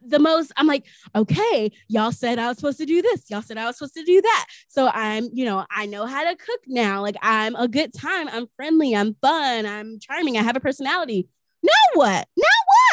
the 0.00 0.18
most 0.18 0.52
I'm 0.56 0.66
like, 0.66 0.86
okay, 1.14 1.70
y'all 1.88 2.12
said 2.12 2.38
I 2.38 2.48
was 2.48 2.56
supposed 2.56 2.78
to 2.78 2.86
do 2.86 3.02
this. 3.02 3.28
Y'all 3.30 3.42
said 3.42 3.58
I 3.58 3.66
was 3.66 3.76
supposed 3.76 3.94
to 3.94 4.04
do 4.04 4.22
that. 4.22 4.46
So 4.68 4.88
I'm, 4.88 5.28
you 5.32 5.44
know, 5.44 5.66
I 5.70 5.86
know 5.86 6.06
how 6.06 6.22
to 6.22 6.36
cook 6.36 6.60
now. 6.66 7.02
Like 7.02 7.16
I'm 7.20 7.54
a 7.56 7.68
good 7.68 7.92
time. 7.92 8.28
I'm 8.28 8.46
friendly. 8.56 8.94
I'm 8.94 9.14
fun. 9.20 9.66
I'm 9.66 9.98
charming. 9.98 10.38
I 10.38 10.42
have 10.42 10.56
a 10.56 10.60
personality. 10.60 11.28
Now 11.62 11.72
what? 11.94 12.28
Now 12.36 12.44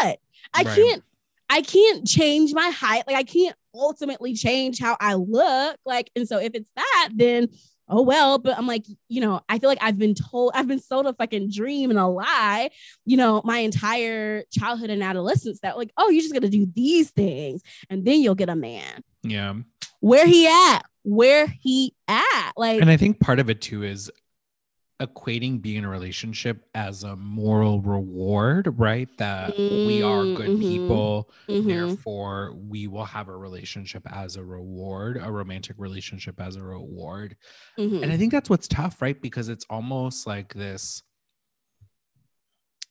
what? 0.01 0.19
I 0.53 0.63
Right. 0.63 0.75
can't 0.75 1.03
I 1.49 1.61
can't 1.61 2.07
change 2.07 2.53
my 2.53 2.69
height. 2.69 3.03
Like 3.05 3.15
I 3.15 3.23
can't 3.23 3.55
ultimately 3.75 4.33
change 4.33 4.79
how 4.79 4.97
I 4.99 5.13
look. 5.13 5.77
Like, 5.85 6.09
and 6.15 6.27
so 6.27 6.39
if 6.39 6.51
it's 6.55 6.71
that, 6.75 7.09
then 7.13 7.49
oh 7.89 8.01
well. 8.01 8.37
But 8.39 8.57
I'm 8.57 8.67
like, 8.67 8.85
you 9.07 9.21
know, 9.21 9.41
I 9.49 9.59
feel 9.59 9.69
like 9.69 9.81
I've 9.81 9.97
been 9.97 10.15
told, 10.15 10.51
I've 10.55 10.67
been 10.67 10.79
sold 10.81 11.05
a 11.05 11.13
fucking 11.13 11.51
dream 11.51 11.89
and 11.89 11.99
a 11.99 12.07
lie, 12.07 12.69
you 13.05 13.17
know, 13.17 13.41
my 13.43 13.59
entire 13.59 14.43
childhood 14.51 14.89
and 14.89 15.03
adolescence 15.03 15.59
that 15.61 15.77
like, 15.77 15.91
oh, 15.97 16.09
you're 16.09 16.21
just 16.21 16.33
gotta 16.33 16.49
do 16.49 16.65
these 16.73 17.11
things 17.11 17.61
and 17.89 18.05
then 18.05 18.21
you'll 18.21 18.35
get 18.35 18.49
a 18.49 18.55
man. 18.55 19.03
Yeah. 19.23 19.53
Where 19.99 20.25
he 20.25 20.47
at? 20.47 20.81
Where 21.03 21.47
he 21.47 21.93
at? 22.07 22.51
Like, 22.57 22.81
And 22.81 22.89
I 22.89 22.97
think 22.97 23.19
part 23.19 23.39
of 23.39 23.49
it 23.49 23.61
too 23.61 23.83
is 23.83 24.11
equating 25.05 25.61
being 25.61 25.77
in 25.77 25.85
a 25.85 25.89
relationship 25.89 26.65
as 26.75 27.03
a 27.03 27.15
moral 27.15 27.81
reward, 27.81 28.79
right? 28.79 29.09
That 29.17 29.57
we 29.69 30.01
are 30.01 30.25
good 30.27 30.57
Mm, 30.57 30.63
mhm. 30.63 30.87
people, 30.87 31.31
mhm, 31.47 32.03
therefore 32.05 32.53
we 32.55 32.87
will 32.87 33.05
have 33.05 33.27
a 33.29 33.35
relationship 33.37 34.03
as 34.11 34.35
a 34.35 34.43
reward, 34.43 35.19
a 35.21 35.31
romantic 35.31 35.75
relationship 35.79 36.39
as 36.41 36.55
a 36.55 36.63
reward. 36.63 37.37
mhm. 37.77 38.03
And 38.03 38.11
I 38.11 38.17
think 38.17 38.31
that's 38.31 38.49
what's 38.49 38.67
tough, 38.67 39.01
right? 39.01 39.19
Because 39.21 39.49
it's 39.49 39.65
almost 39.69 40.27
like 40.27 40.53
this 40.53 41.03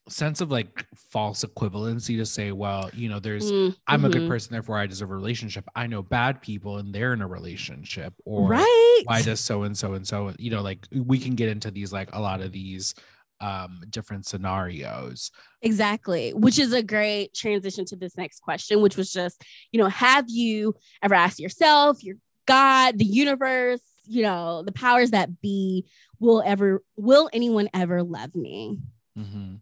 sense 0.09 0.41
of 0.41 0.51
like 0.51 0.87
false 0.95 1.45
equivalency 1.45 2.17
to 2.19 2.27
say, 2.27 2.53
well, 2.53 2.91
you 2.93 3.09
know, 3.09 3.21
there's 3.21 3.53
Mm, 3.53 3.77
I'm 3.87 4.05
a 4.05 4.09
good 4.11 4.23
mhm. 4.23 4.29
person, 4.29 4.53
therefore 4.53 4.79
I 4.79 4.87
deserve 4.87 5.11
a 5.11 5.15
relationship. 5.15 5.65
I 5.77 5.87
know 5.87 6.03
bad 6.03 6.43
people 6.43 6.79
and 6.79 6.95
they're 6.95 7.13
in 7.13 7.23
a 7.23 7.27
relationship, 7.29 8.15
or 8.25 8.49
right. 8.49 9.03
why 9.05 9.23
does 9.23 9.41
so 9.41 9.63
and 9.63 9.77
so 9.77 9.95
and 9.95 10.07
so, 10.07 10.33
you 10.39 10.51
know, 10.51 10.63
like 10.63 10.87
we 10.93 11.19
can 11.19 11.35
get 11.35 11.49
into 11.49 11.71
these 11.71 11.93
like 11.93 12.11
a 12.13 12.21
lot 12.21 12.41
of 12.41 12.53
these 12.53 12.95
um 13.41 13.81
different 13.91 14.27
scenarios. 14.27 15.31
Exactly, 15.63 16.33
which 16.35 16.59
is 16.59 16.73
a 16.73 16.83
great 16.83 17.35
transition 17.35 17.85
to 17.87 17.97
this 17.97 18.17
next 18.17 18.41
question, 18.41 18.83
which 18.83 18.97
was 18.97 19.13
just, 19.13 19.43
you 19.71 19.81
know, 19.81 19.89
have 19.89 20.27
you 20.29 20.75
ever 21.03 21.15
asked 21.15 21.39
yourself, 21.39 22.03
your 22.03 22.17
God, 22.47 22.99
the 22.99 23.05
universe, 23.05 23.81
you 24.07 24.23
know, 24.23 24.63
the 24.65 24.73
powers 24.73 25.13
that 25.13 25.41
be, 25.41 25.87
will 26.19 26.43
ever, 26.45 26.83
will 26.97 27.31
anyone 27.33 27.69
ever 27.73 28.03
love 28.03 28.35
me? 28.35 28.79
Mhm. 29.17 29.61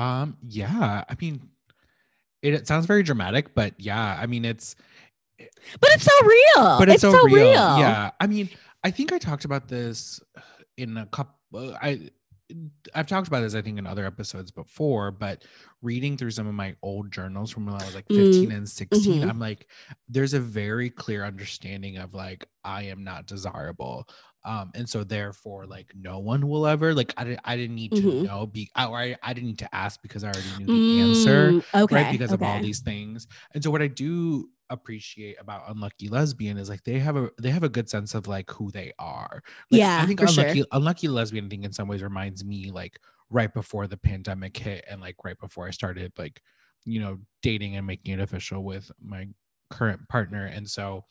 Um, 0.00 0.36
yeah, 0.46 1.04
I 1.08 1.16
mean, 1.20 1.48
it, 2.42 2.54
it 2.54 2.66
sounds 2.66 2.86
very 2.86 3.02
dramatic, 3.02 3.54
but 3.54 3.74
yeah, 3.78 4.18
I 4.20 4.26
mean, 4.26 4.44
it's 4.44 4.74
But 5.38 5.90
it's 5.90 6.04
so 6.04 6.26
real. 6.26 6.78
but 6.78 6.88
it's, 6.88 7.02
so, 7.02 7.10
real. 7.10 7.34
real. 7.34 7.78
Yeah, 7.78 8.10
I 8.20 8.26
mean, 8.26 8.48
I 8.82 8.90
think 8.90 9.12
I 9.12 9.18
talked 9.18 9.44
about 9.44 9.68
this 9.68 10.20
in 10.76 10.96
a 10.96 11.06
couple. 11.06 11.34
I 11.82 12.10
I've 12.94 13.06
talked 13.06 13.28
about 13.28 13.42
this, 13.42 13.54
I 13.54 13.62
think, 13.62 13.78
in 13.78 13.86
other 13.86 14.04
episodes 14.06 14.50
before, 14.50 15.10
but 15.12 15.44
reading 15.82 16.16
through 16.16 16.32
some 16.32 16.48
of 16.48 16.54
my 16.54 16.74
old 16.82 17.12
journals 17.12 17.50
from 17.50 17.66
when 17.66 17.74
I 17.74 17.84
was 17.84 17.94
like 17.94 18.08
Mm, 18.08 18.16
15 18.16 18.52
and 18.52 18.68
16, 18.68 19.22
mhm. 19.22 19.28
I'm 19.28 19.38
like, 19.38 19.68
there's 20.08 20.34
a 20.34 20.40
very 20.40 20.90
clear 20.90 21.24
understanding 21.24 21.98
of 21.98 22.12
like, 22.14 22.44
I 22.64 22.84
am 22.84 23.04
not 23.04 23.26
desirable. 23.26 24.08
Um, 24.44 24.70
and 24.74 24.88
so 24.88 25.04
therefore, 25.04 25.66
like 25.66 25.92
no 25.94 26.18
one 26.18 26.48
will 26.48 26.66
ever 26.66 26.94
like 26.94 27.12
I, 27.16 27.24
didn't 27.24 27.40
I 27.44 27.56
didn't 27.56 27.76
need 27.76 27.94
to 27.96 28.06
Mhm. 28.06 28.22
know 28.24 28.46
be 28.46 28.70
I, 28.74 29.16
I 29.22 29.32
didn't 29.34 29.48
need 29.48 29.58
to 29.60 29.74
ask 29.74 30.00
because 30.02 30.24
I 30.24 30.30
already 30.30 30.54
knew 30.54 30.68
the 30.68 30.84
answer 30.98 31.56
Mm, 31.56 31.62
okay. 31.74 31.94
right 31.94 32.08
because 32.08 32.32
of 32.32 32.42
all 32.42 32.58
these 32.60 32.80
things 32.80 33.26
and 33.52 33.62
so 33.62 33.70
what 33.70 33.82
i 33.82 33.86
do 33.86 34.48
appreciate 34.70 35.36
about 35.40 35.68
unlucky 35.68 36.08
lesbian 36.08 36.56
is 36.56 36.68
like 36.68 36.82
they 36.84 36.98
have 36.98 37.16
a 37.16 37.30
they 37.40 37.50
have 37.50 37.64
a 37.64 37.68
good 37.68 37.88
sense 37.90 38.14
of 38.14 38.26
like 38.28 38.48
who 38.50 38.70
they 38.70 38.92
are 38.98 39.42
like, 39.70 39.80
Yeah, 39.80 40.02
i 40.02 40.06
think 40.06 40.20
for 40.20 40.26
sure. 40.26 40.44
unlucky 40.44 40.64
unlucky 40.72 41.08
lesbian 41.08 41.46
i 41.46 41.48
think 41.48 41.64
in 41.64 41.72
some 41.72 41.88
ways 41.88 42.02
reminds 42.02 42.44
me 42.44 42.70
like 42.70 43.00
right 43.30 43.52
before 43.52 43.86
the 43.86 43.96
pandemic 43.96 44.56
hit 44.56 44.84
and 44.88 45.00
like 45.00 45.16
right 45.24 45.38
before 45.38 45.66
i 45.66 45.70
started 45.70 46.12
like 46.18 46.40
you 46.84 47.00
know 47.00 47.18
dating 47.42 47.76
and 47.76 47.86
making 47.86 48.14
it 48.14 48.20
official 48.20 48.62
with 48.64 48.90
my 49.00 49.26
current 49.70 50.08
partner 50.08 50.46
and 50.46 50.68
so 50.68 51.04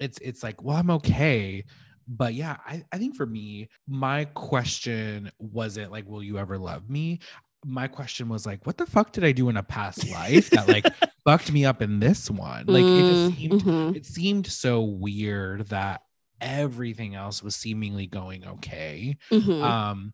it's 0.00 0.18
it's 0.18 0.42
like 0.42 0.62
well 0.62 0.76
i'm 0.76 0.90
okay 0.90 1.64
but 2.08 2.34
yeah 2.34 2.56
I, 2.66 2.84
I 2.92 2.98
think 2.98 3.16
for 3.16 3.26
me 3.26 3.68
my 3.86 4.24
question 4.26 5.30
wasn't 5.38 5.92
like 5.92 6.08
will 6.08 6.22
you 6.22 6.38
ever 6.38 6.58
love 6.58 6.88
me 6.90 7.20
my 7.64 7.86
question 7.86 8.28
was 8.28 8.44
like 8.44 8.66
what 8.66 8.76
the 8.76 8.86
fuck 8.86 9.12
did 9.12 9.24
i 9.24 9.32
do 9.32 9.48
in 9.48 9.56
a 9.56 9.62
past 9.62 10.08
life 10.10 10.50
that 10.50 10.68
like 10.68 10.90
fucked 11.24 11.52
me 11.52 11.64
up 11.64 11.80
in 11.82 12.00
this 12.00 12.28
one 12.30 12.66
like 12.66 12.84
it 12.86 13.06
just 13.06 13.30
Mm, 13.30 13.36
seemed 13.36 13.62
mhm. 13.62 13.96
it 13.96 14.06
seemed 14.06 14.46
so 14.46 14.80
weird 14.82 15.66
that 15.68 16.02
everything 16.40 17.14
else 17.14 17.42
was 17.42 17.54
seemingly 17.54 18.06
going 18.06 18.44
okay 18.46 19.16
Mhm. 19.30 19.62
um 19.62 20.12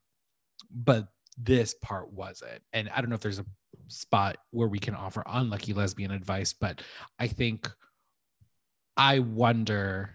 but 0.71 1.09
this 1.39 1.73
part 1.75 2.13
wasn't 2.13 2.61
and 2.75 2.91
i 2.91 3.01
don't 3.01 3.09
know 3.09 3.15
if 3.15 3.21
there's 3.23 3.39
a 3.39 3.47
spot 3.87 4.37
where 4.51 4.69
we 4.69 4.79
can 4.79 4.95
offer 4.95 5.23
unlucky 5.27 5.73
lesbian 5.73 6.11
advice 6.11 6.53
but 6.53 6.83
i 7.19 7.27
think 7.27 7.71
i 8.97 9.21
wonder 9.21 10.11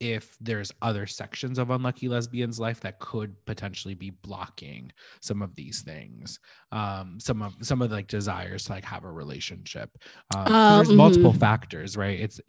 if 0.00 0.36
there's 0.40 0.72
other 0.82 1.06
sections 1.06 1.58
of 1.58 1.70
unlucky 1.70 2.08
lesbians 2.08 2.58
life 2.58 2.80
that 2.80 2.98
could 3.00 3.34
potentially 3.44 3.94
be 3.94 4.10
blocking 4.10 4.90
some 5.20 5.42
of 5.42 5.54
these 5.54 5.82
things 5.82 6.38
um 6.72 7.18
some 7.20 7.42
of 7.42 7.54
some 7.60 7.82
of 7.82 7.90
the 7.90 7.96
like 7.96 8.06
desires 8.08 8.64
to 8.64 8.72
like 8.72 8.84
have 8.84 9.04
a 9.04 9.10
relationship. 9.12 9.90
Um 10.30 10.52
Oh, 10.52 10.52
there's 10.68 10.92
multiple 10.94 11.32
mhm. 11.32 11.40
factors 11.40 11.96
right? 11.96 12.18
It's 12.20 12.40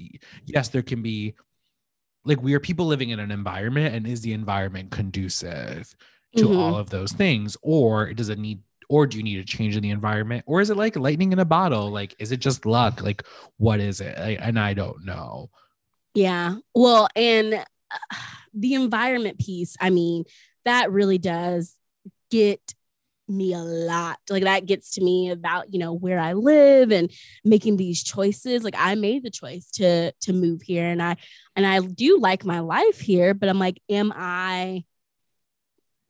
yes 0.45 0.69
there 0.69 0.81
can 0.83 1.01
be 1.01 1.35
like 2.25 2.41
we 2.41 2.53
are 2.53 2.59
people 2.59 2.85
living 2.85 3.09
in 3.09 3.19
an 3.19 3.31
environment 3.31 3.95
and 3.95 4.07
is 4.07 4.21
the 4.21 4.33
environment 4.33 4.91
conducive 4.91 5.93
to 6.37 6.49
Mhm. 6.49 6.53
all 6.53 6.77
of 6.77 6.89
those 6.89 7.11
things? 7.11 7.57
Or 7.61 8.13
does 8.13 8.29
it 8.29 8.39
need 8.39 8.61
or 8.89 9.07
do 9.07 9.17
you 9.17 9.23
need 9.23 9.39
a 9.39 9.43
change 9.45 9.75
in 9.77 9.83
the 9.83 9.89
environment? 9.89 10.43
Or 10.47 10.59
is 10.61 10.69
it 10.69 10.77
like 10.77 10.95
lightning 10.97 11.31
in 11.31 11.39
a 11.39 11.45
bottle? 11.45 11.89
Like 11.91 12.15
is 12.19 12.31
it 12.31 12.37
just 12.39 12.65
luck? 12.65 13.01
Like 13.01 13.23
what 13.57 13.79
is 13.79 14.01
it? 14.01 14.17
I, 14.17 14.31
and 14.41 14.59
i 14.59 14.73
don't 14.73 15.03
know 15.05 15.49
Yeah. 16.13 16.55
Well, 16.75 17.07
and 17.15 17.53
uh, 17.53 18.15
the 18.53 18.73
environment 18.73 19.39
piece, 19.39 19.75
I 19.79 19.89
mean, 19.89 20.25
that 20.65 20.91
really 20.91 21.17
does 21.17 21.75
get 22.29 22.73
me 23.27 23.53
a 23.53 23.59
lot. 23.59 24.19
Like 24.29 24.43
that 24.43 24.65
gets 24.65 24.91
to 24.91 25.01
me 25.01 25.29
about, 25.29 25.73
you 25.73 25.79
know, 25.79 25.93
where 25.93 26.19
I 26.19 26.33
live 26.33 26.91
and 26.91 27.09
making 27.45 27.77
these 27.77 28.03
choices. 28.03 28.63
Like 28.63 28.75
I 28.77 28.95
made 28.95 29.23
the 29.23 29.31
choice 29.31 29.69
to 29.71 30.11
to 30.21 30.33
move 30.33 30.61
here 30.61 30.85
and 30.85 31.01
I 31.01 31.15
and 31.55 31.65
I 31.65 31.79
do 31.79 32.19
like 32.19 32.43
my 32.45 32.59
life 32.59 32.99
here, 32.99 33.33
but 33.33 33.47
I'm 33.49 33.59
like 33.59 33.81
am 33.89 34.11
I 34.15 34.83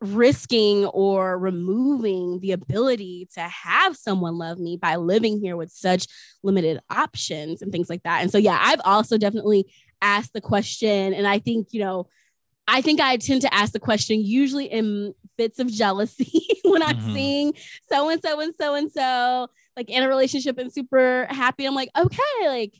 risking 0.01 0.85
or 0.87 1.37
removing 1.37 2.39
the 2.39 2.53
ability 2.53 3.27
to 3.35 3.41
have 3.41 3.95
someone 3.95 4.35
love 4.35 4.57
me 4.57 4.75
by 4.75 4.95
living 4.95 5.39
here 5.39 5.55
with 5.55 5.69
such 5.71 6.07
limited 6.41 6.79
options 6.89 7.61
and 7.61 7.71
things 7.71 7.87
like 7.87 8.01
that. 8.01 8.23
And 8.23 8.31
so 8.31 8.39
yeah, 8.39 8.57
I've 8.59 8.81
also 8.83 9.19
definitely 9.19 9.71
asked 10.01 10.33
the 10.33 10.41
question 10.41 11.13
and 11.13 11.27
I 11.27 11.39
think, 11.39 11.69
you 11.71 11.81
know, 11.81 12.07
I 12.67 12.81
think 12.81 13.01
I 13.01 13.17
tend 13.17 13.41
to 13.41 13.53
ask 13.53 13.73
the 13.73 13.79
question 13.79 14.21
usually 14.23 14.65
in 14.65 15.13
fits 15.37 15.59
of 15.59 15.67
jealousy 15.71 16.47
when 16.63 16.83
I'm 16.83 16.95
Mhm. 16.95 17.13
seeing 17.13 17.53
so 17.91 18.09
and 18.09 18.21
so 18.21 18.39
and 18.39 18.53
so 18.59 18.75
and 18.75 18.91
so 18.91 19.47
like 19.75 19.89
in 19.89 20.03
a 20.03 20.07
relationship 20.07 20.57
and 20.57 20.71
super 20.71 21.27
happy. 21.29 21.65
I'm 21.65 21.75
like, 21.75 21.89
okay, 21.97 22.47
like, 22.47 22.75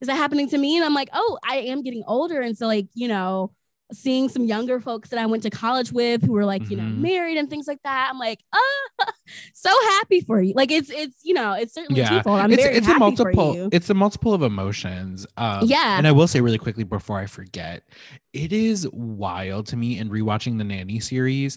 is 0.00 0.08
that 0.08 0.16
happening 0.16 0.48
to 0.50 0.58
me? 0.58 0.76
And 0.76 0.84
I'm 0.84 0.94
like, 0.94 1.10
oh, 1.12 1.38
I 1.48 1.58
am 1.58 1.82
getting 1.82 2.04
older. 2.06 2.40
And 2.40 2.56
so, 2.56 2.66
like, 2.66 2.88
you 2.94 3.08
know, 3.08 3.52
seeing 3.94 4.28
some 4.28 4.44
younger 4.44 4.80
folks 4.80 5.08
that 5.10 5.18
I 5.18 5.26
went 5.26 5.42
to 5.44 5.50
college 5.50 5.92
with 5.92 6.22
who 6.22 6.32
were 6.32 6.44
like, 6.44 6.68
you 6.70 6.76
know, 6.76 6.82
Mhm. 6.82 6.98
married 6.98 7.36
and 7.38 7.48
things 7.48 7.66
like 7.66 7.80
that. 7.84 8.08
I'm 8.10 8.18
like, 8.18 8.40
oh, 8.52 8.88
so 9.54 9.70
happy 9.98 10.20
for 10.20 10.42
you. 10.42 10.52
Like 10.54 10.70
it's 10.70 10.90
it's 10.90 11.20
you 11.24 11.34
know, 11.34 11.52
it's 11.54 11.72
certainly 11.74 12.00
Yeah. 12.00 12.10
twofold. 12.10 12.40
I'm 12.40 12.52
it's 12.52 12.62
very 12.62 12.76
it's 12.76 12.86
a 12.86 12.90
happy 12.90 13.00
multiple 13.00 13.52
for 13.52 13.56
you. 13.56 13.68
it's 13.72 13.88
a 13.90 13.94
multiple 13.94 14.34
of 14.34 14.42
emotions. 14.42 15.26
Um, 15.36 15.60
Yeah. 15.64 15.96
And 15.98 16.06
I 16.06 16.12
will 16.12 16.28
say 16.28 16.40
really 16.40 16.58
quickly 16.58 16.84
before 16.84 17.18
I 17.18 17.26
forget, 17.26 17.84
it 18.32 18.52
is 18.52 18.88
wild 18.92 19.66
to 19.68 19.76
me 19.76 19.98
in 19.98 20.10
rewatching 20.10 20.58
the 20.58 20.64
nanny 20.64 21.00
series. 21.00 21.56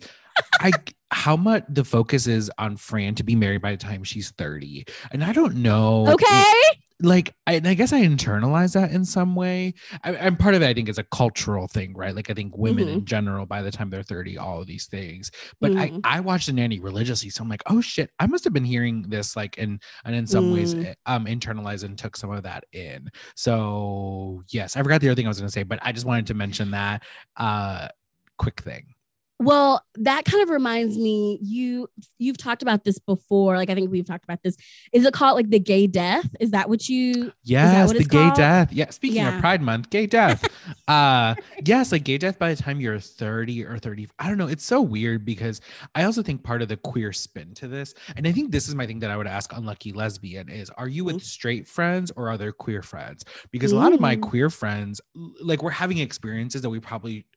I 0.62 0.72
how 1.12 1.38
much 1.38 1.64
the 1.70 1.84
focus 1.86 2.28
is 2.28 2.52
on 2.58 2.76
Fran 2.78 3.16
to 3.16 3.24
be 3.24 3.36
married 3.36 3.62
by 3.62 3.72
the 3.72 3.78
time 3.78 4.04
she's 4.04 4.32
30. 4.32 4.86
And 5.12 5.24
I 5.24 5.32
don't 5.34 5.56
know. 5.56 6.06
Okay. 6.10 6.54
Like 7.02 7.36
I, 7.46 7.54
and 7.54 7.68
I 7.68 7.76
guess 7.76 7.94
I 7.94 8.02
internalize 8.02 8.74
that 8.74 8.92
in 8.92 9.06
some 9.06 9.36
way. 9.36 9.76
I, 10.04 10.18
I'm 10.18 10.36
part 10.36 10.56
of 10.56 10.64
it. 10.64 10.68
I 10.68 10.74
think 10.74 10.90
is 10.90 10.98
a 10.98 11.04
cultural 11.04 11.68
thing, 11.68 11.94
right? 11.96 12.16
Like 12.16 12.30
I 12.32 12.34
think 12.34 12.58
women 12.58 12.88
in 12.88 13.06
general, 13.06 13.46
by 13.46 13.62
the 13.62 13.70
time 13.72 13.90
they're 13.92 14.02
30, 14.02 14.38
all 14.38 14.62
of 14.62 14.68
these 14.68 14.88
things. 14.88 15.30
But 15.62 15.74
Mhm. 15.74 16.02
I 16.04 16.18
I 16.18 16.20
watched 16.22 16.48
the 16.48 16.54
nanny 16.54 16.80
religiously, 16.80 17.30
so 17.30 17.44
I'm 17.44 17.50
like, 17.50 17.62
oh 17.68 17.82
shit, 17.82 18.10
I 18.20 18.26
must 18.26 18.44
have 18.46 18.54
been 18.54 18.66
hearing 18.66 19.04
this 19.10 19.36
like 19.36 19.58
and 19.60 19.82
and 20.06 20.16
in 20.16 20.26
some 20.26 20.50
ways 20.50 20.74
Mm. 20.74 20.86
eh, 20.86 20.94
um 21.06 21.26
internalized 21.26 21.84
and 21.84 21.98
took 21.98 22.18
some 22.18 22.32
of 22.32 22.44
that 22.44 22.64
in. 22.74 23.10
So 23.36 24.44
yes, 24.50 24.76
I 24.76 24.82
forgot 24.84 25.02
the 25.02 25.10
other 25.10 25.16
thing 25.16 25.26
I 25.28 25.30
was 25.30 25.40
gonna 25.40 25.52
say, 25.52 25.64
but 25.64 25.80
I 25.84 25.92
just 25.92 26.06
wanted 26.06 26.28
to 26.28 26.34
mention 26.34 26.72
that 26.72 27.04
uh 27.38 27.90
quick 28.38 28.62
thing. 28.62 28.94
Well, 29.40 29.84
that 29.96 30.26
kind 30.26 30.42
of 30.42 30.50
reminds 30.50 30.98
me, 30.98 31.38
you 31.44 31.88
you've 32.18 32.38
talked 32.38 32.64
about 32.64 32.84
this 32.84 32.98
before. 32.98 33.56
Like 33.56 33.70
I 33.70 33.76
think 33.76 33.92
we've 33.92 34.06
talked 34.06 34.24
about 34.24 34.42
this. 34.44 34.58
Is 34.92 35.06
it 35.06 35.14
called 35.14 35.36
like 35.36 35.52
the 35.52 35.60
gay 35.60 35.86
death? 35.86 36.28
Is 36.40 36.52
that 36.52 36.70
what 36.70 36.90
you 36.90 37.32
Yes, 37.44 37.88
what 37.88 37.98
the 37.98 38.04
gay 38.04 38.18
called? 38.18 38.34
death. 38.36 38.74
Yeah, 38.74 38.90
speaking 38.90 39.18
Yeah. 39.18 39.36
of 39.36 39.40
Pride 39.40 39.62
Month, 39.62 39.92
gay 39.92 40.08
death. 40.08 40.44
uh 40.88 41.36
yes, 41.66 41.92
like 41.92 42.04
gay 42.04 42.18
death 42.18 42.40
by 42.40 42.52
the 42.54 42.62
time 42.62 42.82
you're 42.82 43.00
30 43.00 43.64
or 43.66 43.78
30. 43.78 44.08
I 44.18 44.28
don't 44.28 44.40
know. 44.40 44.48
It's 44.48 44.66
so 44.66 44.82
weird 44.82 45.24
because 45.24 45.62
I 45.94 46.04
also 46.06 46.24
think 46.24 46.44
part 46.44 46.64
of 46.64 46.68
the 46.68 46.78
queer 46.78 47.14
spin 47.14 47.54
to 47.56 47.68
this, 47.68 47.94
and 48.16 48.28
I 48.28 48.32
think 48.32 48.52
this 48.52 48.68
is 48.68 48.74
my 48.74 48.88
thing 48.88 49.00
that 49.00 49.12
I 49.12 49.18
would 49.18 49.28
ask 49.28 49.54
unlucky 49.56 49.92
lesbian 49.94 50.50
is 50.50 50.72
are 50.72 50.88
you 50.88 51.06
with 51.06 51.22
straight 51.24 51.68
friends 51.68 52.12
or 52.16 52.28
are 52.32 52.40
there 52.40 52.52
queer 52.52 52.82
friends? 52.82 53.24
Because 53.52 53.72
a 53.72 53.76
lot 53.76 53.94
of 53.94 54.00
my 54.00 54.16
Mm. 54.16 54.22
queer 54.22 54.50
friends, 54.50 55.00
like 55.44 55.62
we're 55.62 55.70
having 55.70 56.00
experiences 56.00 56.64
that 56.64 56.70
we 56.72 56.80
probably 56.80 57.28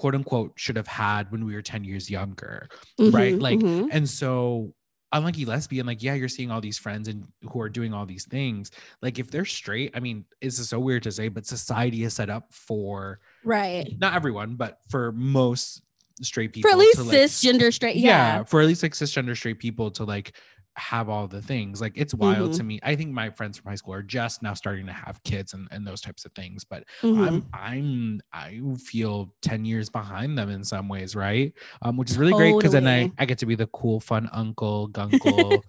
quote 0.00 0.14
unquote 0.14 0.52
should 0.56 0.76
have 0.76 0.86
had 0.86 1.30
when 1.30 1.44
we 1.44 1.54
were 1.54 1.60
10 1.62 1.84
years 1.84 2.08
younger 2.10 2.68
right? 2.98 3.34
Mhm, 3.34 3.40
Like, 3.48 3.58
mhm. 3.60 3.88
and 3.92 4.08
so 4.08 4.72
unlucky 5.12 5.44
lesbian, 5.44 5.86
like, 5.86 6.02
yeah, 6.02 6.14
you're 6.14 6.28
seeing 6.28 6.50
all 6.52 6.60
these 6.60 6.78
friends 6.78 7.06
and 7.08 7.26
who 7.50 7.60
are 7.60 7.68
doing 7.68 7.92
all 7.92 8.06
these 8.06 8.24
things. 8.26 8.70
Like, 9.02 9.18
if 9.18 9.30
they're 9.30 9.44
straight, 9.44 9.90
I 9.94 10.00
mean, 10.00 10.24
this 10.40 10.58
is 10.58 10.68
so 10.68 10.78
weird 10.78 11.02
to 11.02 11.12
say, 11.12 11.28
but 11.28 11.44
society 11.46 12.04
is 12.04 12.14
set 12.14 12.30
up 12.30 12.44
for 12.54 13.18
right. 13.44 13.86
not 13.98 14.14
everyone, 14.14 14.54
but 14.54 14.78
for 14.88 15.12
most 15.12 15.82
straight 16.22 16.52
people 16.52 16.70
For 16.70 16.74
at 16.74 16.78
least 16.78 16.98
to, 16.98 17.02
like, 17.04 17.18
cisgender 17.18 17.72
straight. 17.72 17.96
yeah. 17.96 18.36
Yeah. 18.38 18.44
for 18.44 18.60
at 18.60 18.66
least 18.68 18.82
like 18.84 18.92
cisgender 18.94 19.36
straight 19.36 19.58
people 19.58 19.90
to 19.92 20.04
like 20.04 20.32
have 20.76 21.08
all 21.08 21.26
the 21.26 21.42
things. 21.42 21.80
Like 21.80 21.92
it's 21.96 22.14
wild 22.14 22.50
Mhm. 22.52 22.56
to 22.58 22.62
me. 22.64 22.80
I 22.82 22.96
think 22.96 23.10
my 23.12 23.30
friends 23.30 23.58
from 23.58 23.70
high 23.70 23.74
school 23.74 23.92
are 23.94 24.02
just 24.02 24.42
now 24.42 24.54
starting 24.54 24.86
to 24.86 24.92
have 24.92 25.22
kids 25.24 25.52
and, 25.52 25.68
and 25.70 25.86
those 25.86 26.00
types 26.00 26.24
of 26.24 26.32
things. 26.32 26.64
But 26.64 26.84
Mhm. 27.02 27.26
I'm 27.26 27.44
I'm 27.52 28.20
I 28.32 28.76
feel 28.78 29.34
10 29.42 29.64
years 29.64 29.90
behind 29.90 30.38
them 30.38 30.48
in 30.48 30.64
some 30.64 30.88
ways, 30.88 31.14
right? 31.16 31.52
Um, 31.82 31.96
which 31.96 32.10
is 32.10 32.18
really 32.18 32.32
great 32.32 32.56
because 32.56 32.72
then 32.72 32.86
I, 32.86 33.10
I 33.18 33.24
get 33.26 33.38
to 33.38 33.46
be 33.46 33.56
the 33.56 33.66
cool, 33.66 34.00
fun 34.00 34.28
uncle, 34.32 34.88
gunkle, 34.92 35.62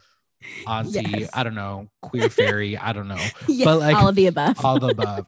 auntie, 0.68 1.00
Yes. 1.02 1.30
I 1.34 1.44
don't 1.44 1.56
know, 1.56 1.90
queer 2.02 2.30
fairy, 2.30 2.78
I 2.78 2.94
don't 2.94 3.08
know. 3.08 3.18
Yes, 3.48 3.66
but, 3.66 3.80
like, 3.80 3.96
all 3.98 4.10
of 4.10 4.16
the 4.16 4.28
above. 4.28 4.64
All 4.64 4.80
the 4.80 4.90
above. 4.92 5.26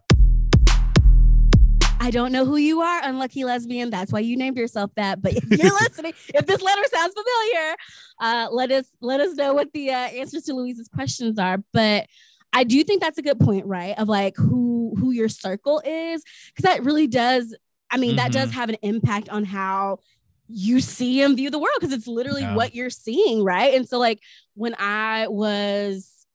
I 2.04 2.12
don't 2.12 2.34
know 2.34 2.43
who 2.43 2.58
you 2.58 2.82
are, 2.82 2.99
unlucky 3.01 3.45
lesbian. 3.45 3.89
That's 3.89 4.12
why 4.12 4.20
you 4.20 4.36
named 4.36 4.58
yourself 4.58 4.91
that. 4.97 5.22
But 5.22 5.34
if 5.38 5.45
you're 5.49 5.74
listening, 5.84 6.12
if 6.34 6.45
this 6.45 6.62
letter 6.62 6.82
sounds 6.91 7.14
familiar, 7.14 7.76
uh, 8.20 8.47
let 8.51 8.72
us 8.72 8.86
let 8.99 9.22
us 9.22 9.36
know 9.36 9.54
what 9.54 9.72
the 9.74 9.89
uh, 9.91 9.95
answers 10.10 10.43
to 10.43 10.54
Louise's 10.54 10.89
questions 10.89 11.39
are. 11.39 11.64
But 11.72 12.08
I 12.51 12.66
do 12.66 12.84
think 12.84 13.01
that's 13.01 13.18
a 13.18 13.22
good 13.22 13.39
point, 13.39 13.66
right? 13.68 13.97
Of 13.97 14.10
like 14.10 14.36
who 14.36 14.95
who 14.99 15.12
your 15.12 15.30
circle 15.30 15.82
is, 15.86 16.24
because 16.47 16.64
that 16.70 16.84
really 16.84 17.08
does. 17.08 17.56
I 17.89 17.95
mean, 17.95 18.18
that 18.18 18.34
does 18.34 18.49
Mhm. 18.49 18.54
have 18.56 18.70
an 18.70 18.78
impact 18.82 19.30
on 19.30 19.45
how 19.45 19.99
you 20.49 20.82
see 20.82 21.22
and 21.22 21.38
view 21.38 21.49
the 21.49 21.58
world 21.60 21.78
because 21.80 21.93
it's 21.93 22.06
literally 22.08 22.41
Yeah. 22.41 22.56
what 22.56 22.76
you're 22.76 22.89
seeing, 22.89 23.45
right? 23.45 23.76
And 23.76 23.88
so, 23.88 23.97
like 23.97 24.20
when 24.56 24.76
I 24.78 25.28
was, 25.30 26.28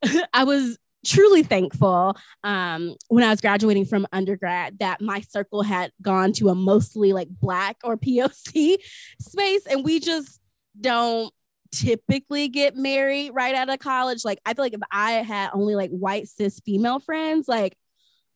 I 0.32 0.44
was 0.44 0.78
truly 1.06 1.42
thankful 1.42 2.16
um, 2.44 2.94
when 3.08 3.24
I 3.24 3.30
was 3.30 3.40
graduating 3.40 3.84
from 3.86 4.06
undergrad 4.12 4.78
that 4.80 5.00
my 5.00 5.20
circle 5.22 5.62
had 5.62 5.92
gone 6.02 6.32
to 6.34 6.48
a 6.48 6.54
mostly 6.54 7.12
like 7.12 7.28
Black 7.28 7.76
or 7.84 7.96
POC 7.96 8.76
space, 9.20 9.66
and 9.66 9.84
we 9.84 10.00
just 10.00 10.40
don't 10.80 11.32
typically 11.70 12.48
get 12.48 12.76
married 12.76 13.30
right 13.32 13.54
out 13.54 13.68
of 13.68 13.78
college. 13.78 14.24
Like, 14.24 14.40
I 14.46 14.54
feel 14.54 14.64
like 14.64 14.74
if 14.74 14.80
I 14.90 15.12
had 15.12 15.50
only 15.52 15.74
like 15.74 15.90
white 15.90 16.28
cis 16.28 16.60
female 16.64 16.98
friends, 17.00 17.46
like 17.48 17.76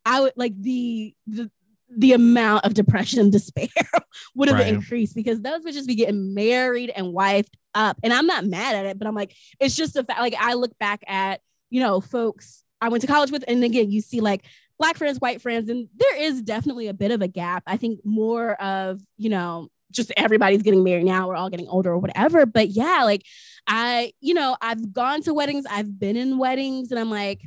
I 0.04 0.20
would 0.20 0.32
like 0.36 0.54
the 0.60 1.14
the 1.26 1.50
the 1.94 2.12
amount 2.14 2.64
of 2.64 2.72
depression 2.72 3.20
and 3.20 3.30
despair 3.30 3.66
would 4.34 4.48
have 4.48 4.58
Right. 4.58 4.72
increased 4.72 5.14
because 5.14 5.42
those 5.42 5.62
would 5.62 5.74
just 5.74 5.86
be 5.86 5.94
getting 5.94 6.32
married 6.34 6.90
and 6.94 7.08
wifed 7.14 7.52
up. 7.74 7.98
And 8.02 8.14
I'm 8.14 8.26
not 8.26 8.46
mad 8.46 8.74
at 8.76 8.86
it, 8.86 8.98
but 8.98 9.06
I'm 9.06 9.14
like, 9.14 9.34
it's 9.60 9.76
just 9.76 9.94
a 9.96 10.02
fact. 10.02 10.18
Like 10.18 10.34
I 10.40 10.54
look 10.54 10.76
back 10.78 11.02
at, 11.06 11.40
you 11.72 11.80
know, 11.80 12.00
folks 12.00 12.62
I 12.82 12.88
went 12.88 13.00
to 13.00 13.06
college 13.06 13.30
with, 13.30 13.44
and 13.48 13.64
again, 13.64 13.90
you 13.90 14.00
see 14.00 14.20
like 14.20 14.44
black 14.78 14.96
friends, 14.96 15.20
white 15.20 15.40
friends, 15.40 15.70
and 15.70 15.88
there 15.96 16.20
is 16.20 16.42
definitely 16.42 16.88
a 16.88 16.94
bit 16.94 17.12
of 17.12 17.22
a 17.22 17.28
gap. 17.28 17.62
I 17.66 17.76
think 17.76 18.00
more 18.04 18.60
of, 18.60 19.00
you 19.16 19.30
know, 19.30 19.68
just 19.90 20.12
everybody's 20.16 20.62
getting 20.62 20.84
married 20.84 21.04
now, 21.04 21.28
we're 21.28 21.36
all 21.36 21.48
getting 21.48 21.68
older 21.68 21.92
or 21.92 21.98
whatever. 21.98 22.44
But 22.44 22.68
yeah, 22.68 23.04
like 23.04 23.24
I, 23.66 24.12
you 24.20 24.34
know, 24.34 24.56
I've 24.60 24.92
gone 24.92 25.22
to 25.22 25.32
weddings, 25.32 25.64
I've 25.70 25.98
been 25.98 26.16
in 26.16 26.38
weddings, 26.38 26.90
and 26.90 27.00
I'm 27.00 27.10
like, 27.10 27.42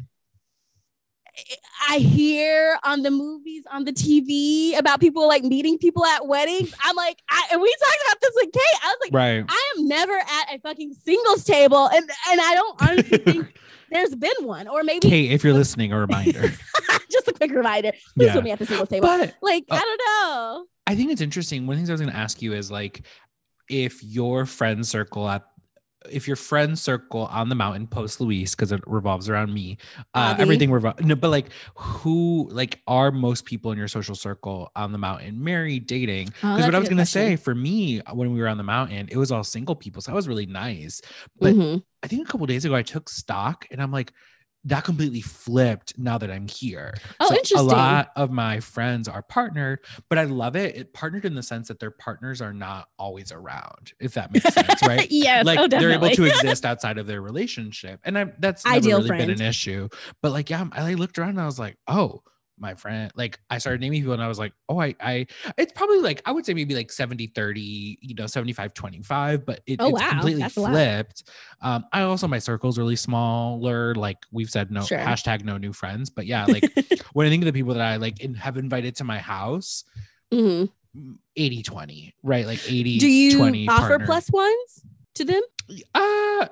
I 1.90 1.98
hear 1.98 2.80
on 2.84 3.02
the 3.02 3.12
movies 3.12 3.64
on 3.70 3.84
the 3.84 3.92
TV 3.92 4.78
about 4.80 5.02
people 5.02 5.28
like 5.28 5.44
meeting 5.44 5.78
people 5.78 6.06
at 6.06 6.26
weddings. 6.26 6.74
I'm 6.84 6.96
like, 6.96 7.22
I 7.30 7.44
and 7.52 7.62
we 7.62 7.68
talked 7.68 8.04
about 8.08 8.22
this 8.22 8.32
with 8.36 8.54
Kate. 8.54 8.80
I 8.84 8.88
was 8.88 8.98
like, 9.02 9.14
Right. 9.14 9.46
I 9.48 9.74
am 9.76 9.88
never 9.88 10.14
at 10.14 10.56
a 10.56 10.60
fucking 10.60 10.94
singles 10.94 11.44
table, 11.44 11.88
and 11.88 12.10
and 12.32 12.42
I 12.42 12.54
don't 12.54 12.82
honestly 12.82 13.18
think 13.34 13.60
there's 13.96 14.16
been 14.16 14.46
one, 14.48 14.68
or 14.68 14.84
maybe 14.84 15.08
Kate, 15.10 15.32
if 15.32 15.44
you're 15.44 15.54
listening, 15.54 15.92
a 15.94 16.00
reminder. 16.00 16.52
just 17.12 17.28
a 17.28 17.34
quick 17.34 17.52
reminder. 17.52 17.92
Please 18.18 18.26
Yeah. 18.28 18.34
put 18.34 18.44
me 18.44 18.52
at 18.52 18.60
the 18.60 18.66
singles 18.66 18.90
table. 18.90 19.08
but 19.08 19.34
like 19.42 19.64
uh, 19.72 19.76
I 19.76 19.80
don't 19.80 20.02
know. 20.06 20.66
I 20.88 20.96
think 20.96 21.12
it's 21.12 21.22
interesting. 21.22 21.66
One 21.66 21.74
of 21.74 21.78
the 21.78 21.80
things 21.82 21.90
I 21.90 21.94
was 21.94 22.02
going 22.02 22.14
to 22.14 22.18
ask 22.20 22.42
you 22.42 22.54
is 22.54 22.70
like, 22.70 23.06
if 23.70 24.04
your 24.04 24.46
friend 24.46 24.86
circle 24.86 25.28
at, 25.28 25.44
if 26.12 26.28
your 26.28 26.36
friend 26.36 26.78
circle 26.78 27.26
on 27.28 27.50
the 27.50 27.56
mountain 27.56 27.88
post 27.88 28.22
Luis, 28.22 28.56
because 28.56 28.72
it 28.72 28.82
revolves 28.88 29.30
around 29.30 29.54
me, 29.54 29.78
uh, 30.14 30.36
everything 30.40 30.72
revolves. 30.72 31.02
No, 31.02 31.16
but 31.16 31.30
like, 31.30 31.48
who 31.76 32.48
like 32.52 32.82
are 32.88 33.12
most 33.12 33.46
people 33.46 33.72
in 33.72 33.78
your 33.78 33.88
social 33.88 34.16
circle 34.16 34.72
on 34.76 34.92
the 34.92 34.98
mountain 34.98 35.44
married, 35.44 35.88
dating? 35.88 36.28
Oh, 36.44 36.56
Because 36.56 36.58
that's 36.58 36.66
what 36.68 36.76
I 36.76 36.80
was 36.80 36.90
going 36.90 36.98
to 37.00 37.06
say 37.06 37.36
for 37.36 37.56
me 37.56 38.00
when 38.14 38.34
we 38.34 38.40
were 38.40 38.48
on 38.48 38.58
the 38.58 38.64
mountain, 38.64 39.08
it 39.12 39.18
was 39.18 39.32
all 39.32 39.44
single 39.44 39.76
people, 39.76 40.02
so 40.02 40.12
that 40.12 40.16
was 40.16 40.28
really 40.28 40.46
nice. 40.46 41.02
But 41.40 41.54
Mhm. 41.56 41.84
I 42.04 42.08
think 42.08 42.28
a 42.28 42.32
couple 42.32 42.46
days 42.48 42.66
ago 42.66 42.76
I 42.76 42.84
took 42.84 43.10
stock, 43.10 43.68
and 43.72 43.82
I'm 43.82 43.92
like. 43.92 44.14
That 44.66 44.84
completely 44.84 45.22
flipped 45.22 45.98
now 45.98 46.18
that 46.18 46.32
I'm 46.32 46.48
here. 46.48 46.94
Oh, 47.20 47.30
interesting. 47.32 47.60
A 47.60 47.64
lot 47.64 48.12
of 48.16 48.32
my 48.32 48.60
friends 48.60 49.08
are 49.08 49.22
partnered, 49.22 49.80
but 50.10 50.18
I 50.18 50.24
love 50.24 50.56
it. 50.56 50.76
It 50.76 50.94
partnered 50.94 51.26
in 51.26 51.36
the 51.36 51.44
sense 51.44 51.68
that 51.68 51.80
their 51.80 51.92
partners 51.92 52.42
are 52.42 52.54
not 52.54 52.90
always 52.98 53.32
around, 53.32 53.94
if 54.00 54.16
that 54.16 54.34
makes 54.34 54.54
sense, 54.54 54.82
right? 54.88 55.08
yes, 55.12 55.46
like 55.46 55.60
oh, 55.60 55.68
they're 55.68 55.92
able 55.92 56.10
to 56.10 56.26
exist 56.26 56.66
outside 56.66 56.98
of 56.98 57.08
their 57.08 57.22
relationship, 57.22 58.00
and 58.04 58.18
I, 58.18 58.26
that's 58.40 58.66
never 58.66 58.78
Ideal 58.78 58.98
really 59.04 59.18
been 59.18 59.30
an 59.30 59.42
issue. 59.42 59.88
But 60.22 60.32
like, 60.32 60.50
yeah, 60.50 60.66
I 60.72 60.82
like, 60.82 60.98
looked 60.98 61.20
around 61.20 61.30
and 61.32 61.42
I 61.42 61.46
was 61.46 61.60
like, 61.60 61.78
oh, 61.88 62.22
my 62.58 62.74
friend, 62.76 63.12
like 63.16 63.40
I 63.50 63.58
started 63.58 63.82
naming 63.82 64.02
people, 64.02 64.14
and 64.14 64.24
I 64.24 64.28
was 64.28 64.40
like, 64.40 64.54
oh, 64.70 64.80
I, 64.80 64.96
I, 65.00 65.28
it's 65.58 65.74
probably 65.74 66.00
like 66.00 66.22
I 66.26 66.32
would 66.32 66.46
say 66.46 66.54
maybe 66.54 66.76
like 66.76 66.92
70, 66.92 67.28
30, 67.28 67.98
you 68.02 68.16
know, 68.16 68.28
75, 68.28 68.74
25, 68.74 69.46
but 69.46 69.62
it, 69.68 69.80
Oh, 69.80 69.90
it's 69.90 70.02
wow, 70.02 70.10
completely 70.10 70.42
that's 70.44 70.54
flipped. 70.54 71.24
Um, 71.62 71.86
I 71.92 72.02
also 72.02 72.28
my 72.28 72.40
circle's 72.40 72.78
really 72.78 72.96
smaller. 72.96 73.94
Like 73.96 74.18
we've 74.32 74.50
said, 74.50 74.72
no 74.72 74.82
Sure. 74.82 74.98
hashtag 75.00 75.44
no 75.44 75.58
new 75.58 75.74
friends, 75.74 76.10
but 76.10 76.26
yeah, 76.26 76.46
like 76.46 76.64
when 77.14 77.28
I 77.28 77.30
think 77.30 77.44
of 77.44 77.48
the 77.48 77.54
people 77.54 77.74
that 77.74 77.84
I 77.86 77.98
like 77.98 78.22
in, 78.22 78.34
have 78.36 78.58
invited 78.58 78.96
to 78.98 79.04
my 79.04 79.20
house, 79.20 79.84
Mhm. 80.34 80.70
80 81.36 81.64
20, 81.64 82.14
right? 82.24 82.46
Like 82.46 82.60
80 82.66 83.00
Do 83.00 83.08
you 83.08 83.38
20 83.38 83.68
offer 83.70 83.82
partner. 83.82 84.06
plus 84.06 84.32
ones 84.32 84.84
to 85.16 85.26
them? 85.26 85.42
Uh 85.94 86.48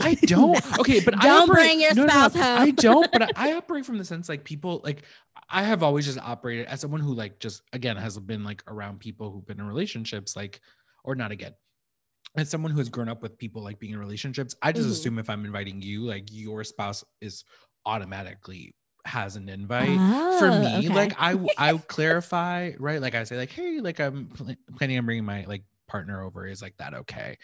I 0.00 0.14
don't. 0.14 0.60
Okay, 0.80 1.00
but 1.00 1.16
I 1.18 1.22
Don't 1.22 1.50
operate- 1.50 1.64
bring 1.66 1.80
your 1.80 1.94
no, 1.94 2.04
no, 2.04 2.06
no, 2.06 2.28
spouse 2.28 2.34
home. 2.34 2.58
I 2.62 2.70
don't, 2.72 3.12
but 3.12 3.22
I, 3.22 3.28
I 3.36 3.52
operate 3.54 3.84
from 3.86 3.98
the 3.98 4.04
sense 4.04 4.28
like 4.28 4.44
people 4.44 4.80
like 4.84 5.02
I 5.48 5.62
have 5.62 5.82
always 5.82 6.06
just 6.06 6.18
operated 6.18 6.66
as 6.66 6.80
someone 6.80 7.00
who 7.00 7.14
like 7.14 7.38
just 7.38 7.62
again 7.72 7.96
has 7.96 8.18
been 8.18 8.44
like 8.44 8.62
around 8.66 9.00
people 9.00 9.30
who've 9.30 9.46
been 9.46 9.60
in 9.60 9.66
relationships, 9.66 10.34
like 10.36 10.60
or 11.04 11.14
not 11.14 11.30
again. 11.32 11.54
as 12.36 12.48
someone 12.50 12.72
who 12.72 12.78
has 12.78 12.88
grown 12.88 13.08
up 13.08 13.22
with 13.22 13.38
people 13.38 13.62
like 13.62 13.78
being 13.78 13.92
in 13.92 13.98
relationships, 13.98 14.54
I 14.62 14.72
just 14.72 14.88
Mhm. 14.88 14.92
assume 14.92 15.18
if 15.18 15.30
I'm 15.30 15.44
inviting 15.44 15.80
you, 15.82 16.02
like 16.02 16.24
your 16.32 16.64
spouse 16.64 17.04
is 17.20 17.44
automatically 17.86 18.74
has 19.06 19.36
an 19.36 19.48
invite. 19.48 19.88
For 20.38 20.46
Oh, 20.48 20.60
me, 20.60 20.78
okay. 20.78 20.88
like 20.88 21.12
I, 21.18 21.34
would 21.74 21.86
clarify, 21.88 22.72
right? 22.78 23.00
Like 23.00 23.14
I 23.14 23.24
say, 23.24 23.36
like, 23.36 23.50
hey, 23.50 23.80
like 23.80 24.00
I'm 24.00 24.26
pl- 24.28 24.54
planning 24.76 24.98
on 24.98 25.04
bringing 25.04 25.24
my 25.26 25.44
like 25.46 25.62
partner 25.86 26.22
over. 26.22 26.46
Is 26.46 26.62
like 26.62 26.76
that 26.78 26.94
okay? 26.94 27.36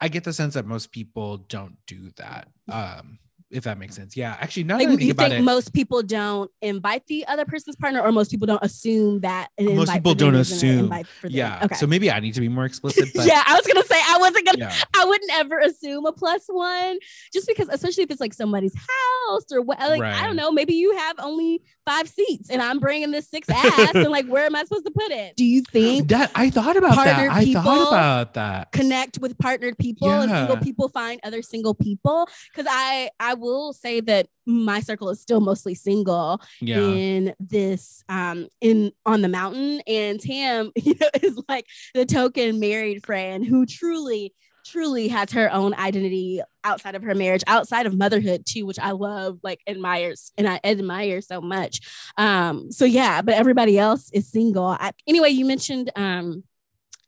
I 0.00 0.08
get 0.08 0.24
the 0.24 0.32
sense 0.32 0.54
that 0.54 0.66
most 0.66 0.92
people 0.92 1.38
don't 1.38 1.76
do 1.86 2.10
that. 2.16 2.48
Um, 2.68 3.18
if 3.50 3.64
that 3.64 3.78
makes 3.78 3.96
sense. 3.96 4.16
Yeah, 4.16 4.36
actually, 4.40 4.64
now 4.64 4.76
Like, 4.78 4.86
that 4.88 4.92
I 4.94 4.96
think 4.96 5.08
you 5.08 5.14
think 5.14 5.32
it, 5.34 5.42
most 5.42 5.72
people 5.72 6.02
don't 6.02 6.50
invite 6.62 7.06
the 7.06 7.26
other 7.26 7.44
person's 7.44 7.76
partner, 7.76 8.00
or 8.00 8.12
most 8.12 8.30
people 8.30 8.46
don't 8.46 8.62
assume 8.62 9.20
that 9.20 9.48
an 9.58 9.74
Most 9.76 9.92
people 9.92 10.14
don't 10.14 10.34
assume. 10.36 10.78
invite 10.80 11.06
for 11.06 11.28
them. 11.28 11.36
yeah. 11.36 11.60
Okay. 11.64 11.74
So 11.74 11.86
maybe 11.86 12.10
I 12.10 12.20
need 12.20 12.34
to 12.34 12.40
be 12.40 12.48
more 12.48 12.64
explicit. 12.64 13.08
But 13.14 13.26
yeah, 13.26 13.42
I 13.46 13.54
was 13.54 13.66
gonna 13.66 13.84
say 13.86 13.96
I 13.96 14.18
wasn't 14.18 14.46
gonna. 14.46 14.58
yeah. 14.58 14.74
I 14.96 15.04
wouldn't 15.04 15.30
ever 15.34 15.58
assume 15.58 16.06
a 16.06 16.12
plus 16.12 16.44
one, 16.48 16.98
just 17.32 17.46
because, 17.46 17.68
especially 17.68 18.04
if 18.04 18.10
it's 18.10 18.20
like 18.20 18.34
somebody's 18.34 18.74
house 18.74 19.44
or 19.52 19.60
what. 19.62 19.78
Like 19.80 20.02
I 20.02 20.24
don't 20.26 20.36
know, 20.36 20.52
maybe 20.52 20.74
you 20.74 20.96
have 20.96 21.16
only 21.18 21.62
five 21.86 22.08
seats, 22.08 22.50
and 22.50 22.62
I'm 22.62 22.78
bringing 22.78 23.10
this 23.10 23.28
six 23.28 23.48
ass, 23.50 23.94
and 23.94 24.08
like, 24.10 24.26
where 24.26 24.44
am 24.46 24.54
I 24.54 24.62
supposed 24.62 24.84
to 24.86 24.92
put 24.92 25.10
it? 25.10 25.34
Do 25.36 25.44
you 25.44 25.62
think 25.62 26.08
That 26.08 26.30
I 26.34 26.50
thought 26.50 26.76
about 26.76 26.94
that. 26.96 27.30
I 27.30 27.44
people 27.44 27.62
thought 27.62 27.88
about 27.88 28.34
that. 28.34 28.70
connect 28.72 29.18
with 29.18 29.36
partnered 29.38 29.76
people 29.78 30.10
and 30.10 30.30
single 30.30 30.56
people 30.58 30.88
find 30.88 31.18
other 31.24 31.42
single 31.42 31.74
people? 31.74 32.28
Because 32.54 32.66
I 32.70 33.10
I 33.18 33.34
will 33.40 33.72
say 33.72 34.00
that 34.00 34.28
my 34.46 34.80
circle 34.80 35.10
is 35.10 35.20
still 35.20 35.40
mostly 35.40 35.74
single 35.74 36.40
Yeah. 36.60 36.78
in 36.80 37.34
this 37.40 38.04
um 38.08 38.48
in 38.60 38.92
on 39.06 39.22
the 39.22 39.28
mountain. 39.28 39.80
And 39.86 40.20
tam 40.20 40.70
you 40.76 40.94
know 41.00 41.08
is 41.22 41.40
like 41.48 41.66
the 41.94 42.04
token 42.06 42.60
married 42.60 43.04
friend 43.04 43.44
who 43.46 43.66
truly 43.66 44.34
truly 44.66 45.08
has 45.08 45.32
her 45.32 45.50
own 45.52 45.72
identity 45.74 46.40
outside 46.64 46.94
of 46.94 47.02
her 47.02 47.14
marriage 47.14 47.42
outside 47.46 47.86
of 47.86 47.96
motherhood 47.96 48.44
too 48.46 48.66
which 48.66 48.78
i 48.78 48.90
love 48.90 49.38
like 49.42 49.58
admires 49.66 50.32
and 50.36 50.46
i 50.46 50.60
admire 50.62 51.20
so 51.22 51.40
much. 51.40 51.80
Um 52.18 52.70
so 52.70 52.84
yeah 52.84 53.22
but 53.22 53.34
everybody 53.34 53.78
else 53.78 54.10
is 54.12 54.30
single. 54.30 54.66
I, 54.66 54.92
anyway 55.06 55.30
you 55.30 55.46
mentioned 55.46 55.90
um 55.96 56.44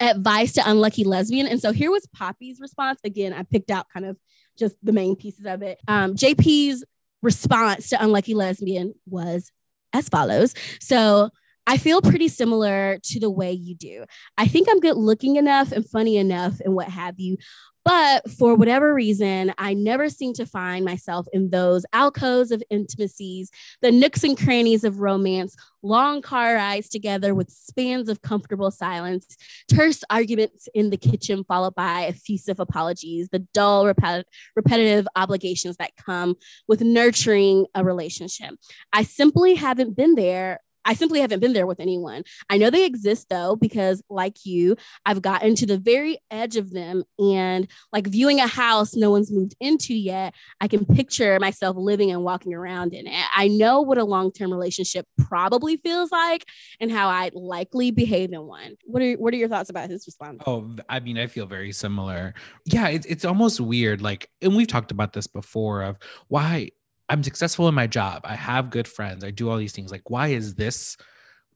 advice 0.01 0.53
to 0.55 0.63
unlucky 0.69 1.05
lesbian. 1.05 1.47
And 1.47 1.61
so 1.61 1.71
here 1.71 1.91
was 1.93 2.09
Papi's 2.17 2.59
response. 2.61 2.99
Again 3.05 3.33
i 3.33 3.43
picked 3.43 3.71
out 3.71 3.87
kind 3.93 4.07
of 4.07 4.17
just 4.59 4.77
the 4.83 4.93
main 4.93 5.17
pieces 5.17 5.47
of 5.47 5.63
it 5.63 5.79
um 5.89 6.15
jp's 6.15 6.85
response 7.23 7.89
to 7.89 8.03
unlucky 8.03 8.35
lesbian 8.35 8.95
was 9.07 9.53
as 9.93 10.09
follows 10.09 10.55
so 10.81 11.31
I 11.67 11.77
feel 11.77 12.03
pretty 12.03 12.29
similar 12.29 12.99
to 13.05 13.21
the 13.21 13.31
way 13.31 13.53
you 13.53 13.77
do. 13.77 14.05
I 14.37 14.49
think 14.49 14.69
I'm 14.69 14.81
good 14.81 14.97
looking 14.97 15.37
enough 15.37 15.71
and 15.71 15.89
funny 15.89 16.17
enough 16.17 16.61
and 16.61 16.75
what 16.75 16.89
have 16.89 17.21
you. 17.21 17.37
But 17.85 18.31
for 18.31 18.55
whatever 18.55 18.95
reason, 18.95 19.53
I 19.59 19.75
never 19.75 20.09
seem 20.09 20.35
to 20.35 20.47
find 20.47 20.85
myself 20.85 21.27
in 21.33 21.51
those 21.51 21.85
alcoves 21.93 22.53
of 22.53 22.63
intimacies, 22.71 23.51
the 23.81 23.91
nooks 23.91 24.23
and 24.23 24.39
crannies 24.39 24.85
of 24.85 25.01
romance, 25.01 25.57
long 25.83 26.23
car 26.23 26.55
rides 26.55 26.89
together 26.89 27.35
with 27.35 27.51
spans 27.51 28.09
of 28.09 28.23
comfortable 28.23 28.71
silence, 28.71 29.37
terse 29.69 30.05
arguments 30.11 30.69
in 30.75 30.91
the 30.91 30.97
kitchen, 30.97 31.45
followed 31.45 31.75
by 31.75 32.05
effusive 32.05 32.61
apologies, 32.61 33.29
the 33.31 33.41
dull, 33.41 33.85
repet- 33.85 34.25
repetitive 34.55 35.09
obligations 35.17 35.77
that 35.79 35.97
come 35.97 36.37
with 36.69 36.83
nurturing 36.83 37.67
a 37.75 37.85
relationship. 37.85 38.55
I 38.93 39.03
simply 39.03 39.55
haven't 39.55 39.97
been 39.97 40.15
there 40.15 40.61
I 40.85 40.95
simply 40.95 41.21
haven't 41.21 41.41
been 41.41 41.53
there 41.53 41.67
with 41.67 41.81
anyone. 41.81 42.25
I 42.51 42.59
know 42.59 42.71
they 42.71 42.85
exist 42.85 43.29
though, 43.29 43.57
because 43.57 44.03
like 44.09 44.45
you, 44.45 44.77
I've 45.07 45.23
gotten 45.23 45.55
to 45.57 45.67
the 45.67 45.79
very 45.79 46.19
edge 46.31 46.57
of 46.57 46.73
them 46.73 47.05
and 47.19 47.69
like 47.93 48.07
viewing 48.07 48.41
a 48.41 48.47
house 48.47 48.95
no 48.95 49.11
one's 49.11 49.33
moved 49.33 49.55
into 49.61 49.95
yet, 49.95 50.35
I 50.61 50.69
can 50.69 50.85
picture 50.85 51.39
myself 51.41 51.77
living 51.77 52.11
and 52.11 52.25
walking 52.25 52.55
around 52.55 52.95
in 52.95 53.07
it. 53.07 53.25
I 53.35 53.49
know 53.49 53.81
what 53.81 53.99
a 53.99 54.05
long 54.05 54.33
term 54.33 54.53
relationship 54.53 55.07
probably 55.19 55.77
feels 55.79 56.11
like 56.13 56.45
and 56.81 56.91
how 56.91 57.09
I'd 57.09 57.35
likely 57.35 57.91
behave 57.91 58.33
in 58.33 58.43
one. 58.43 58.77
What 58.85 59.03
are, 59.03 59.13
what 59.15 59.35
are 59.35 59.37
your 59.37 59.49
thoughts 59.49 59.71
about 59.71 59.91
his 59.91 60.07
response? 60.07 60.43
Oh, 60.47 60.77
I 60.89 61.01
mean, 61.01 61.19
I 61.19 61.27
feel 61.27 61.47
very 61.47 61.73
similar. 61.73 62.35
Yeah, 62.65 62.89
it's 62.89 63.07
it's 63.07 63.25
almost 63.25 63.61
weird. 63.61 64.03
Like, 64.03 64.29
and 64.41 64.57
we've 64.57 64.67
talked 64.67 64.91
about 64.91 65.13
this 65.13 65.27
before 65.27 65.83
of 65.83 65.99
why 66.29 66.71
I'm 67.13 67.23
successful 67.23 67.69
in 67.69 67.75
my 67.75 67.87
job. 67.87 68.23
I 68.25 68.35
have 68.37 68.71
good 68.71 68.89
friends. 68.89 69.23
I 69.23 69.31
do 69.31 69.51
all 69.51 69.59
these 69.59 69.73
things. 69.73 69.91
Like, 69.91 70.09
why 70.09 70.29
is 70.29 70.55
this? 70.55 70.97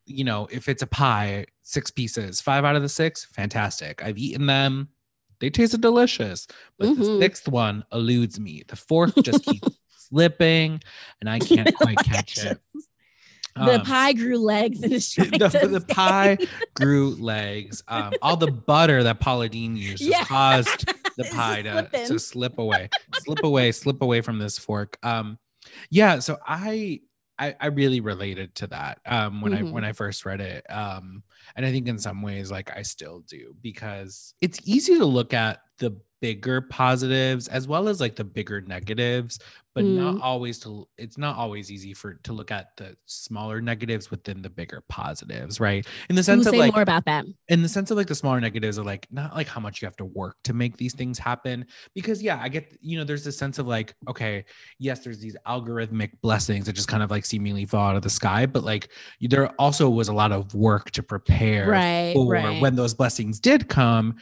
You 0.05 0.23
know, 0.23 0.47
if 0.53 0.69
it's 0.69 0.83
a 0.83 0.87
pie, 0.87 1.47
six 1.63 1.91
pieces, 1.91 2.43
five 2.43 2.63
out 2.65 2.77
of 2.77 2.83
the 2.83 2.89
six, 2.91 3.25
fantastic. 3.25 4.05
I've 4.05 4.19
eaten 4.19 4.45
them. 4.47 4.91
They 5.41 5.49
tasted 5.49 5.81
delicious. 5.81 6.47
But 6.79 6.95
the 6.97 7.03
Mhm. 7.05 7.21
sixth 7.21 7.49
one 7.49 7.85
eludes 7.91 8.39
me. 8.39 8.65
The 8.69 8.77
fourth 8.77 9.15
just 9.23 9.45
keeps 9.45 9.69
slipping, 9.97 10.83
and 11.21 11.29
I 11.31 11.39
can't 11.39 11.75
quite 11.75 11.97
catch 12.05 12.37
it. 12.37 12.59
the 13.55 13.79
Um, 13.79 13.81
pie 13.87 14.13
grew 14.13 14.37
legs 14.39 14.83
and 14.83 14.93
is 14.93 15.11
trying 15.11 15.31
the, 15.39 15.49
to 15.49 15.69
the 15.69 15.81
pie 15.81 16.37
grew 16.75 17.15
legs. 17.15 17.83
Um, 17.89 18.15
all 18.21 18.37
the 18.37 18.47
butter 18.49 19.03
that 19.05 19.21
Paula 19.21 19.49
Deen 19.49 19.75
used 19.77 20.03
Yeah. 20.03 20.23
caused 20.25 20.87
the 21.17 21.25
pie 21.25 21.63
to, 21.63 21.89
to 22.09 22.19
slip 22.19 22.59
away, 22.59 22.91
slip 23.15 23.43
away, 23.43 23.73
slip 23.73 24.03
away 24.03 24.21
from 24.21 24.39
this 24.39 24.59
fork. 24.59 24.99
Um, 25.03 25.39
yeah. 25.91 26.19
So 26.19 26.39
I, 26.47 27.01
I, 27.39 27.55
I 27.61 27.67
really 27.67 28.01
related 28.01 28.55
to 28.57 28.67
that 28.69 29.01
um, 29.07 29.41
when 29.43 29.53
Mhm. 29.53 29.59
I 29.59 29.63
when 29.65 29.85
I 29.85 29.93
first 29.93 30.25
read 30.25 30.41
it, 30.41 30.65
um, 30.71 31.23
and 31.55 31.67
I 31.67 31.71
think 31.73 31.87
in 31.89 31.99
some 31.99 32.23
ways, 32.23 32.51
like 32.51 32.75
I 32.77 32.83
still 32.83 33.21
do, 33.21 33.55
because 33.61 34.35
it's 34.41 34.61
easy 34.65 34.97
to 34.99 35.05
look 35.05 35.35
at 35.35 35.61
the 35.79 36.01
bigger 36.21 36.61
positives 36.61 37.49
as 37.49 37.69
well 37.69 37.89
as 37.89 38.01
like 38.01 38.17
the 38.17 38.25
bigger 38.25 38.61
negatives 38.63 39.39
but 39.75 39.85
Mm. 39.85 39.97
not 39.97 40.23
always 40.23 40.59
to 40.61 40.89
it's 40.97 41.19
not 41.19 41.37
always 41.37 41.71
easy 41.71 41.93
for 41.93 42.15
to 42.15 42.33
look 42.33 42.51
at 42.51 42.69
the 42.79 42.97
smaller 43.05 43.61
negatives 43.61 44.11
within 44.11 44.41
the 44.41 44.49
bigger 44.49 44.83
positives 44.89 45.61
right 45.61 45.87
in 46.09 46.17
the 46.17 46.21
Ooh, 46.21 46.23
sense 46.23 46.47
of 46.47 46.53
say 46.53 46.59
like 46.61 46.73
more 46.73 46.81
about 46.83 47.05
that. 47.05 47.27
in 47.49 47.61
the 47.61 47.69
sense 47.69 47.91
of 47.91 47.99
like 47.99 48.07
the 48.07 48.15
smaller 48.15 48.41
negatives 48.41 48.79
are 48.79 48.85
like 48.85 49.07
not 49.11 49.35
like 49.37 49.47
how 49.47 49.61
much 49.61 49.83
you 49.83 49.87
have 49.87 49.97
to 49.97 50.07
work 50.07 50.37
to 50.45 50.55
make 50.55 50.79
these 50.79 50.95
things 50.95 51.19
happen 51.19 51.67
because 51.95 52.23
yeah 52.23 52.39
i 52.41 52.49
get 52.49 52.75
you 52.81 52.97
know 52.97 53.05
there's 53.05 53.23
this 53.25 53.37
sense 53.37 53.59
of 53.59 53.67
like 53.67 53.95
okay 54.09 54.43
yes 54.79 55.01
there's 55.01 55.19
these 55.19 55.37
algorithmic 55.47 56.13
blessings 56.23 56.65
that 56.65 56.73
just 56.73 56.89
kind 56.89 57.03
of 57.03 57.11
like 57.11 57.27
seemingly 57.27 57.67
fall 57.67 57.91
out 57.91 57.97
of 57.97 58.03
the 58.03 58.09
sky 58.11 58.47
but 58.47 58.65
like 58.65 58.89
there 59.21 59.49
also 59.61 59.91
was 59.91 60.09
a 60.09 60.13
lot 60.15 60.33
of 60.33 60.55
work 60.55 60.91
to 60.93 61.03
prepare 61.03 61.69
Right. 61.69 62.15
for 62.15 62.27
right. 62.33 62.63
when 62.63 62.77
those 62.77 62.95
blessings 62.95 63.39
did 63.41 63.69
come 63.69 64.17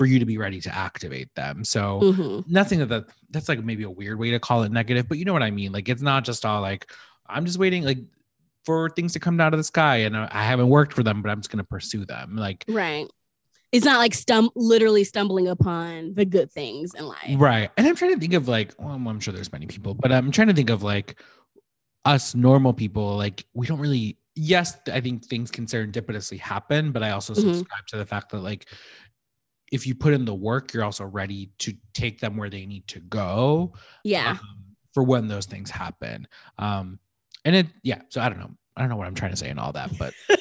for 0.00 0.06
you 0.06 0.18
to 0.18 0.24
be 0.24 0.38
ready 0.38 0.62
to 0.62 0.74
activate 0.74 1.28
them 1.34 1.62
so 1.62 2.00
Mhm. 2.00 2.48
nothing 2.48 2.78
that 2.78 2.88
that 2.88 3.04
that's 3.28 3.50
like 3.50 3.62
maybe 3.62 3.82
a 3.82 3.90
weird 3.90 4.18
way 4.18 4.30
to 4.30 4.38
call 4.40 4.62
it 4.62 4.72
negative 4.72 5.06
but 5.06 5.18
you 5.18 5.26
know 5.26 5.34
what 5.34 5.42
i 5.42 5.50
mean 5.50 5.72
like 5.72 5.90
it's 5.90 6.00
not 6.00 6.24
just 6.24 6.46
all 6.46 6.62
like 6.62 6.90
i'm 7.26 7.44
just 7.44 7.58
waiting 7.58 7.84
like 7.84 7.98
for 8.64 8.88
things 8.88 9.12
to 9.12 9.20
come 9.20 9.36
down 9.36 9.50
to 9.50 9.58
the 9.58 9.62
sky 9.62 9.96
and 9.96 10.16
i 10.16 10.42
haven't 10.42 10.70
worked 10.70 10.94
for 10.94 11.02
them 11.02 11.20
but 11.20 11.28
i'm 11.28 11.38
just 11.38 11.50
going 11.50 11.58
to 11.58 11.64
pursue 11.68 12.06
them 12.06 12.34
like 12.34 12.64
Right. 12.66 13.06
It's 13.72 13.84
not 13.84 13.98
like 13.98 14.12
stum 14.14 14.48
literally 14.56 15.04
stumbling 15.04 15.46
upon 15.48 16.14
the 16.14 16.24
good 16.24 16.50
things 16.50 16.94
in 16.94 17.04
life. 17.06 17.34
right 17.36 17.68
and 17.76 17.86
i'm 17.86 17.94
trying 17.94 18.14
to 18.14 18.18
think 18.18 18.32
of 18.32 18.48
like 18.48 18.72
well, 18.78 18.92
i'm 18.92 19.20
sure 19.20 19.34
there's 19.34 19.52
many 19.52 19.66
people 19.66 19.92
but 19.92 20.10
i'm 20.10 20.30
trying 20.30 20.48
to 20.48 20.54
think 20.54 20.70
of 20.70 20.82
like 20.82 21.20
us 22.06 22.34
normal 22.34 22.72
people 22.72 23.18
like 23.18 23.44
we 23.52 23.66
don't 23.66 23.80
really 23.80 24.16
yes 24.34 24.78
i 24.90 24.98
think 24.98 25.26
things 25.26 25.50
can 25.50 25.66
serendipitously 25.66 26.38
happen 26.40 26.90
but 26.90 27.02
i 27.02 27.10
also 27.10 27.34
Mhm. 27.34 27.40
subscribe 27.56 27.86
to 27.88 27.98
the 27.98 28.06
fact 28.06 28.30
that 28.32 28.38
like 28.40 28.64
if 29.70 29.86
you 29.86 29.94
put 29.94 30.12
in 30.12 30.24
the 30.24 30.34
work 30.34 30.72
you're 30.72 30.84
also 30.84 31.04
ready 31.04 31.50
to 31.58 31.72
take 31.94 32.20
them 32.20 32.36
where 32.36 32.50
they 32.50 32.66
need 32.66 32.86
to 32.88 33.00
go 33.00 33.72
Yeah. 34.04 34.30
um, 34.32 34.40
for 34.92 35.02
when 35.04 35.28
those 35.28 35.46
things 35.46 35.70
happen. 35.70 36.26
Um, 36.58 36.98
and 37.44 37.54
it, 37.56 37.66
yeah. 37.82 38.02
So 38.08 38.20
I 38.20 38.28
don't 38.28 38.38
know. 38.40 38.50
I 38.76 38.80
don't 38.80 38.90
know 38.90 38.96
what 38.96 39.06
I'm 39.06 39.14
trying 39.14 39.30
to 39.30 39.36
say 39.36 39.48
and 39.48 39.60
all 39.60 39.72
that, 39.72 39.96
but 39.98 40.12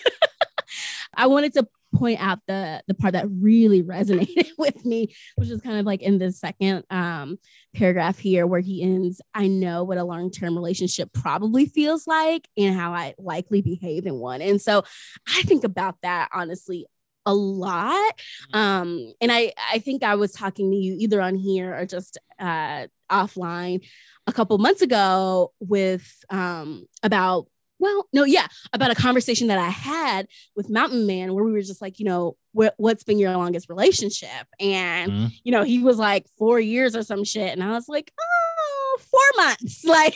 I 1.13 1.27
wanted 1.27 1.53
to 1.53 1.67
point 1.93 2.19
out 2.21 2.39
the 2.47 2.81
the 2.87 2.93
part 2.93 3.13
that 3.13 3.27
really 3.29 3.83
resonated 3.95 4.49
with 4.57 4.85
me, 4.85 5.13
which 5.35 5.49
is 5.49 5.61
kind 5.61 5.77
of 5.79 5.85
like 5.85 6.01
in 6.01 6.17
the 6.17 6.31
second 6.31 6.83
um, 6.89 7.37
paragraph 7.75 8.17
here, 8.19 8.45
where 8.47 8.59
he 8.59 8.81
ends. 8.81 9.21
I 9.33 9.47
know 9.47 9.83
what 9.83 9.97
a 9.97 10.03
long 10.03 10.31
term 10.31 10.55
relationship 10.55 11.11
probably 11.13 11.65
feels 11.65 12.07
like, 12.07 12.47
and 12.57 12.75
how 12.75 12.93
I 12.93 13.15
likely 13.17 13.61
behave 13.61 14.05
in 14.05 14.15
one. 14.15 14.41
And 14.41 14.61
so, 14.61 14.83
I 15.27 15.41
think 15.43 15.63
about 15.63 15.97
that 16.03 16.29
honestly 16.33 16.85
a 17.29 17.33
lot. 17.33 18.13
Um, 18.53 19.13
and 19.21 19.31
I 19.31 19.53
I 19.71 19.79
think 19.79 20.03
I 20.03 20.15
was 20.15 20.31
talking 20.31 20.71
to 20.71 20.75
you 20.77 20.95
either 20.99 21.21
on 21.21 21.35
here 21.35 21.73
or 21.75 21.85
just 21.85 22.17
uh, 22.39 22.87
offline 23.11 23.85
a 24.27 24.33
couple 24.33 24.57
months 24.57 24.81
ago 24.81 25.53
with 25.59 26.07
um, 26.29 26.85
about 27.03 27.47
well 27.81 28.07
no 28.11 28.23
yeah 28.25 28.47
about 28.73 28.91
a 28.91 28.95
conversation 28.95 29.47
that 29.47 29.57
I 29.59 29.69
had 29.69 30.27
with 30.55 30.69
Mountain 30.69 31.07
Man 31.07 31.33
where 31.33 31.43
we 31.43 31.51
were 31.51 31.61
just 31.61 31.81
like, 31.81 31.99
you 31.99 32.05
know, 32.05 32.35
what 32.51 32.73
what's 32.77 33.03
been 33.03 33.19
your 33.19 33.31
longest 33.37 33.69
relationship? 33.69 34.47
And 34.59 35.11
Mhm. 35.11 35.31
you 35.43 35.51
know, 35.51 35.63
he 35.63 35.79
was 35.79 35.97
like 35.97 36.25
four 36.37 36.59
years 36.59 36.95
or 36.95 37.03
some 37.03 37.23
shit, 37.23 37.53
and 37.53 37.63
I 37.63 37.71
was 37.71 37.87
like, 37.87 38.11
oh, 38.19 38.99
four 38.99 39.43
months, 39.45 39.85
like 39.97 40.15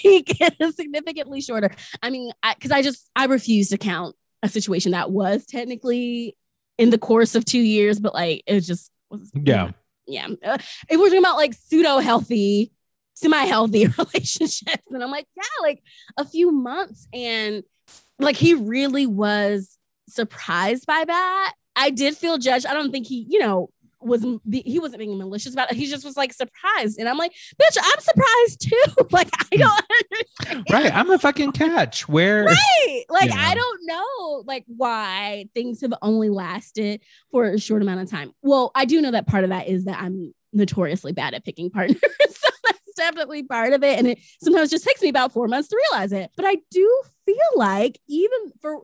significantly 0.76 1.41
shorter. 1.41 1.72
I 2.01 2.09
mean, 2.09 2.32
because 2.55 2.72
I, 2.72 2.82
just 2.82 3.09
I 3.16 3.26
refuse 3.26 3.70
to 3.70 3.78
count 3.78 4.16
a 4.41 4.49
situation 4.49 4.91
that 4.91 5.09
was 5.09 5.45
technically 5.45 6.36
in 6.78 6.90
the 6.90 6.98
course 6.98 7.36
of 7.36 7.46
two 7.46 7.60
years, 7.60 8.00
but 8.00 8.14
like 8.14 8.44
it 8.48 8.62
just 8.62 8.92
was 9.10 9.32
Yeah. 9.34 9.72
yeah. 10.08 10.28
Uh, 10.44 10.58
if 10.90 11.00
we're 11.00 11.08
talking 11.08 11.20
about 11.20 11.38
like 11.38 11.54
pseudo 11.54 12.00
healthy, 12.00 12.72
semi 13.14 13.46
healthy 13.46 13.88
relationships, 13.98 14.88
and 14.90 15.04
I'm 15.04 15.12
like, 15.12 15.28
yeah, 15.36 15.44
like 15.62 15.84
a 16.18 16.26
few 16.26 16.52
months, 16.52 17.08
and 17.14 17.64
like 18.20 18.36
he 18.36 18.54
really 18.54 19.06
was 19.06 19.78
surprised 20.08 20.86
by 20.86 21.04
that. 21.06 21.54
I 21.76 21.90
did 21.90 22.16
feel 22.16 22.38
judged. 22.38 22.66
I 22.66 22.74
don't 22.74 22.92
think 22.92 23.08
he, 23.08 23.26
you 23.28 23.40
know, 23.40 23.70
was 24.06 24.26
he 24.51 24.80
wasn't 24.80 24.99
being 24.99 25.18
malicious 25.18 25.54
about 25.54 25.72
it. 25.72 25.78
He 25.78 25.88
just 25.88 26.06
was 26.06 26.18
like 26.18 26.34
surprised, 26.34 26.99
and 26.99 27.08
I'm 27.08 27.18
like, 27.18 27.34
bitch, 27.62 27.78
I'm 27.82 27.99
surprised 27.99 28.62
too. 28.62 29.06
like 29.12 29.30
I 29.51 29.56
don't 29.56 29.86
hmm. 29.89 30.04
understand. 30.14 30.66
Right, 30.72 30.95
I'm 30.95 31.10
a 31.10 31.20
fucking 31.20 31.51
catch. 31.54 32.08
Where 32.08 32.45
right, 32.45 33.04
like. 33.10 33.32
I 33.34 33.56
don't 33.56 33.80
know, 33.84 34.43
like 34.45 34.64
why 34.68 35.47
things 35.54 35.82
have 35.82 35.93
only 36.01 36.30
lasted 36.30 37.01
for 37.32 37.45
a 37.45 37.60
short 37.60 37.82
amount 37.82 38.01
of 38.01 38.10
time. 38.10 38.32
Well, 38.41 38.72
I 38.76 38.86
do 38.86 39.01
know 39.01 39.12
that 39.12 39.28
part 39.28 39.43
of 39.43 39.49
that 39.49 39.68
is 39.68 39.86
that 39.86 40.01
I'm 40.01 40.34
notoriously 40.54 41.12
bad 41.12 41.34
at 41.34 41.45
picking 41.45 41.70
partners. 41.72 41.99
so 42.30 42.49
that's 42.66 42.93
definitely 42.95 43.43
part 43.43 43.74
of 43.74 43.84
it, 43.84 43.97
and 43.97 44.08
it 44.08 44.20
sometimes 44.41 44.70
just 44.70 44.86
takes 44.86 45.01
me 45.01 45.10
about 45.10 45.32
four 45.32 45.47
months 45.47 45.70
to 45.70 45.82
realize 45.91 46.12
it. 46.12 46.32
But 46.36 46.45
I 46.45 46.58
do 46.72 47.04
feel 47.26 47.38
like 47.56 47.99
even 48.08 48.51
for 48.62 48.82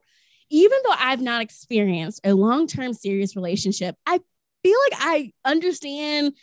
even 0.50 0.78
though 0.84 0.96
I've 0.98 1.22
not 1.22 1.42
experienced 1.42 2.22
a 2.24 2.34
long 2.34 2.68
term 2.68 2.94
serious 2.94 3.36
relationship, 3.36 3.96
I 4.06 4.20
feel 4.64 4.78
like 4.92 5.02
I 5.02 5.32
understand 5.46 6.34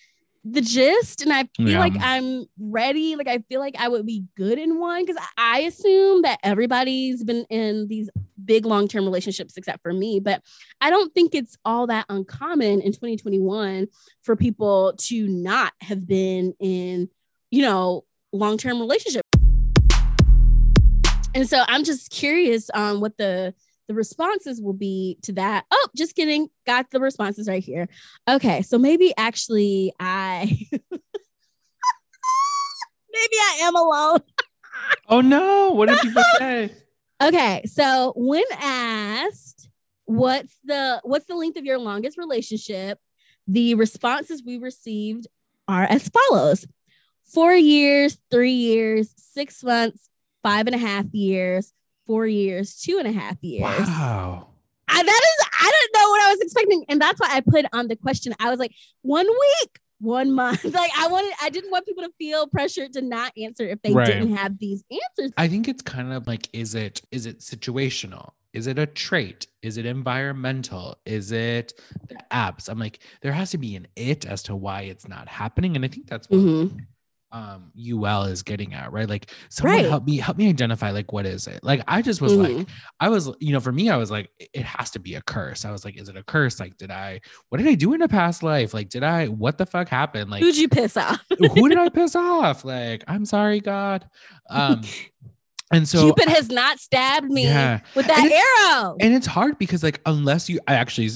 the 0.49 0.61
gist 0.61 1.23
and 1.23 1.33
I 1.33 1.49
feel 1.57 1.71
yeah. 1.71 1.81
like 1.81 1.95
I'm 2.01 2.47
ready. 2.59 3.17
Like 3.17 3.27
I 3.27 3.39
feel 3.49 3.59
like 3.59 3.75
I 3.79 3.89
would 3.89 4.07
be 4.07 4.25
good 4.37 4.59
in 4.59 4.79
one 4.79 5.05
because 5.05 5.21
I 5.37 5.61
assume 5.61 6.23
that 6.23 6.39
everybody's 6.43 7.25
been 7.25 7.45
in 7.51 7.89
these 7.89 8.11
big 8.45 8.64
long 8.64 8.87
term 8.87 9.05
relationships 9.05 9.57
except 9.57 9.83
for 9.83 9.93
me. 9.93 10.21
But 10.21 10.43
I 10.81 10.91
don't 10.91 11.12
think 11.14 11.35
it's 11.35 11.59
all 11.64 11.89
that 11.89 12.07
uncommon 12.09 12.81
in 12.81 12.93
2021 12.93 13.89
for 14.23 14.37
people 14.37 14.95
to 14.99 15.27
not 15.27 15.73
have 15.81 16.07
been 16.07 16.55
in, 16.61 17.09
you 17.51 17.62
know, 17.62 18.05
long 18.33 18.57
term 18.57 18.79
relationships. 18.79 19.29
And 21.35 21.49
so 21.49 21.64
I'm 21.67 21.85
just 21.85 22.11
curious 22.11 22.71
on 22.71 23.01
what 23.01 23.19
the 23.19 23.53
the 23.89 23.95
responses 23.95 24.61
will 24.61 24.72
be 24.72 25.18
to 25.22 25.32
that. 25.34 25.64
Oh, 25.70 25.89
just 25.95 26.16
kidding. 26.16 26.49
Got 26.66 26.91
the 26.91 27.01
responses 27.01 27.49
right 27.49 27.62
here. 27.62 27.89
Okay, 28.28 28.62
so 28.62 28.78
maybe 28.78 29.14
actually 29.16 29.93
I 30.01 30.59
maybe 30.72 30.97
I 33.12 33.59
am 33.62 33.76
alone. 33.76 34.20
oh 35.09 35.20
no, 35.20 35.70
what 35.70 35.89
did 35.89 36.01
people 36.01 36.22
say? 36.39 36.72
Okay, 37.22 37.62
so 37.66 38.12
when 38.16 38.45
asked 38.61 39.68
what's 40.05 40.57
the 40.64 41.01
what's 41.05 41.26
the 41.26 41.37
length 41.37 41.57
of 41.57 41.64
your 41.64 41.78
longest 41.78 42.18
relationship, 42.18 42.99
the 43.47 43.74
responses 43.74 44.43
we 44.45 44.59
received 44.59 45.26
are 45.68 45.84
as 45.84 46.09
follows: 46.09 46.66
four 47.24 47.55
years, 47.55 48.18
three 48.30 48.53
years, 48.53 49.14
six 49.16 49.62
months, 49.62 50.11
five 50.43 50.66
and 50.66 50.74
a 50.74 50.78
half 50.78 51.07
years, 51.12 51.72
four 52.07 52.27
years, 52.27 52.77
two 52.77 52.99
and 52.99 53.07
a 53.09 53.13
half 53.13 53.37
years. 53.43 53.63
Wow. 53.63 54.49
I, 54.89 55.03
that 55.03 55.23
is, 55.25 55.47
I 55.53 55.73
don't 55.73 56.01
know 56.01 56.11
what 56.11 56.23
I 56.23 56.31
was 56.31 56.41
expecting. 56.41 56.85
And 56.89 57.01
that's 57.01 57.21
why 57.21 57.29
I 57.31 57.41
put 57.41 57.67
on 57.73 57.89
the 57.89 57.97
question. 57.97 58.35
I 58.39 58.51
was 58.51 58.59
like, 58.59 58.73
one 59.03 59.27
week, 59.27 59.81
one 59.99 60.33
month. 60.33 60.65
Like 60.73 60.91
I 60.97 61.09
wanted, 61.09 61.33
I 61.43 61.51
didn't 61.51 61.71
want 61.71 61.87
people 61.87 62.05
to 62.05 62.13
feel 62.19 62.47
pressured 62.47 62.93
to 62.95 63.03
not 63.03 63.33
answer 63.37 63.65
if 63.67 63.83
they 63.83 63.93
right. 63.93 64.07
didn't 64.07 64.37
have 64.37 64.59
these 64.59 64.85
answers. 64.91 65.33
I 65.37 65.49
think 65.49 65.69
it's 65.69 65.83
kind 65.83 66.13
of 66.13 66.27
like, 66.27 66.49
is 66.53 66.75
it, 66.75 67.03
is 67.11 67.27
it 67.27 67.41
situational? 67.41 68.33
Is 68.53 68.67
it 68.67 68.79
a 68.79 68.87
trait? 68.87 69.49
Is 69.63 69.77
it 69.77 69.85
environmental? 69.85 70.97
Is 71.05 71.33
it 71.33 71.75
the 72.09 72.17
apps? 72.31 72.69
I'm 72.69 72.79
like, 72.79 73.01
there 73.21 73.33
has 73.33 73.51
to 73.51 73.59
be 73.59 73.77
an 73.77 73.87
it 73.97 74.25
as 74.25 74.43
to 74.45 74.57
why 74.57 74.83
it's 74.83 75.09
not 75.09 75.29
happening. 75.29 75.77
And 75.77 75.85
I 75.85 75.89
think 75.89 76.07
that's 76.07 76.31
what 76.31 76.41
mm-hmm 76.41 76.79
um 77.33 77.72
UL 77.77 78.24
is 78.24 78.43
getting 78.43 78.74
at, 78.74 78.93
right? 78.93 79.09
Like 79.09 79.31
someone 79.49 79.77
right. 79.77 79.87
help 79.87 80.05
me 80.05 80.16
help 80.18 80.37
me 80.37 80.49
identify 80.49 80.91
like 80.91 81.12
what 81.12 81.27
is 81.27 81.47
it? 81.47 81.62
Like 81.62 81.83
I 81.89 82.03
just 82.03 82.20
was 82.20 82.33
mm-hmm. 82.33 82.59
like 82.59 82.68
I 83.01 83.09
was 83.09 83.31
you 83.41 83.53
know 83.53 83.61
for 83.61 83.72
me 83.72 83.91
I 83.91 83.97
was 83.97 84.11
like 84.11 84.31
it 84.39 84.64
has 84.64 84.91
to 84.93 84.99
be 84.99 85.14
a 85.14 85.22
curse. 85.22 85.64
I 85.64 85.70
was 85.70 85.85
like 85.85 85.99
is 86.01 86.09
it 86.09 86.16
a 86.16 86.22
curse? 86.22 86.61
Like 86.61 86.77
did 86.77 86.91
I 86.91 87.20
what 87.49 87.59
did 87.59 87.66
I 87.66 87.74
do 87.74 87.93
in 87.95 88.03
a 88.03 88.09
past 88.09 88.43
life? 88.43 88.74
Like 88.74 88.89
did 88.89 89.03
I 89.03 89.27
what 89.27 89.59
the 89.59 89.66
fuck 89.66 89.89
happened? 89.89 90.31
Like 90.31 90.43
who'd 90.43 90.57
you 90.57 90.68
piss 90.68 90.97
off? 90.97 91.24
who 91.39 91.68
did 91.68 91.79
I 91.79 91.89
piss 91.89 92.14
off? 92.14 92.64
Like 92.64 93.05
I'm 93.09 93.24
sorry 93.24 93.61
God. 93.61 94.09
Um 94.49 94.83
and 95.73 95.89
so 95.89 96.05
Cupid 96.05 96.29
has 96.29 96.49
not 96.49 96.79
stabbed 96.79 97.29
me 97.29 97.45
yeah. 97.45 97.81
with 97.97 98.07
that 98.07 98.19
and 98.21 98.33
arrow. 98.33 98.97
And 99.01 99.14
it's 99.14 99.27
hard 99.27 99.59
because 99.59 99.83
like 99.83 100.01
unless 100.07 100.49
you 100.49 100.61
I 100.69 100.75
actually 100.75 101.09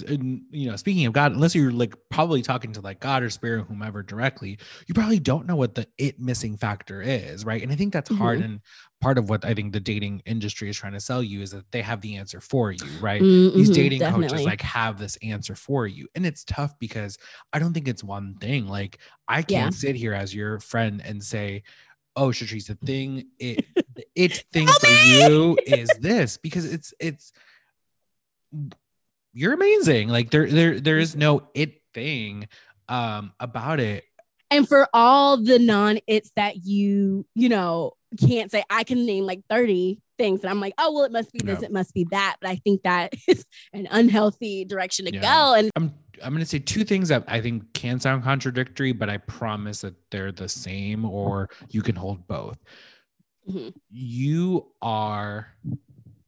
you 0.50 0.68
know 0.68 0.76
speaking 0.76 1.06
of 1.06 1.12
God, 1.12 1.32
unless 1.32 1.54
you're 1.54 1.70
like 1.70 1.94
probably 2.10 2.42
talking 2.42 2.72
to 2.72 2.80
like 2.80 2.98
God 2.98 3.22
or 3.22 3.30
spirit 3.30 3.66
whomever 3.68 4.02
directly, 4.02 4.58
you 4.88 4.94
probably 4.94 5.20
don't 5.20 5.46
know 5.46 5.56
what 5.56 5.76
the 5.76 5.86
it 5.98 6.18
missing 6.18 6.56
factor 6.56 7.00
is, 7.00 7.44
right? 7.44 7.62
And 7.62 7.70
I 7.70 7.76
think 7.76 7.92
that's 7.92 8.10
mm-hmm. 8.10 8.20
hard 8.20 8.40
and 8.40 8.60
part 9.00 9.18
of 9.18 9.30
what 9.30 9.44
I 9.44 9.54
think 9.54 9.72
the 9.72 9.80
dating 9.80 10.22
industry 10.26 10.68
is 10.68 10.76
trying 10.76 10.92
to 10.92 11.00
sell 11.00 11.22
you 11.22 11.40
is 11.40 11.52
that 11.52 11.70
they 11.72 11.80
have 11.80 12.00
the 12.00 12.16
answer 12.16 12.40
for 12.40 12.70
you, 12.70 12.86
right? 13.00 13.22
Mm-hmm, 13.22 13.56
These 13.56 13.70
dating 13.70 14.00
definitely. 14.00 14.28
coaches 14.28 14.44
like 14.44 14.60
have 14.60 14.98
this 14.98 15.16
answer 15.22 15.54
for 15.54 15.86
you. 15.86 16.06
And 16.14 16.26
it's 16.26 16.44
tough 16.44 16.78
because 16.78 17.16
I 17.52 17.58
don't 17.58 17.72
think 17.72 17.88
it's 17.88 18.04
one 18.04 18.34
thing. 18.40 18.66
Like 18.66 18.98
I 19.26 19.42
can't 19.42 19.74
yeah. 19.74 19.78
sit 19.78 19.96
here 19.96 20.12
as 20.12 20.34
your 20.34 20.60
friend 20.60 21.00
and 21.04 21.22
say, 21.22 21.62
oh 22.16 22.28
Shatrice, 22.28 22.66
the 22.66 22.74
thing 22.74 23.28
it 23.38 23.64
the 23.94 24.04
it 24.14 24.44
thing 24.52 24.66
for 24.66 24.88
you 24.88 25.58
is 25.66 25.90
this 26.00 26.36
because 26.36 26.70
it's 26.70 26.94
it's 26.98 27.32
you're 29.32 29.54
amazing. 29.54 30.08
Like 30.08 30.30
there 30.30 30.46
there 30.46 30.80
there 30.80 30.98
is 30.98 31.16
no 31.16 31.48
it 31.54 31.82
thing 31.94 32.48
um 32.88 33.32
about 33.40 33.80
it. 33.80 34.04
And 34.52 34.68
for 34.68 34.88
all 34.92 35.36
the 35.36 35.60
non-its 35.60 36.32
that 36.34 36.64
you, 36.64 37.24
you 37.36 37.48
know, 37.48 37.92
can't 38.18 38.50
say, 38.50 38.64
I 38.68 38.82
can 38.82 39.06
name 39.06 39.24
like 39.24 39.42
30 39.48 40.00
things. 40.18 40.40
And 40.40 40.50
I'm 40.50 40.60
like, 40.60 40.74
oh, 40.76 40.92
well, 40.92 41.04
it 41.04 41.12
must 41.12 41.32
be 41.32 41.38
this, 41.38 41.60
no. 41.60 41.66
it 41.66 41.72
must 41.72 41.94
be 41.94 42.08
that. 42.10 42.36
But 42.40 42.50
I 42.50 42.56
think 42.56 42.82
that 42.82 43.14
is 43.28 43.44
an 43.72 43.86
unhealthy 43.90 44.64
direction 44.64 45.06
to 45.06 45.14
yeah. 45.14 45.20
go. 45.20 45.54
And 45.54 45.70
I'm 45.76 45.94
I'm 46.22 46.30
going 46.30 46.40
to 46.40 46.46
say 46.46 46.58
two 46.58 46.84
things 46.84 47.08
that 47.08 47.24
I 47.28 47.40
think 47.40 47.72
can 47.72 48.00
sound 48.00 48.22
contradictory, 48.22 48.92
but 48.92 49.08
I 49.08 49.18
promise 49.18 49.80
that 49.82 49.94
they're 50.10 50.32
the 50.32 50.48
same 50.48 51.04
or 51.04 51.50
you 51.70 51.82
can 51.82 51.96
hold 51.96 52.26
both. 52.26 52.58
Mm-hmm. 53.48 53.70
You 53.90 54.72
are 54.82 55.48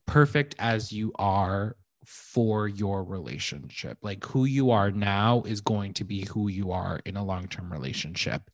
perfect 0.06 0.54
as 0.58 0.92
you 0.92 1.12
are 1.16 1.76
for 2.04 2.68
your 2.68 3.04
relationship. 3.04 3.98
Like 4.02 4.24
who 4.24 4.44
you 4.44 4.70
are 4.70 4.90
now 4.90 5.42
is 5.46 5.60
going 5.60 5.94
to 5.94 6.04
be 6.04 6.26
who 6.26 6.48
you 6.48 6.72
are 6.72 7.00
in 7.04 7.16
a 7.16 7.24
long 7.24 7.48
term 7.48 7.72
relationship. 7.72 8.50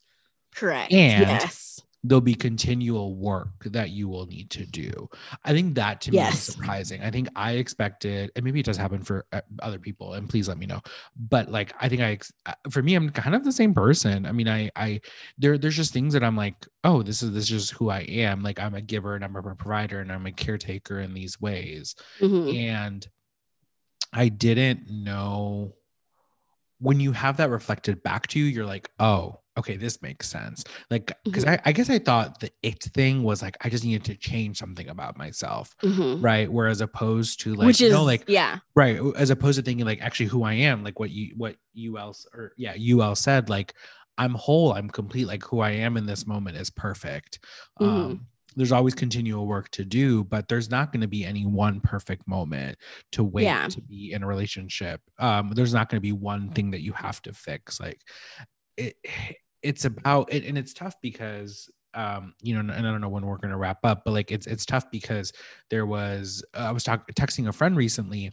Correct. 0.54 0.92
And 0.92 1.22
yes 1.22 1.82
there'll 2.04 2.20
be 2.20 2.34
continual 2.34 3.16
work 3.16 3.64
that 3.64 3.90
you 3.90 4.08
will 4.08 4.26
need 4.26 4.50
to 4.50 4.64
do. 4.64 5.08
I 5.44 5.52
think 5.52 5.74
that 5.74 6.00
to 6.02 6.12
yes. 6.12 6.30
me 6.30 6.32
is 6.32 6.42
surprising. 6.42 7.02
I 7.02 7.10
think 7.10 7.28
I 7.34 7.52
expected, 7.52 8.30
and 8.36 8.44
maybe 8.44 8.60
it 8.60 8.66
does 8.66 8.76
happen 8.76 9.02
for 9.02 9.26
uh, 9.32 9.40
other 9.60 9.78
people, 9.78 10.14
and 10.14 10.28
please 10.28 10.48
let 10.48 10.58
me 10.58 10.66
know. 10.66 10.80
But 11.28 11.50
like, 11.50 11.74
I 11.80 11.88
think 11.88 12.02
I, 12.02 12.18
uh, 12.46 12.54
for 12.70 12.82
me, 12.82 12.94
I'm 12.94 13.10
kind 13.10 13.34
of 13.34 13.44
the 13.44 13.52
same 13.52 13.74
person. 13.74 14.26
I 14.26 14.32
mean, 14.32 14.48
I, 14.48 14.70
I, 14.76 15.00
there, 15.38 15.58
there's 15.58 15.76
just 15.76 15.92
things 15.92 16.14
that 16.14 16.22
I'm 16.22 16.36
like, 16.36 16.66
oh, 16.84 17.02
this 17.02 17.22
is 17.22 17.32
this 17.32 17.44
is 17.44 17.50
just 17.50 17.70
who 17.72 17.90
I 17.90 18.00
am. 18.00 18.42
Like, 18.42 18.60
I'm 18.60 18.74
a 18.74 18.80
giver 18.80 19.16
and 19.16 19.24
I'm 19.24 19.34
a 19.34 19.42
provider 19.42 20.00
and 20.00 20.12
I'm 20.12 20.26
a 20.26 20.32
caretaker 20.32 21.00
in 21.00 21.14
these 21.14 21.40
ways. 21.40 21.96
Mm-hmm. 22.20 22.56
And 22.56 23.08
I 24.12 24.28
didn't 24.28 24.88
know 24.88 25.74
when 26.80 27.00
you 27.00 27.12
have 27.12 27.36
that 27.38 27.50
reflected 27.50 28.02
back 28.02 28.26
to 28.28 28.38
you, 28.38 28.44
you're 28.44 28.66
like, 28.66 28.90
oh, 28.98 29.40
okay, 29.58 29.76
this 29.76 30.00
makes 30.00 30.28
sense. 30.28 30.64
Like, 30.90 31.12
because 31.24 31.44
mm-hmm. 31.44 31.54
I, 31.54 31.70
I, 31.70 31.72
guess 31.72 31.90
I 31.90 31.98
thought 31.98 32.40
the 32.40 32.50
it 32.62 32.82
thing 32.94 33.24
was 33.24 33.42
like 33.42 33.56
I 33.64 33.68
just 33.68 33.84
needed 33.84 34.04
to 34.04 34.14
change 34.14 34.58
something 34.58 34.88
about 34.88 35.18
myself, 35.18 35.74
mm-hmm. 35.82 36.22
right? 36.22 36.50
Whereas 36.50 36.80
opposed 36.80 37.40
to 37.40 37.54
like, 37.54 37.66
which 37.66 37.80
is 37.80 37.88
you 37.88 37.90
know, 37.90 38.04
like, 38.04 38.24
yeah, 38.28 38.58
right. 38.74 39.00
As 39.16 39.30
opposed 39.30 39.58
to 39.58 39.64
thinking 39.64 39.84
like 39.84 40.00
actually 40.00 40.26
who 40.26 40.44
I 40.44 40.54
am, 40.54 40.84
like 40.84 41.00
what 41.00 41.10
you 41.10 41.34
what 41.36 41.56
you 41.74 41.98
else 41.98 42.26
or 42.32 42.52
yeah, 42.56 42.74
you 42.74 43.02
else 43.02 43.20
said 43.20 43.48
like 43.48 43.74
I'm 44.16 44.34
whole, 44.34 44.72
I'm 44.72 44.88
complete. 44.88 45.26
Like 45.26 45.44
who 45.44 45.60
I 45.60 45.70
am 45.70 45.96
in 45.96 46.06
this 46.06 46.26
moment 46.26 46.56
is 46.56 46.70
perfect. 46.70 47.40
Mm-hmm. 47.80 47.90
Um, 47.90 48.26
there's 48.58 48.72
always 48.72 48.94
continual 48.94 49.46
work 49.46 49.70
to 49.70 49.84
do, 49.84 50.24
but 50.24 50.48
there's 50.48 50.70
not 50.70 50.92
going 50.92 51.00
to 51.00 51.08
be 51.08 51.24
any 51.24 51.46
one 51.46 51.80
perfect 51.80 52.26
moment 52.26 52.76
to 53.12 53.22
wait 53.24 53.44
yeah. 53.44 53.68
to 53.68 53.80
be 53.80 54.12
in 54.12 54.22
a 54.22 54.26
relationship. 54.26 55.00
Um, 55.18 55.52
there's 55.54 55.72
not 55.72 55.88
going 55.88 55.98
to 55.98 56.02
be 56.02 56.12
one 56.12 56.50
thing 56.50 56.72
that 56.72 56.82
you 56.82 56.92
have 56.92 57.22
to 57.22 57.32
fix. 57.32 57.80
Like 57.80 58.00
it, 58.76 58.96
it's 59.62 59.84
about 59.84 60.32
it, 60.32 60.44
and 60.44 60.58
it's 60.58 60.74
tough 60.74 60.94
because 61.00 61.70
um 61.94 62.34
you 62.42 62.52
know 62.52 62.60
and 62.60 62.86
i 62.86 62.90
don't 62.90 63.00
know 63.00 63.08
when 63.08 63.24
we're 63.24 63.38
going 63.38 63.50
to 63.50 63.56
wrap 63.56 63.78
up 63.82 64.02
but 64.04 64.10
like 64.10 64.30
it's 64.30 64.46
it's 64.46 64.66
tough 64.66 64.90
because 64.90 65.32
there 65.70 65.86
was 65.86 66.44
uh, 66.52 66.58
i 66.58 66.70
was 66.70 66.84
talking 66.84 67.02
texting 67.14 67.48
a 67.48 67.52
friend 67.52 67.78
recently 67.78 68.30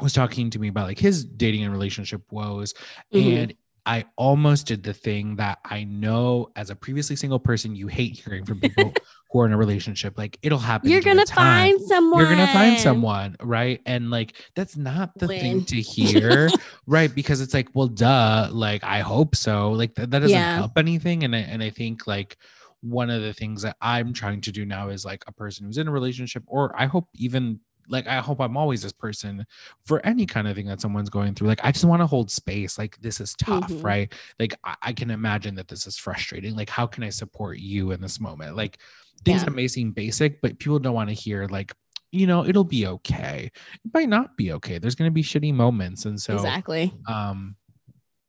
was 0.00 0.14
talking 0.14 0.48
to 0.48 0.58
me 0.58 0.68
about 0.68 0.86
like 0.86 0.98
his 0.98 1.22
dating 1.22 1.64
and 1.64 1.72
relationship 1.72 2.22
woes 2.30 2.72
mm-hmm. 3.12 3.36
and 3.36 3.54
I 3.86 4.04
almost 4.16 4.66
did 4.66 4.82
the 4.82 4.92
thing 4.92 5.36
that 5.36 5.60
I 5.64 5.84
know 5.84 6.50
as 6.56 6.70
a 6.70 6.74
previously 6.76 7.14
single 7.16 7.38
person 7.38 7.76
you 7.76 7.86
hate 7.86 8.18
hearing 8.18 8.44
from 8.44 8.58
people 8.60 8.92
who 9.30 9.40
are 9.40 9.46
in 9.46 9.52
a 9.52 9.56
relationship. 9.56 10.18
Like 10.18 10.38
it'll 10.42 10.58
happen. 10.58 10.90
You're 10.90 11.00
gonna 11.02 11.24
find 11.26 11.80
someone. 11.80 12.20
You're 12.20 12.28
gonna 12.30 12.52
find 12.52 12.80
someone, 12.80 13.36
right? 13.40 13.80
And 13.86 14.10
like 14.10 14.34
that's 14.56 14.76
not 14.76 15.16
the 15.18 15.28
Win. 15.28 15.40
thing 15.40 15.64
to 15.66 15.76
hear. 15.80 16.50
right 16.86 17.14
because 17.14 17.40
it's 17.40 17.54
like 17.54 17.68
well 17.74 17.88
duh 17.88 18.48
like 18.52 18.82
i 18.84 19.00
hope 19.00 19.34
so 19.34 19.72
like 19.72 19.94
th- 19.94 20.08
that 20.10 20.18
doesn't 20.20 20.30
Yeah. 20.36 20.56
help 20.56 20.72
anything 20.76 21.24
and 21.24 21.34
I, 21.34 21.40
and 21.40 21.62
i 21.62 21.70
think 21.70 22.06
like 22.06 22.36
one 22.80 23.10
of 23.10 23.22
the 23.22 23.32
things 23.32 23.62
that 23.62 23.76
i'm 23.80 24.12
trying 24.12 24.40
to 24.42 24.52
do 24.52 24.64
now 24.64 24.88
is 24.88 25.04
like 25.04 25.24
a 25.26 25.32
person 25.32 25.66
who's 25.66 25.78
in 25.78 25.88
a 25.88 25.90
relationship 25.90 26.44
or 26.46 26.74
i 26.80 26.86
hope 26.86 27.08
even 27.14 27.58
like 27.88 28.06
i 28.06 28.16
hope 28.20 28.40
i'm 28.40 28.56
always 28.56 28.82
this 28.82 28.92
person 28.92 29.46
for 29.84 30.04
any 30.04 30.26
kind 30.26 30.48
of 30.48 30.56
thing 30.56 30.66
that 30.66 30.80
someone's 30.80 31.10
going 31.10 31.34
through 31.34 31.48
like 31.48 31.60
i 31.64 31.70
just 31.70 31.84
want 31.84 32.00
to 32.02 32.06
hold 32.06 32.30
space 32.30 32.78
like 32.78 32.96
this 33.00 33.20
is 33.20 33.34
tough 33.34 33.70
Mhm. 33.70 33.84
right 33.84 34.12
like 34.40 34.54
I, 34.64 34.74
I 34.82 34.92
can 34.92 35.10
imagine 35.10 35.54
that 35.56 35.68
this 35.68 35.86
is 35.86 35.96
frustrating 35.96 36.54
like 36.56 36.68
how 36.70 36.86
can 36.86 37.02
i 37.04 37.10
support 37.10 37.58
you 37.58 37.92
in 37.92 38.00
this 38.00 38.20
moment 38.20 38.56
like 38.56 38.78
things 39.24 39.40
Yeah. 39.42 39.46
that 39.46 39.54
may 39.54 39.68
seem 39.68 39.92
basic 39.92 40.40
but 40.40 40.58
people 40.58 40.78
don't 40.78 40.94
want 40.94 41.08
to 41.10 41.14
hear 41.14 41.46
like 41.46 41.72
you 42.12 42.26
know 42.26 42.44
it'll 42.46 42.64
be 42.64 42.86
okay 42.86 43.50
it 43.84 43.90
might 43.94 44.08
not 44.08 44.36
be 44.36 44.52
okay 44.52 44.78
there's 44.78 44.94
going 44.94 45.10
to 45.10 45.14
be 45.14 45.22
shitty 45.22 45.52
moments 45.52 46.04
and 46.04 46.20
so 46.20 46.34
exactly. 46.34 46.92
um 47.08 47.56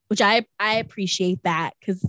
Which 0.08 0.20
I 0.20 0.46
I 0.58 0.74
appreciate 0.76 1.42
that 1.44 1.74
because 1.80 2.04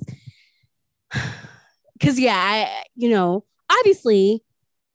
because 1.94 2.20
yeah, 2.20 2.36
I 2.38 2.84
you 2.96 3.10
know 3.10 3.46
obviously 3.70 4.44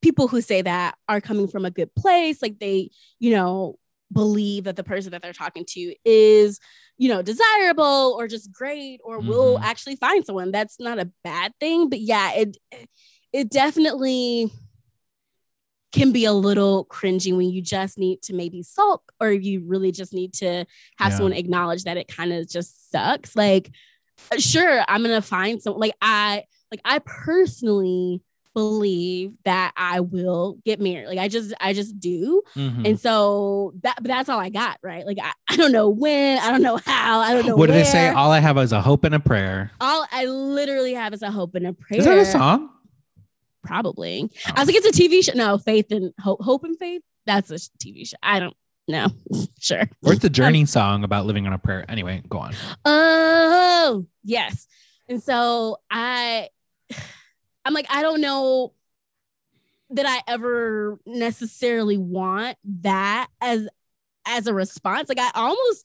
people 0.05 0.29
who 0.29 0.41
say 0.43 0.61
that 0.63 0.97
are 1.09 1.21
coming 1.21 1.49
from 1.49 1.65
a 1.65 1.71
good 1.71 1.93
place, 1.95 2.43
like 2.43 2.59
they 2.59 2.91
you 3.19 3.33
know 3.35 3.79
believe 4.13 4.65
that 4.65 4.77
the 4.77 4.85
person 4.85 5.11
that 5.13 5.23
they're 5.23 5.33
talking 5.33 5.65
to 5.67 5.95
is 6.05 6.61
you 6.99 7.09
know 7.09 7.23
desirable 7.23 8.15
or 8.19 8.29
just 8.29 8.53
great 8.53 9.01
or 9.03 9.19
will 9.19 9.57
Mhm. 9.59 9.65
actually 9.65 9.97
find 9.97 10.25
someone 10.25 10.53
that's 10.53 10.79
not 10.79 11.01
a 11.01 11.11
bad 11.25 11.53
thing 11.59 11.89
but 11.89 12.01
yeah 12.01 12.33
it 12.35 12.57
it 13.33 13.51
definitely 13.51 14.53
can 15.93 16.13
be 16.13 16.25
a 16.27 16.33
little 16.33 16.85
cringy 16.87 17.35
when 17.37 17.51
you 17.51 17.63
just 17.63 17.99
need 17.99 18.21
to 18.23 18.35
maybe 18.35 18.63
sulk 18.63 19.11
or 19.21 19.33
you 19.33 19.65
really 19.67 19.91
just 19.91 20.13
need 20.13 20.33
to 20.35 20.65
have 20.99 21.11
Yeah. 21.13 21.17
someone 21.17 21.33
acknowledge 21.33 21.85
that 21.85 21.97
it 21.97 22.09
kind 22.09 22.33
of 22.33 22.49
just 22.49 22.91
sucks 22.93 23.35
like 23.35 23.71
sure 24.39 24.85
i'm 24.87 25.03
gonna 25.03 25.23
find 25.23 25.61
some 25.63 25.77
like 25.77 25.95
i 26.01 26.45
like 26.71 26.81
i 26.85 26.99
personally 27.01 28.21
believe 28.55 29.33
that 29.45 29.73
i 29.77 30.01
will 30.01 30.59
get 30.65 30.81
married 30.81 31.09
like 31.09 31.19
i 31.19 31.29
just 31.29 31.53
i 31.61 31.73
just 31.73 31.99
do 31.99 32.43
mhm. 32.55 32.89
and 32.89 33.01
so 33.01 33.73
that 33.83 33.97
but 33.97 34.07
that's 34.07 34.29
all 34.29 34.39
I 34.39 34.51
got, 34.51 34.79
right? 34.83 35.07
Like 35.07 35.19
I, 35.21 35.33
I 35.49 35.57
don't 35.57 35.73
know 35.73 35.89
when, 35.89 36.39
I 36.39 36.51
don't 36.51 36.63
know 36.63 36.79
how, 36.85 37.21
I 37.21 37.33
don't 37.33 37.47
know 37.47 37.57
what 37.57 37.67
do 37.67 37.73
they 37.73 37.85
say 37.85 38.09
all 38.09 38.31
i 38.31 38.39
have 38.39 38.57
is 38.59 38.73
a 38.73 38.81
hope 38.81 39.05
and 39.05 39.15
a 39.15 39.21
prayer 39.21 39.71
all 39.81 40.07
I 40.13 40.27
literally 40.27 40.95
have 40.95 41.13
is 41.13 41.23
a 41.23 41.31
hope 41.31 41.55
and 41.55 41.67
a 41.67 41.73
prayer. 41.73 42.01
is 42.01 42.07
that 42.07 42.19
a 42.19 42.25
song 42.25 42.71
Probably. 43.65 44.31
Oh. 44.47 44.53
I 44.55 44.61
was 44.61 44.69
like, 44.69 44.77
it's 44.77 44.87
a 44.87 45.03
TV 45.03 45.25
show. 45.25 45.33
No, 45.35 45.59
faith 45.59 45.91
and 45.91 46.13
hope, 46.21 46.43
hope 46.43 46.65
and 46.65 46.79
faith. 46.79 47.03
That's 47.27 47.51
a 47.51 47.55
TV 47.55 48.07
show. 48.07 48.17
I 48.23 48.39
don't 48.41 48.55
know. 48.87 49.09
sure. 49.59 49.89
it's 50.03 50.25
a 50.25 50.31
journey 50.31 50.67
song 50.67 51.05
about 51.05 51.27
living 51.27 51.47
on 51.47 51.53
a 51.53 51.59
prayer 51.59 51.85
anyway 51.89 52.23
go 52.29 52.39
on 52.39 52.55
Oh, 52.85 54.07
yes. 54.23 54.67
And 55.09 55.23
so 55.23 55.79
I 55.91 56.49
I'm 57.65 57.75
like, 57.75 57.87
I 57.91 58.03
don't 58.03 58.21
know 58.21 58.73
that 59.91 60.07
I 60.07 60.21
ever 60.31 60.99
necessarily 61.07 61.97
want 61.97 62.57
that 62.83 63.29
as 63.41 63.69
as 64.27 64.47
a 64.47 64.55
response. 64.55 65.09
Like 65.09 65.19
I 65.19 65.31
almost 65.35 65.85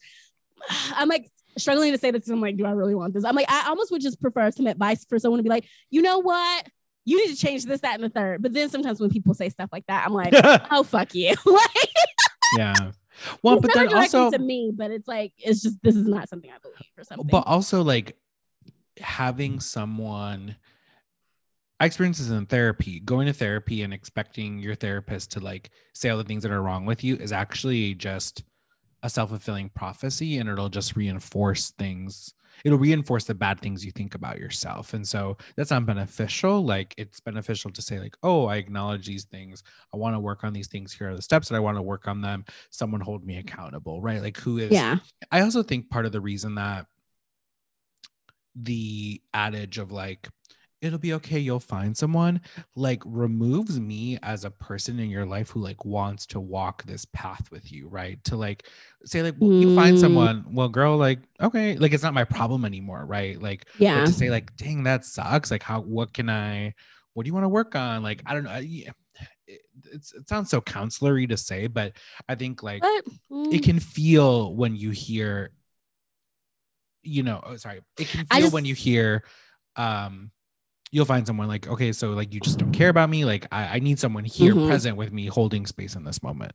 I'm 0.94 1.10
like 1.10 1.30
struggling 1.58 1.92
to 1.92 1.98
say 1.98 2.12
this. 2.12 2.28
I'm 2.28 2.42
like, 2.42 2.58
do 2.58 2.66
I 2.66 2.72
really 2.72 2.96
want 2.96 3.14
this? 3.14 3.26
I'm 3.26 3.36
like, 3.36 3.50
I 3.50 3.68
almost 3.70 3.92
would 3.92 4.02
just 4.02 4.22
prefer 4.22 4.52
some 4.52 4.68
advice 4.68 5.06
for 5.06 5.20
someone 5.20 5.40
to 5.40 5.44
be 5.44 5.50
like, 5.50 5.66
you 5.90 6.02
know 6.02 6.20
what? 6.20 6.68
You 7.06 7.18
need 7.26 7.34
to 7.34 7.40
change 7.40 7.66
this, 7.66 7.82
that, 7.82 7.96
and 7.96 8.04
the 8.04 8.10
third. 8.10 8.42
But 8.42 8.54
then 8.54 8.70
sometimes 8.70 9.00
when 9.00 9.10
people 9.10 9.34
say 9.34 9.50
stuff 9.50 9.70
like 9.72 9.86
that, 9.88 10.06
I'm 10.06 10.14
like, 10.14 10.34
oh 10.72 10.84
fuck 10.84 11.14
you. 11.16 11.34
like 11.46 11.90
yeah 12.58 12.74
well 13.44 13.58
it's 13.58 13.62
but 13.68 13.74
then 13.74 13.94
also 13.94 14.32
to 14.32 14.40
me, 14.40 14.72
but 14.74 14.92
it's 14.92 15.08
like 15.08 15.34
it's 15.38 15.62
just 15.62 15.82
this 15.84 15.96
is 15.96 16.08
not 16.08 16.30
something 16.30 16.50
I 16.50 16.58
believe 16.60 16.78
or 16.98 17.04
something. 17.04 17.28
but 17.28 17.46
also 17.48 17.84
like 17.84 18.18
having 19.00 19.60
someone 19.60 20.56
I 21.80 21.86
experienced 21.86 22.20
this 22.20 22.30
in 22.30 22.46
therapy. 22.46 23.00
Going 23.00 23.28
to 23.28 23.34
therapy 23.34 23.84
and 23.84 23.94
expecting 23.94 24.60
your 24.60 24.76
therapist 24.76 25.32
to 25.32 25.40
like 25.40 25.70
say 25.94 26.10
all 26.10 26.18
the 26.18 26.24
things 26.24 26.44
that 26.44 26.52
are 26.52 26.62
wrong 26.62 26.86
with 26.86 27.04
you 27.04 27.16
is 27.16 27.32
actually 27.32 27.96
just 27.96 28.44
a 29.02 29.10
self-fulfilling 29.10 29.70
prophecy 29.70 30.40
and 30.40 30.50
it'll 30.50 30.70
just 30.70 30.96
reinforce 30.96 31.72
things. 31.72 32.34
It'll 32.66 32.78
reinforce 32.78 33.24
the 33.24 33.34
bad 33.34 33.62
things 33.62 33.86
you 33.86 33.92
think 33.92 34.16
about 34.16 34.40
yourself. 34.40 34.94
And 34.94 35.08
so 35.08 35.38
that's 35.56 35.72
not 35.72 35.86
beneficial. 35.86 36.66
Like 36.66 36.94
it's 36.98 37.22
beneficial 37.22 37.72
to 37.72 37.82
say, 37.82 38.00
like, 38.00 38.18
oh, 38.24 38.48
I 38.48 38.58
acknowledge 38.58 39.08
these 39.08 39.24
things. 39.24 39.64
I 39.94 39.98
want 39.98 40.16
to 40.16 40.20
work 40.20 40.44
on 40.44 40.52
these 40.52 40.68
things. 40.68 40.92
Here 40.92 41.10
are 41.10 41.16
the 41.16 41.22
steps 41.22 41.48
that 41.48 41.56
I 41.56 41.60
want 41.60 41.78
to 41.78 41.82
work 41.82 42.10
on 42.10 42.20
them. 42.20 42.44
Someone 42.72 43.00
hold 43.00 43.26
me 43.26 43.38
accountable, 43.38 44.02
right? 44.02 44.22
Like 44.22 44.36
who 44.36 44.58
is 44.58 44.72
yeah. 44.72 44.98
I 45.32 45.40
also 45.40 45.64
think 45.64 45.90
part 45.90 46.06
of 46.06 46.12
the 46.12 46.20
reason 46.20 46.56
that 46.56 46.88
the 48.56 49.22
adage 49.34 49.78
of 49.78 49.94
like 49.94 50.28
it'll 50.82 50.98
be 51.00 51.14
okay 51.14 51.40
you'll 51.40 51.60
find 51.60 51.96
someone 51.98 52.40
like 52.76 53.02
removes 53.06 53.80
me 53.80 54.18
as 54.24 54.46
a 54.46 54.52
person 54.52 54.98
in 55.00 55.10
your 55.10 55.26
life 55.26 55.50
who 55.50 55.60
like 55.60 55.84
wants 55.84 56.26
to 56.26 56.40
walk 56.40 56.84
this 56.84 57.04
path 57.12 57.52
with 57.52 57.72
you 57.72 57.88
right 57.90 58.24
to 58.24 58.38
like 58.38 58.66
say 59.04 59.22
like 59.22 59.36
well, 59.40 59.52
you 59.52 59.76
find 59.76 59.98
Mm. 59.98 60.00
someone 60.00 60.46
well 60.54 60.70
girl 60.70 60.96
like 60.98 61.20
okay 61.42 61.76
like 61.78 61.92
it's 61.94 62.04
not 62.04 62.14
my 62.14 62.24
problem 62.24 62.64
anymore 62.64 63.06
right 63.06 63.42
like 63.42 63.66
Yeah. 63.78 64.06
to 64.06 64.14
say 64.14 64.30
like 64.30 64.56
dang 64.56 64.84
that 64.84 65.04
sucks 65.06 65.52
like 65.52 65.64
how 65.64 65.82
what 65.82 66.14
can 66.14 66.30
i 66.30 66.74
what 67.14 67.24
do 67.24 67.28
you 67.28 67.34
want 67.34 67.44
to 67.44 67.50
work 67.50 67.76
on 67.76 68.02
like 68.02 68.22
i 68.26 68.34
don't 68.34 68.44
know 68.46 68.52
I- 68.52 68.60
yeah, 68.60 68.92
it, 69.48 69.62
it's, 69.92 70.14
it 70.14 70.30
sounds 70.30 70.50
so 70.50 70.62
counselory 70.62 71.28
to 71.28 71.36
say 71.38 71.68
but 71.68 71.94
i 72.30 72.36
think 72.36 72.64
like 72.64 72.82
But 72.82 73.04
mm, 73.32 73.54
it 73.54 73.64
can 73.64 73.80
feel 73.82 74.56
when 74.56 74.76
you 74.78 74.92
hear 74.92 75.52
you 77.04 77.24
know 77.24 77.42
oh, 77.46 77.58
sorry 77.58 77.82
it 77.98 78.08
can 78.08 78.26
feel 78.28 78.40
just- 78.42 78.54
when 78.54 78.64
you 78.66 78.76
hear 78.76 79.24
um 79.76 80.32
you'll 80.92 81.06
find 81.06 81.28
someone 81.28 81.48
like 81.48 81.68
okay 81.68 81.92
so 81.92 82.12
like 82.12 82.34
you 82.34 82.40
just 82.40 82.58
don't 82.58 82.72
care 82.72 82.90
about 82.90 83.10
me 83.10 83.26
like 83.26 83.48
i, 83.52 83.76
I 83.76 83.80
need 83.80 84.00
someone 84.00 84.26
here 84.26 84.56
Mhm. 84.56 84.68
present 84.68 84.98
with 84.98 85.12
me 85.12 85.28
holding 85.28 85.66
space 85.66 85.96
in 85.96 86.04
this 86.04 86.22
moment 86.24 86.54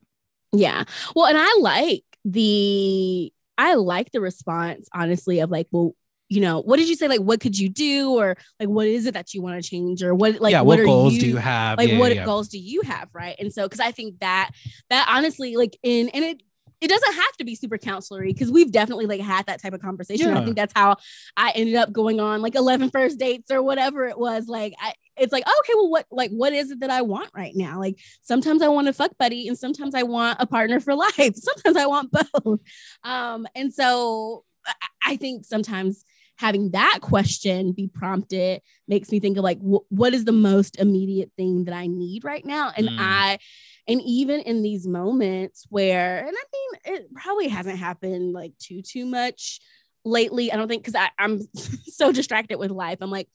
yeah. 0.55 0.85
Well, 1.14 1.26
and 1.26 1.37
I 1.37 1.57
like 1.59 2.05
the 2.24 3.32
I 3.59 3.74
like 3.74 4.12
the 4.12 4.20
response, 4.20 4.89
honestly, 4.95 5.41
of 5.41 5.51
like, 5.51 5.66
well, 5.70 5.95
you 6.28 6.41
know, 6.41 6.61
what 6.61 6.78
did 6.78 6.89
you 6.89 6.97
say? 6.97 7.09
Like, 7.09 7.20
what 7.20 7.41
could 7.41 7.59
you 7.59 7.68
do? 7.68 8.12
Or 8.14 8.37
like 8.59 8.68
what 8.68 8.87
is 8.87 9.07
it 9.07 9.14
that 9.14 9.35
you 9.35 9.43
want 9.43 9.62
to 9.62 9.68
change? 9.68 10.03
Or 10.03 10.14
what 10.14 10.41
like 10.41 10.53
yeah 10.53 10.61
what, 10.62 10.78
what, 10.78 10.87
goals 10.87 11.14
you 11.14 11.20
do 11.20 11.26
you 11.28 11.37
have 11.37 11.78
like 11.78 11.91
yeah, 11.91 11.99
what 11.99 12.14
yeah. 12.14 12.24
goals 12.24 12.49
do 12.49 12.59
you 12.59 12.82
have 12.82 13.09
right 13.12 13.37
and 13.39 13.53
so 13.53 13.64
because 13.64 13.80
i 13.80 13.91
think 13.91 14.20
that 14.20 14.51
that 14.91 15.09
honestly 15.11 15.57
like 15.57 15.76
in 15.82 16.09
and 16.11 16.24
it 16.24 16.43
it 16.81 16.89
doesn't 16.89 17.14
have 17.14 17.33
to 17.39 17.45
be 17.45 17.55
super 17.55 17.79
counselory 17.79 18.27
because 18.29 18.51
we've 18.51 18.70
definitely 18.72 19.07
like 19.07 19.20
had 19.20 19.47
that 19.47 19.62
type 19.62 19.72
of 19.72 19.81
conversation. 19.81 20.37
I 20.37 20.45
think 20.45 20.57
that's 20.57 20.72
how 20.77 20.97
i 21.37 21.51
ended 21.55 21.77
up 21.77 21.93
going 21.93 22.20
on 22.20 22.43
like 22.43 22.55
11 22.55 22.91
first 22.91 23.18
dates 23.18 23.51
or 23.51 23.62
whatever 23.62 24.05
it 24.07 24.18
was. 24.18 24.49
Like 24.49 24.75
I, 24.81 24.93
it's 25.16 25.33
like 25.33 25.45
okay 25.47 25.72
well 25.75 25.89
what 25.91 26.07
like 26.11 26.31
what 26.31 26.53
is 26.53 26.70
it 26.72 26.81
that 26.81 26.91
i 26.91 27.03
want 27.03 27.31
right 27.35 27.53
now? 27.55 27.79
Like 27.79 27.99
sometimes 28.22 28.61
i 28.62 28.68
want 28.68 28.89
a 28.89 28.93
fuck 28.93 29.16
buddy 29.18 29.49
and 29.49 29.57
sometimes 29.59 29.95
i 29.95 30.03
want 30.03 30.39
a 30.41 30.47
partner 30.47 30.81
for 30.81 30.95
life. 31.07 31.35
Sometimes 31.35 31.77
i 31.77 31.87
want 31.87 32.11
both. 32.11 32.61
Um 33.05 33.47
and 33.55 33.72
so 33.72 34.45
I- 34.66 34.72
i 35.12 35.16
think 35.16 35.45
sometimes 35.45 36.05
having 36.37 36.72
that 36.72 36.99
question 37.01 37.70
be 37.72 37.87
prompted 37.87 38.61
makes 38.89 39.12
me 39.12 39.20
think 39.20 39.37
of 39.39 39.45
like 39.45 39.61
wh- 39.61 39.87
what 39.93 40.12
is 40.14 40.25
the 40.25 40.33
most 40.33 40.77
immediate 40.81 41.31
thing 41.37 41.64
that 41.66 41.75
I 41.75 41.87
need 41.87 42.25
right 42.25 42.45
now? 42.45 42.72
And 42.77 42.89
Mm. 42.89 42.97
I 42.99 43.39
and 43.87 44.01
even 44.03 44.41
in 44.41 44.62
these 44.62 44.87
moments 44.87 45.66
where 45.68 46.18
and 46.18 46.28
I 46.28 46.30
mean 46.30 46.97
it 46.97 47.14
probably 47.14 47.49
hasn't 47.49 47.78
happened 47.78 48.32
like 48.32 48.53
too 48.59 48.82
too 48.82 49.07
much 49.07 49.61
lately 50.05 50.53
I 50.53 50.57
don't 50.57 50.68
think 50.68 50.89
I 50.95 51.11
I'm 51.18 51.41
so 51.87 52.12
distracted 52.12 52.59
with 52.59 52.70
life 52.70 52.99
I'm 53.01 53.11
like 53.11 53.28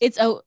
it's 0.00 0.18
oh 0.20 0.42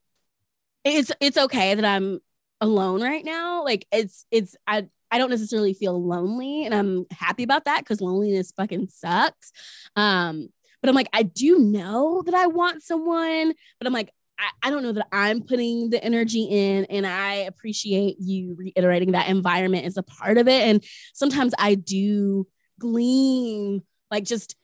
it's 0.83 1.11
it's 1.19 1.37
okay 1.37 1.75
that 1.75 1.85
I'm 1.85 2.19
alone 2.61 3.01
right 3.01 3.23
now 3.23 3.63
like 3.63 3.85
it's 3.91 4.25
it's 4.31 4.55
I 4.65 4.87
I 5.11 5.17
don't 5.19 5.29
necessarily 5.29 5.73
feel 5.73 6.03
lonely 6.03 6.65
and 6.65 6.73
I'm 6.73 7.05
happy 7.11 7.43
about 7.43 7.65
that 7.65 7.85
cuz 7.85 8.01
loneliness 8.01 8.51
fucking 8.55 8.87
sucks 8.89 9.51
um 9.95 10.49
but 10.83 10.89
I'm 10.89 10.95
like, 10.95 11.09
I 11.13 11.23
do 11.23 11.59
know 11.59 12.23
that 12.25 12.35
I 12.35 12.47
want 12.47 12.83
someone, 12.83 13.53
but 13.79 13.87
I'm 13.87 13.93
like, 13.93 14.09
I, 14.39 14.67
I 14.67 14.69
don't 14.69 14.84
know 14.84 14.91
that 14.93 15.07
I'm 15.11 15.41
putting 15.41 15.89
the 15.89 16.03
energy 16.03 16.43
in. 16.43 16.86
And 16.86 17.05
I 17.05 17.34
appreciate 17.36 18.17
you 18.19 18.55
reiterating 18.57 19.11
that 19.11 19.29
environment 19.29 19.86
is 19.86 19.97
a 19.97 20.03
part 20.03 20.38
of 20.38 20.47
it. 20.47 20.63
And 20.63 20.84
sometimes 21.13 21.53
I 21.57 21.75
do 21.75 22.47
glean 22.79 23.81
like 24.11 24.25
just 24.25 24.55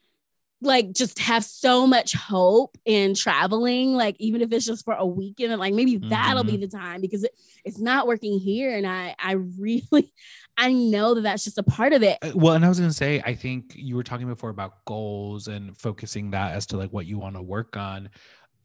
like 0.61 0.91
just 0.91 1.20
have 1.20 1.43
so 1.45 1.88
much 1.88 2.13
hope 2.13 2.78
in 2.84 3.13
traveling 3.15 3.93
like 3.93 4.15
even 4.20 4.41
if 4.41 4.51
it's 4.51 4.65
just 4.65 4.84
for 4.84 4.93
a 4.93 5.05
weekend 5.05 5.53
and 5.53 5.59
like 5.59 5.74
maybe 5.74 5.97
that'll 5.97 6.43
be 6.43 6.57
the 6.57 6.67
time 6.67 6.99
because 6.99 7.24
it, 7.24 7.32
it's 7.63 7.80
not 7.80 8.07
working 8.07 8.38
here 8.38 8.76
and 8.76 8.86
i 8.86 9.15
i 9.20 9.34
really 9.57 10.11
i 10.57 10.74
know 10.74 11.13
that 11.13 11.22
that's 11.22 11.45
just 11.45 11.57
a 11.57 11.63
part 11.63 11.93
of 11.93 12.03
it 12.03 12.17
Uh, 12.22 12.32
well 12.36 12.55
and 12.55 12.65
i 12.65 12.67
was 12.67 12.78
going 12.78 12.89
to 12.89 12.95
say 12.95 13.22
i 13.26 13.34
think 13.34 13.72
you 13.76 13.95
were 13.95 14.03
talking 14.03 14.28
before 14.28 14.49
about 14.49 14.84
goals 14.84 15.47
and 15.47 15.78
focusing 15.78 16.32
that 16.32 16.53
as 16.53 16.65
to 16.65 16.76
like 16.78 16.91
what 16.91 17.05
you 17.05 17.17
want 17.17 17.36
to 17.36 17.41
work 17.41 17.78
on 17.78 18.09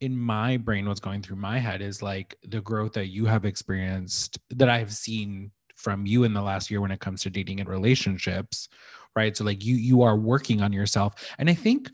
in 0.01 0.17
my 0.17 0.57
brain 0.57 0.87
what's 0.87 0.99
going 0.99 1.21
through 1.21 1.37
my 1.37 1.57
head 1.57 1.81
is 1.81 2.01
like 2.01 2.37
the 2.43 2.61
growth 2.61 2.93
that 2.93 3.07
you 3.07 3.25
have 3.25 3.45
experienced 3.45 4.37
that 4.49 4.69
i 4.69 4.77
have 4.77 4.93
seen 4.93 5.51
from 5.75 6.05
you 6.05 6.23
in 6.23 6.33
the 6.33 6.41
last 6.41 6.71
year 6.71 6.81
when 6.81 6.91
it 6.91 6.99
comes 6.99 7.21
to 7.21 7.29
dating 7.29 7.59
and 7.59 7.69
relationships 7.69 8.69
right? 9.15 9.35
So 9.35 9.43
like 9.43 9.63
you 9.63 9.75
you 9.75 10.01
are 10.01 10.15
working 10.15 10.61
on 10.61 10.73
yourself. 10.73 11.15
And 11.37 11.49
I 11.49 11.53
think 11.53 11.91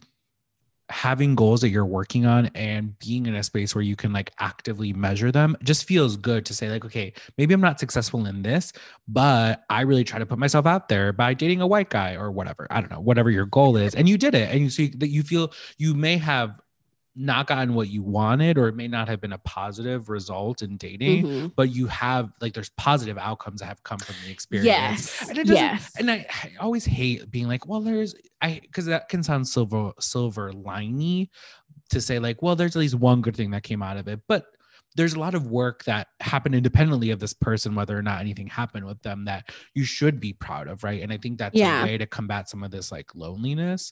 having 0.89 1.35
goals 1.35 1.61
that 1.61 1.69
you're 1.69 1.85
working 1.85 2.25
on 2.25 2.47
and 2.47 2.99
being 2.99 3.25
in 3.25 3.35
a 3.35 3.43
space 3.43 3.73
where 3.73 3.81
you 3.81 3.95
can 3.95 4.11
like 4.11 4.29
actively 4.39 4.91
measure 4.91 5.31
them 5.31 5.55
just 5.63 5.85
feels 5.85 6.17
good 6.17 6.45
to 6.45 6.53
say 6.53 6.69
like 6.69 6.83
okay 6.83 7.13
maybe 7.37 7.53
i'm 7.53 7.61
not 7.61 7.79
successful 7.79 8.25
in 8.25 8.41
this 8.41 8.73
but 9.07 9.63
i 9.69 9.83
really 9.83 10.03
try 10.03 10.19
to 10.19 10.25
put 10.25 10.37
myself 10.37 10.65
out 10.65 10.89
there 10.89 11.13
by 11.13 11.33
dating 11.33 11.61
a 11.61 11.65
white 11.65 11.89
guy 11.89 12.15
or 12.15 12.29
whatever 12.29 12.67
i 12.69 12.81
don't 12.81 12.91
know 12.91 12.99
whatever 12.99 13.29
your 13.29 13.45
goal 13.45 13.77
is 13.77 13.95
and 13.95 14.09
you 14.09 14.17
did 14.17 14.35
it 14.35 14.49
and 14.49 14.59
you 14.59 14.69
see 14.69 14.89
that 14.89 15.07
you 15.07 15.23
feel 15.23 15.53
you 15.77 15.93
may 15.93 16.17
have 16.17 16.59
not 17.15 17.45
gotten 17.47 17.73
what 17.73 17.89
you 17.89 18.01
wanted 18.01 18.57
or 18.57 18.69
it 18.69 18.75
may 18.75 18.87
not 18.87 19.09
have 19.09 19.19
been 19.19 19.33
a 19.33 19.37
positive 19.39 20.07
result 20.09 20.61
in 20.61 20.77
dating 20.77 21.23
Mhm. 21.25 21.51
but 21.57 21.69
you 21.69 21.87
have 21.87 22.31
like 22.39 22.53
there's 22.53 22.69
positive 22.77 23.17
outcomes 23.17 23.59
that 23.59 23.65
have 23.65 23.83
come 23.83 23.99
from 23.99 24.15
the 24.25 24.31
experience 24.31 24.65
Yes. 24.65 25.29
and 25.29 25.47
Yes. 25.49 25.91
and 25.99 26.09
I, 26.09 26.25
I 26.43 26.51
always 26.61 26.85
hate 26.85 27.29
being 27.29 27.47
like 27.49 27.67
well 27.67 27.81
there's 27.81 28.15
i 28.41 28.59
because 28.61 28.85
that 28.85 29.09
can 29.09 29.23
sound 29.23 29.45
silver 29.47 29.91
silver 29.99 30.53
liney 30.53 31.29
to 31.89 31.99
say 31.99 32.17
like 32.17 32.41
well 32.41 32.55
there's 32.55 32.77
at 32.77 32.79
least 32.79 32.95
one 32.95 33.19
good 33.21 33.35
thing 33.35 33.51
that 33.51 33.63
came 33.63 33.81
out 33.83 33.97
of 33.97 34.07
it 34.07 34.21
but 34.29 34.45
there's 34.95 35.13
a 35.13 35.19
lot 35.19 35.35
of 35.35 35.47
work 35.47 35.83
that 35.85 36.07
happened 36.21 36.53
independently 36.55 37.11
of 37.11 37.19
this 37.19 37.33
person 37.33 37.75
whether 37.75 37.97
or 37.97 38.01
not 38.01 38.21
anything 38.21 38.47
happened 38.47 38.85
with 38.85 39.01
them 39.01 39.25
that 39.25 39.49
you 39.73 39.83
should 39.83 40.19
be 40.21 40.31
proud 40.31 40.69
of 40.69 40.81
right 40.85 41.01
and 41.01 41.11
i 41.11 41.17
think 41.17 41.37
that's 41.37 41.55
Yeah. 41.57 41.81
a 41.81 41.85
way 41.85 41.97
to 41.97 42.05
combat 42.05 42.47
some 42.49 42.63
of 42.63 42.71
this 42.71 42.89
like 42.89 43.13
loneliness 43.15 43.91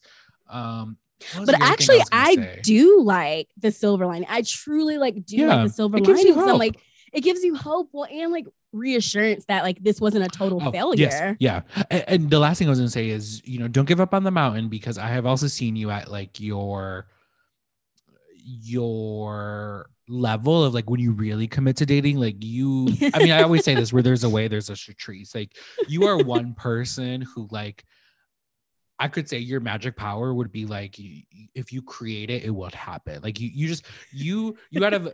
um 0.49 0.97
But 1.19 1.33
the 1.33 1.41
other 1.41 1.51
thing 1.51 1.61
actually, 1.61 1.97
gonna 1.97 2.07
I, 2.11 2.59
do 2.63 3.01
like 3.01 3.49
the 3.57 3.71
silver 3.71 4.05
lining. 4.05 4.27
I 4.29 4.41
truly 4.41 4.97
like 4.97 5.25
do 5.25 5.37
Yeah, 5.37 5.55
like 5.55 5.67
the 5.67 5.73
silver 5.73 5.97
it 5.97 6.05
gives 6.05 6.23
you 6.23 6.33
lining. 6.35 6.49
I'm 6.51 6.57
like, 6.57 6.79
it 7.13 7.21
gives 7.21 7.43
you 7.43 7.55
hope. 7.55 7.89
Well, 7.91 8.07
and 8.11 8.31
like 8.31 8.45
reassurance 8.71 9.45
that 9.45 9.63
like 9.63 9.83
this 9.83 9.99
wasn't 9.99 10.23
a 10.25 10.29
total 10.29 10.61
Oh, 10.61 10.71
failure. 10.71 11.01
Yes, 11.01 11.35
yeah. 11.39 11.61
And, 11.89 12.03
and 12.07 12.29
the 12.29 12.39
last 12.39 12.59
thing 12.59 12.67
I 12.67 12.69
was 12.69 12.79
gonna 12.79 12.89
say 12.89 13.09
is, 13.09 13.41
you 13.45 13.59
know, 13.59 13.67
don't 13.67 13.85
give 13.85 13.99
up 13.99 14.13
on 14.13 14.23
the 14.23 14.31
mountain 14.31 14.69
because 14.69 14.97
I 14.97 15.07
have 15.07 15.25
also 15.25 15.47
seen 15.47 15.75
you 15.75 15.89
at 15.89 16.11
like 16.11 16.39
your 16.39 17.07
your 18.43 19.89
level 20.07 20.63
of 20.63 20.73
like 20.73 20.89
when 20.89 20.99
you 20.99 21.11
really 21.11 21.47
commit 21.47 21.77
to 21.77 21.85
dating, 21.85 22.17
like 22.17 22.35
you 22.39 22.87
I 23.13 23.19
mean, 23.19 23.31
I 23.31 23.43
always 23.43 23.63
say 23.63 23.75
this 23.75 23.93
where 23.93 24.01
there's 24.01 24.23
a 24.23 24.29
way, 24.29 24.47
there's 24.47 24.69
a 24.69 24.75
trees. 24.75 25.33
Like 25.35 25.55
you 25.87 26.05
are 26.05 26.17
one 26.17 26.53
person 26.57 27.21
who 27.21 27.47
like 27.51 27.85
I 28.99 29.07
could 29.07 29.29
say 29.29 29.37
your 29.37 29.61
magic 29.61 29.95
power 29.95 30.33
would 30.33 30.51
be 30.51 30.65
like 30.65 30.99
if 31.55 31.71
you 31.71 31.81
create 31.81 32.29
it, 32.29 32.43
it 32.43 32.49
will 32.49 32.69
happen. 32.69 33.21
Like 33.23 33.39
you, 33.39 33.49
you 33.53 33.67
just 33.67 33.85
you 34.11 34.57
you 34.69 34.83
out 34.85 34.93
of 34.93 35.13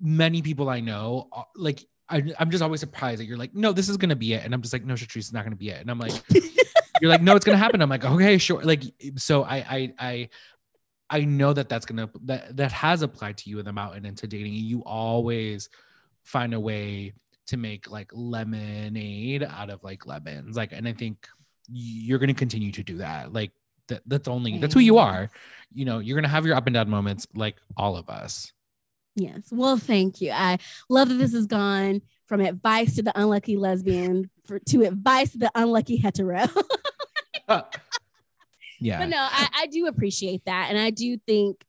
many 0.00 0.40
people 0.40 0.70
I 0.70 0.80
know, 0.80 1.28
uh, 1.32 1.42
like 1.54 1.84
I, 2.08 2.22
I'm 2.38 2.50
just 2.50 2.62
always 2.62 2.80
surprised 2.80 3.20
that 3.20 3.26
you're 3.26 3.36
like, 3.36 3.54
no, 3.54 3.72
this 3.72 3.88
is 3.88 3.96
gonna 3.98 4.16
be 4.16 4.32
it, 4.32 4.44
and 4.44 4.54
I'm 4.54 4.62
just 4.62 4.72
like, 4.72 4.84
no, 4.84 4.94
Shatrice, 4.94 5.16
it's 5.16 5.32
not 5.32 5.44
gonna 5.44 5.56
be 5.56 5.68
it, 5.68 5.80
and 5.80 5.90
I'm 5.90 5.98
like, 5.98 6.12
you're 7.00 7.10
like, 7.10 7.22
no, 7.22 7.36
it's 7.36 7.44
gonna 7.44 7.58
happen. 7.58 7.82
I'm 7.82 7.90
like, 7.90 8.04
okay, 8.04 8.38
sure. 8.38 8.62
Like, 8.62 8.82
so 9.16 9.44
I 9.44 9.56
I 9.56 9.94
I 9.98 10.28
I 11.10 11.24
know 11.24 11.52
that 11.52 11.68
that's 11.68 11.84
gonna 11.84 12.08
that 12.24 12.56
that 12.56 12.72
has 12.72 13.02
applied 13.02 13.36
to 13.38 13.50
you 13.50 13.58
in 13.58 13.66
the 13.66 13.72
mountain 13.72 14.06
and 14.06 14.16
to 14.18 14.26
dating. 14.26 14.54
You 14.54 14.82
always 14.84 15.68
find 16.22 16.54
a 16.54 16.60
way 16.60 17.12
to 17.46 17.58
make 17.58 17.90
like 17.90 18.10
lemonade 18.14 19.42
out 19.42 19.68
of 19.68 19.84
like 19.84 20.06
lemons, 20.06 20.56
like, 20.56 20.72
and 20.72 20.88
I 20.88 20.94
think 20.94 21.28
you're 21.70 22.18
gonna 22.18 22.34
continue 22.34 22.72
to 22.72 22.82
do 22.82 22.98
that. 22.98 23.32
Like 23.32 23.52
that 23.88 24.02
that's 24.06 24.28
only 24.28 24.58
that's 24.58 24.74
who 24.74 24.80
you 24.80 24.98
are. 24.98 25.30
You 25.72 25.84
know, 25.84 25.98
you're 25.98 26.16
gonna 26.16 26.28
have 26.28 26.46
your 26.46 26.56
up 26.56 26.66
and 26.66 26.74
down 26.74 26.88
moments, 26.88 27.26
like 27.34 27.56
all 27.76 27.96
of 27.96 28.08
us. 28.08 28.52
Yes. 29.16 29.48
Well, 29.52 29.76
thank 29.76 30.20
you. 30.20 30.32
I 30.32 30.58
love 30.88 31.08
that 31.08 31.14
this 31.14 31.32
has 31.34 31.46
gone 31.46 32.02
from 32.26 32.40
advice 32.40 32.96
to 32.96 33.02
the 33.02 33.12
unlucky 33.18 33.56
lesbian 33.56 34.30
for, 34.46 34.58
to 34.58 34.82
advice 34.82 35.32
to 35.32 35.38
the 35.38 35.50
unlucky 35.54 35.96
hetero. 35.96 36.46
Uh, 37.46 37.60
yeah. 38.80 39.00
But 39.00 39.10
no, 39.10 39.18
I, 39.18 39.48
I 39.54 39.66
do 39.66 39.86
appreciate 39.86 40.46
that. 40.46 40.68
And 40.70 40.78
I 40.78 40.88
do 40.88 41.18
think 41.26 41.62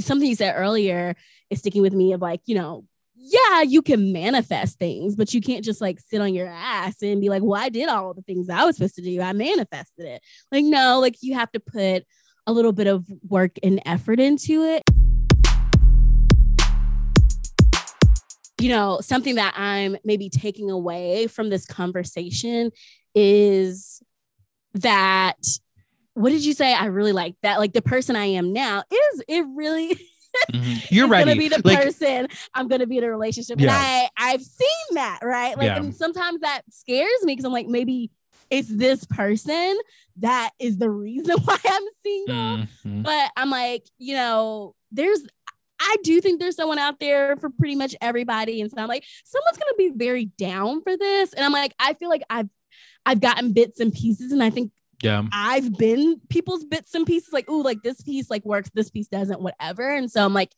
something 0.00 0.28
you 0.28 0.34
said 0.34 0.54
earlier 0.56 1.14
is 1.50 1.60
sticking 1.60 1.82
with 1.82 1.92
me 1.92 2.14
of 2.14 2.20
like, 2.20 2.40
you 2.46 2.56
know, 2.56 2.84
yeah, 3.26 3.62
you 3.62 3.80
can 3.80 4.12
manifest 4.12 4.78
things, 4.78 5.16
but 5.16 5.32
you 5.32 5.40
can't 5.40 5.64
just 5.64 5.80
like 5.80 5.98
sit 5.98 6.20
on 6.20 6.34
your 6.34 6.46
ass 6.46 7.00
and 7.00 7.22
be 7.22 7.30
like, 7.30 7.42
well, 7.42 7.60
I 7.60 7.70
did 7.70 7.88
all 7.88 8.12
the 8.12 8.20
things 8.20 8.50
I 8.50 8.64
was 8.64 8.76
supposed 8.76 8.96
to 8.96 9.02
do. 9.02 9.20
I 9.22 9.32
manifested 9.32 10.04
it. 10.04 10.22
Like, 10.52 10.64
no, 10.64 11.00
like 11.00 11.16
you 11.22 11.34
have 11.34 11.50
to 11.52 11.60
put 11.60 12.04
a 12.46 12.52
little 12.52 12.72
bit 12.72 12.86
of 12.86 13.06
work 13.26 13.52
and 13.62 13.80
effort 13.86 14.20
into 14.20 14.64
it. 14.64 14.82
You 18.60 18.68
know, 18.68 19.00
something 19.00 19.36
that 19.36 19.54
I'm 19.56 19.96
maybe 20.04 20.28
taking 20.28 20.70
away 20.70 21.26
from 21.26 21.48
this 21.48 21.64
conversation 21.64 22.72
is 23.14 24.02
that 24.74 25.38
what 26.12 26.30
did 26.30 26.44
you 26.44 26.52
say? 26.52 26.72
I 26.74 26.86
really 26.86 27.12
like 27.12 27.36
that. 27.42 27.58
Like 27.58 27.72
the 27.72 27.82
person 27.82 28.16
I 28.16 28.26
am 28.26 28.52
now 28.52 28.84
is 28.90 29.22
it 29.28 29.44
really 29.54 29.98
Mhm. 30.52 30.86
You're 30.90 31.08
ready. 31.08 31.24
gonna 31.24 31.38
be 31.38 31.48
the 31.48 31.60
like, 31.64 31.82
person 31.82 32.28
I'm 32.54 32.68
gonna 32.68 32.86
be 32.86 32.98
in 32.98 33.04
a 33.04 33.10
relationship. 33.10 33.60
Yeah. 33.60 33.68
And 33.68 33.76
I 33.76 34.08
I've 34.32 34.42
seen 34.42 34.68
that, 34.94 35.20
right? 35.22 35.56
Like 35.56 35.66
Yeah. 35.66 35.76
and 35.78 35.94
sometimes 35.94 36.40
that 36.40 36.62
scares 36.70 37.22
me 37.22 37.32
because 37.32 37.44
I'm 37.44 37.52
like, 37.52 37.66
maybe 37.66 38.10
it's 38.50 38.68
this 38.68 39.04
person 39.06 39.78
that 40.18 40.50
is 40.58 40.76
the 40.78 40.90
reason 40.90 41.36
why 41.44 41.58
I'm 41.64 41.82
single. 42.02 42.66
mhm. 42.84 43.02
But 43.02 43.30
I'm 43.36 43.50
like, 43.50 43.84
you 43.98 44.14
know, 44.14 44.74
there's 44.92 45.20
I 45.80 45.96
do 46.04 46.20
think 46.20 46.40
there's 46.40 46.56
someone 46.56 46.78
out 46.78 47.00
there 47.00 47.36
for 47.36 47.50
pretty 47.50 47.74
much 47.74 47.94
everybody. 48.00 48.60
And 48.60 48.70
so 48.70 48.76
I'm 48.78 48.88
like, 48.88 49.04
someone's 49.24 49.58
gonna 49.58 49.74
be 49.76 49.90
very 49.94 50.26
down 50.26 50.82
for 50.82 50.96
this. 50.96 51.32
And 51.32 51.44
I'm 51.44 51.52
like, 51.52 51.74
I 51.78 51.94
feel 51.94 52.08
like 52.08 52.22
I've 52.30 52.48
I've 53.06 53.20
gotten 53.20 53.52
bits 53.52 53.80
and 53.80 53.92
pieces, 53.92 54.32
and 54.32 54.42
I 54.42 54.48
think 54.50 54.72
yeah. 55.04 55.22
I've 55.32 55.76
been 55.76 56.20
people's 56.30 56.64
bits 56.64 56.94
and 56.94 57.06
pieces, 57.06 57.32
like, 57.32 57.48
ooh, 57.48 57.62
like 57.62 57.82
this 57.82 58.00
piece 58.00 58.30
like 58.30 58.44
works, 58.44 58.70
this 58.74 58.90
piece 58.90 59.08
doesn't, 59.08 59.40
whatever. 59.40 59.94
And 59.94 60.10
so 60.10 60.24
I'm 60.24 60.34
like, 60.34 60.50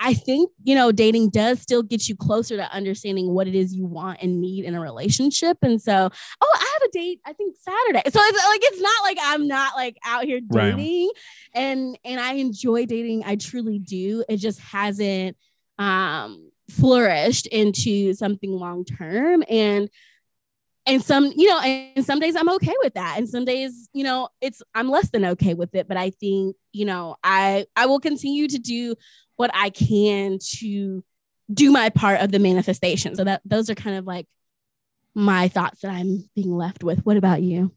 I- 0.00 0.14
think 0.14 0.50
you 0.62 0.74
know, 0.74 0.92
dating 0.92 1.30
does 1.30 1.60
still 1.60 1.82
get 1.82 2.08
you 2.08 2.16
closer 2.16 2.56
to 2.56 2.70
understanding 2.72 3.30
what 3.32 3.48
it 3.48 3.54
is 3.54 3.74
you 3.74 3.86
want 3.86 4.18
and 4.22 4.40
need 4.40 4.64
in 4.64 4.74
a 4.74 4.80
relationship. 4.80 5.56
And 5.62 5.80
so, 5.80 6.10
oh, 6.40 6.52
I 6.60 6.70
have 6.74 6.88
a 6.88 6.92
date, 6.92 7.20
I 7.24 7.32
think 7.32 7.56
Saturday. 7.56 8.02
So 8.10 8.20
it's 8.22 8.46
like 8.46 8.60
it's 8.64 8.80
not 8.82 9.02
like 9.02 9.18
I'm 9.22 9.48
not 9.48 9.76
like 9.76 9.96
out 10.04 10.24
here 10.24 10.40
Right. 10.50 10.76
dating 10.76 11.10
and 11.54 11.98
and 12.04 12.20
I 12.20 12.34
enjoy 12.34 12.84
dating. 12.86 13.22
I 13.24 13.36
truly 13.36 13.78
do. 13.78 14.24
It 14.28 14.38
just 14.38 14.60
hasn't 14.60 15.36
um 15.78 16.50
flourished 16.70 17.46
into 17.46 18.12
something 18.14 18.50
long 18.52 18.84
term. 18.84 19.42
And 19.48 19.88
and 20.86 21.02
some 21.02 21.32
you 21.36 21.48
know 21.48 21.60
and 21.60 22.04
some 22.04 22.20
days 22.20 22.36
i'm 22.36 22.48
okay 22.48 22.74
with 22.82 22.94
that. 22.94 23.16
And 23.18 23.28
some 23.28 23.44
days 23.44 23.88
you 23.92 24.04
know 24.04 24.28
it's 24.40 24.62
i'm 24.74 24.90
less 24.90 25.10
than 25.10 25.24
okay 25.24 25.54
with 25.54 25.74
it. 25.74 25.88
But 25.88 25.96
i 25.96 26.10
think 26.10 26.56
you 26.72 26.84
know 26.84 27.16
i 27.22 27.66
i 27.76 27.86
will 27.86 28.00
continue 28.00 28.48
to 28.48 28.58
do 28.58 28.94
what 29.36 29.50
i 29.54 29.70
can 29.70 30.38
to 30.58 31.04
do 31.52 31.70
my 31.70 31.90
part 31.90 32.20
of 32.20 32.32
the 32.32 32.38
manifestation. 32.38 33.14
So 33.14 33.24
that 33.24 33.42
those 33.44 33.70
are 33.70 33.74
kind 33.74 33.96
of 33.96 34.06
like 34.06 34.26
my 35.14 35.48
thoughts 35.48 35.80
that 35.80 35.90
i'm 35.90 36.28
being 36.34 36.54
left 36.54 36.84
with. 36.84 37.04
What 37.06 37.16
about 37.16 37.42
you 37.42 37.72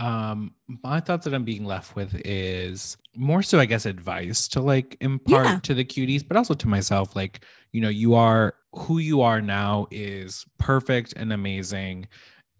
Um, 0.00 0.54
my 0.82 0.98
thoughts 0.98 1.24
that 1.24 1.34
I'm 1.34 1.44
being 1.44 1.64
left 1.66 1.94
with 1.94 2.14
is 2.24 2.96
more 3.14 3.42
so, 3.42 3.58
I 3.60 3.66
guess, 3.66 3.84
advice 3.84 4.48
to 4.48 4.60
like 4.60 4.96
impart 5.00 5.46
Yeah. 5.46 5.58
to 5.62 5.74
the 5.74 5.84
cuties, 5.84 6.26
but 6.26 6.36
also 6.38 6.54
to 6.54 6.68
myself. 6.68 7.14
Like, 7.14 7.44
you 7.72 7.80
know, 7.82 7.90
you 7.90 8.14
are 8.14 8.54
who 8.72 8.98
you 8.98 9.20
are 9.20 9.42
now 9.42 9.86
is 9.90 10.46
perfect 10.58 11.12
and 11.16 11.32
amazing 11.32 12.08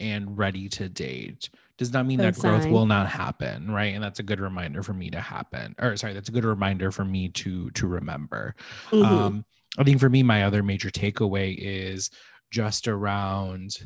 and 0.00 0.36
ready 0.36 0.68
to 0.68 0.88
date. 0.88 1.48
Does 1.78 1.92
not 1.94 2.04
mean 2.04 2.18
Good 2.18 2.34
that 2.34 2.40
growth 2.40 2.66
will 2.66 2.84
not 2.84 3.08
happen, 3.08 3.70
right? 3.70 3.94
And 3.94 4.04
that's 4.04 4.18
a 4.18 4.22
good 4.22 4.40
reminder 4.40 4.82
for 4.82 4.92
me 4.92 5.08
to 5.10 5.20
happen. 5.20 5.74
Or 5.78 5.96
sorry, 5.96 6.12
that's 6.12 6.28
a 6.28 6.32
good 6.32 6.44
reminder 6.44 6.90
for 6.92 7.06
me 7.06 7.30
to 7.30 7.70
to 7.70 7.86
remember. 7.86 8.54
Mhm. 8.90 9.04
Um, 9.04 9.44
I 9.78 9.84
think 9.84 9.98
for 9.98 10.10
me, 10.10 10.22
my 10.22 10.44
other 10.44 10.62
major 10.62 10.90
takeaway 10.90 11.56
is 11.58 12.10
just 12.50 12.86
around 12.86 13.78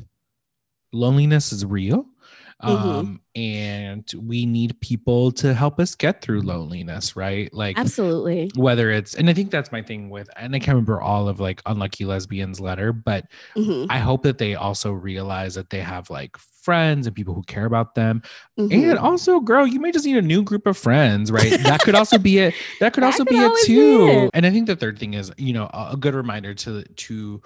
loneliness 0.91 1.53
is 1.53 1.65
real. 1.65 2.05
Mhm. 2.63 2.69
Um, 2.69 3.21
and 3.35 4.09
we 4.17 4.45
need 4.45 4.79
people 4.79 5.29
to 5.33 5.53
help 5.53 5.77
us 5.79 5.93
get 5.93 6.21
through 6.21 6.41
loneliness, 6.41 7.15
right? 7.15 7.53
Like 7.53 7.77
absolutely 7.77 8.49
whether 8.55 8.89
it's 8.91 9.13
and 9.13 9.29
I 9.29 9.33
think 9.33 9.51
that's 9.51 9.73
my 9.73 9.81
thing 9.81 10.09
with 10.09 10.29
and 10.37 10.55
I 10.55 10.59
can't 10.59 10.69
remember 10.75 11.01
all 11.01 11.27
of 11.27 11.41
like 11.41 11.61
unlucky 11.65 12.05
lesbians 12.05 12.61
letter, 12.61 12.93
but 12.93 13.25
Mhm. 13.57 13.87
I 13.89 13.97
hope 13.99 14.23
that 14.23 14.37
they 14.37 14.55
also 14.55 14.91
realize 14.93 15.55
that 15.55 15.69
they 15.69 15.81
have 15.81 16.09
like 16.09 16.37
friends 16.37 17.05
and 17.07 17.15
people 17.15 17.33
who 17.33 17.43
care 17.43 17.65
about 17.65 17.93
them. 17.93 18.21
Mhm. 18.57 18.71
And 18.91 18.97
also, 18.99 19.41
girl, 19.41 19.67
you 19.67 19.79
may 19.81 19.91
just 19.91 20.05
need 20.05 20.17
a 20.17 20.21
new 20.21 20.41
group 20.41 20.65
of 20.65 20.77
friends, 20.77 21.31
right? 21.33 21.51
That 21.77 21.81
could 21.81 21.93
also 21.95 22.17
be 22.17 22.37
it. 22.39 22.53
That 22.79 22.93
could 22.93 23.03
That 23.03 23.07
also 23.07 23.25
could 23.25 23.31
be 23.31 23.37
it 23.37 23.43
always 23.43 23.67
be 23.67 23.75
too. 23.75 24.07
it. 24.23 24.31
And 24.33 24.45
I 24.45 24.49
think 24.51 24.67
the 24.67 24.77
third 24.77 24.97
thing 24.97 25.13
is, 25.13 25.29
you 25.37 25.51
know, 25.51 25.69
a 25.73 25.97
good 25.99 26.15
reminder 26.15 26.53
to 26.55 26.83
to 26.83 27.41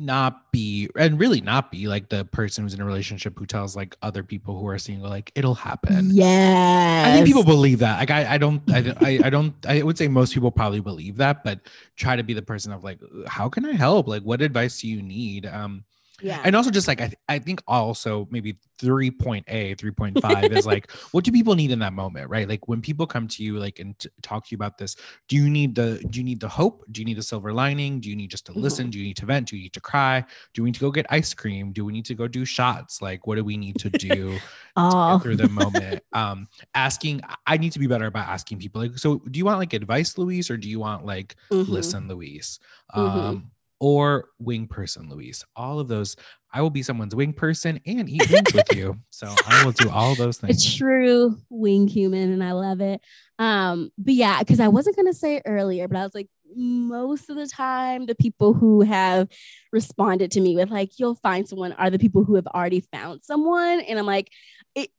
not 0.00 0.50
be 0.50 0.88
and 0.96 1.20
really 1.20 1.40
not 1.40 1.70
be 1.70 1.86
like 1.86 2.08
the 2.08 2.24
person 2.26 2.64
who's 2.64 2.72
in 2.74 2.80
a 2.80 2.84
relationship 2.84 3.38
who 3.38 3.44
tells 3.44 3.76
like 3.76 3.94
other 4.02 4.22
people 4.22 4.58
who 4.58 4.66
are 4.66 4.78
single 4.78 5.08
like 5.08 5.30
it'll 5.34 5.54
happen. 5.54 6.10
yeah 6.10 7.04
I 7.06 7.12
think 7.12 7.26
people 7.26 7.44
believe 7.44 7.80
that. 7.80 7.98
Like 7.98 8.10
I, 8.10 8.34
I 8.34 8.38
don't, 8.38 8.62
I, 8.70 8.94
I, 9.00 9.20
I 9.24 9.30
don't. 9.30 9.54
I 9.66 9.82
would 9.82 9.98
say 9.98 10.08
most 10.08 10.34
people 10.34 10.50
probably 10.50 10.80
believe 10.80 11.16
that, 11.18 11.44
but 11.44 11.60
try 11.96 12.16
to 12.16 12.22
be 12.22 12.34
the 12.34 12.42
person 12.42 12.72
of 12.72 12.84
like, 12.84 12.98
how 13.26 13.48
can 13.48 13.64
I 13.64 13.72
help? 13.72 14.08
Like, 14.08 14.22
what 14.22 14.42
advice 14.42 14.80
do 14.80 14.88
you 14.88 15.02
need? 15.02 15.46
Um, 15.46 15.84
Yeah. 16.20 16.40
And 16.44 16.54
also 16.54 16.70
just 16.70 16.88
like 16.88 17.00
I, 17.00 17.06
th- 17.06 17.18
I 17.28 17.38
think 17.38 17.62
also 17.66 18.28
maybe 18.30 18.56
3.a 18.78 19.74
3.5 19.74 20.52
is 20.52 20.66
like 20.66 20.90
what 21.12 21.24
do 21.24 21.32
people 21.32 21.54
need 21.54 21.70
in 21.70 21.78
that 21.80 21.92
moment 21.92 22.28
right? 22.30 22.48
Like 22.48 22.68
when 22.68 22.80
people 22.80 23.06
come 23.06 23.28
to 23.28 23.42
you 23.42 23.58
like 23.58 23.78
and 23.78 23.98
t- 23.98 24.08
talk 24.22 24.46
to 24.46 24.52
you 24.52 24.56
about 24.56 24.78
this 24.78 24.96
do 25.28 25.36
you 25.36 25.48
need 25.48 25.74
the 25.74 26.04
do 26.10 26.18
you 26.18 26.24
need 26.24 26.40
the 26.40 26.48
hope? 26.48 26.84
Do 26.92 27.00
you 27.00 27.04
need 27.04 27.16
the 27.16 27.22
silver 27.22 27.52
lining? 27.52 28.00
Do 28.00 28.08
you 28.10 28.16
need 28.16 28.30
just 28.30 28.46
to 28.46 28.52
Mhm. 28.54 28.60
listen? 28.62 28.90
Do 28.90 28.98
you 28.98 29.04
need 29.04 29.16
to 29.18 29.26
vent? 29.26 29.48
Do 29.48 29.56
you 29.56 29.62
need 29.62 29.72
to 29.74 29.80
cry? 29.80 30.24
Do 30.54 30.62
we 30.62 30.68
need 30.68 30.74
to 30.74 30.80
go 30.80 30.90
get 30.90 31.06
ice 31.10 31.34
cream? 31.34 31.72
Do 31.72 31.84
we 31.84 31.92
need 31.92 32.04
to 32.06 32.14
go 32.14 32.28
do 32.28 32.44
shots? 32.44 33.00
Like 33.02 33.26
what 33.26 33.36
do 33.36 33.44
we 33.44 33.56
need 33.56 33.78
to 33.78 33.90
do 33.90 34.42
to 34.90 34.98
Oh, 35.02 35.02
get 35.06 35.22
through 35.22 35.36
the 35.36 35.48
moment? 35.48 36.02
Um 36.12 36.48
asking 36.74 37.20
i 37.46 37.56
need 37.56 37.72
to 37.72 37.78
be 37.78 37.86
better 37.86 38.06
about 38.06 38.28
asking 38.28 38.58
people 38.58 38.80
like 38.80 38.96
so 38.98 39.18
do 39.30 39.38
you 39.38 39.44
want 39.44 39.58
like 39.58 39.72
advice 39.72 40.16
louise 40.18 40.50
or 40.50 40.56
do 40.56 40.68
you 40.68 40.80
want 40.80 41.04
like 41.04 41.36
mhm. 41.52 41.68
listen 41.68 42.08
louise? 42.08 42.58
Mhm. 42.96 42.98
um 42.98 43.50
or 43.80 44.28
wing 44.38 44.66
person 44.66 45.08
louise 45.08 45.44
all 45.56 45.80
of 45.80 45.88
those 45.88 46.14
i 46.52 46.60
will 46.60 46.70
be 46.70 46.82
someone's 46.82 47.14
wing 47.14 47.32
person 47.32 47.80
and 47.86 48.08
eat 48.08 48.30
wings 48.30 48.52
with 48.54 48.72
you 48.74 48.96
so 49.10 49.26
i 49.48 49.64
will 49.64 49.72
do 49.72 49.88
all 49.90 50.14
those 50.14 50.36
things. 50.38 50.64
a 50.74 50.76
true 50.78 51.36
wing 51.48 51.88
human 51.88 52.32
and 52.32 52.44
I 52.44 52.52
love 52.52 52.80
it. 52.80 53.00
Um, 53.38 53.90
but 53.96 54.12
yeah, 54.14 54.38
because 54.40 54.60
I 54.60 54.68
wasn't 54.68 54.96
gonna 54.96 55.14
say 55.14 55.36
it 55.36 55.42
earlier, 55.46 55.88
but 55.88 55.96
I 55.96 56.02
was 56.04 56.14
like, 56.14 56.28
most 56.54 57.30
of 57.30 57.36
the 57.36 57.46
time, 57.46 58.04
the 58.04 58.14
people 58.14 58.52
who 58.52 58.82
have 58.82 59.28
responded 59.72 60.30
to 60.32 60.40
me 60.42 60.54
with 60.56 60.70
like, 60.70 60.98
you'll 60.98 61.14
find 61.14 61.48
someone 61.48 61.72
are 61.72 61.88
the 61.90 61.98
people 61.98 62.22
who 62.24 62.34
have 62.34 62.46
already 62.48 62.80
found 62.92 63.22
someone. 63.22 63.80
And 63.80 63.98
I'm 63.98 64.04
like, 64.06 64.30
it 64.74 64.90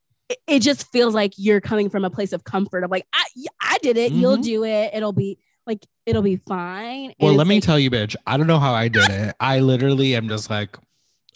it- 0.47 0.61
just 0.61 0.91
feels 0.91 1.13
like 1.13 1.33
you're 1.37 1.61
coming 1.61 1.89
from 1.89 2.03
a 2.05 2.09
place 2.09 2.33
of 2.33 2.43
comfort 2.43 2.83
of 2.83 2.89
like, 2.89 3.05
I 3.13 3.25
I 3.61 3.77
did 3.83 3.97
it, 3.97 4.11
you'll 4.11 4.37
Mhm. 4.37 4.43
do 4.43 4.63
it, 4.63 4.91
it'll 4.93 5.13
be 5.13 5.37
like 5.71 5.85
it'll 6.05 6.21
be 6.21 6.35
fine. 6.47 7.13
Well 7.19 7.33
let 7.33 7.47
me 7.47 7.55
like- 7.55 7.63
tell 7.63 7.79
you 7.79 7.89
bitch 7.91 8.15
i 8.27 8.35
don't 8.37 8.47
know 8.47 8.59
how 8.59 8.73
i 8.73 8.87
did 8.87 9.09
it 9.09 9.35
i 9.39 9.59
literally 9.59 10.15
am 10.15 10.27
just 10.27 10.49
like 10.49 10.77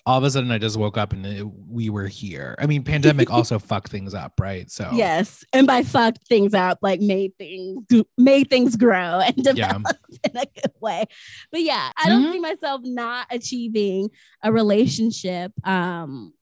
all 0.07 0.17
of 0.19 0.23
a 0.23 0.29
sudden 0.29 0.51
i 0.51 0.57
just 0.57 0.77
woke 0.77 0.97
up 0.97 1.13
and 1.13 1.25
it, 1.25 1.43
we 1.43 1.89
were 1.89 2.07
here 2.07 2.55
i 2.59 2.65
mean 2.65 2.83
pandemic 2.83 3.31
also 3.38 3.57
fucked 3.59 3.89
things 3.89 4.13
up 4.13 4.33
right 4.39 4.69
so 4.69 4.89
Yes, 4.93 5.43
and 5.53 5.65
by 5.65 5.83
fucked 5.83 6.27
things 6.27 6.53
up, 6.53 6.79
like 6.81 6.99
made 7.01 7.31
things 7.38 7.86
made 8.17 8.49
things 8.49 8.75
grow 8.75 9.19
and 9.27 9.36
develop 9.36 9.83
yeah 9.86 10.19
in 10.31 10.38
a 10.38 10.45
good 10.45 10.73
way. 10.81 11.05
But 11.51 11.61
yeah, 11.61 11.91
I 11.97 12.09
don't 12.09 12.23
Mhm. 12.25 12.31
see 12.33 12.39
myself 12.39 12.81
not 12.83 13.27
achieving 13.31 14.09
a 14.43 14.51
relationship. 14.51 15.51
Um, 15.67 16.33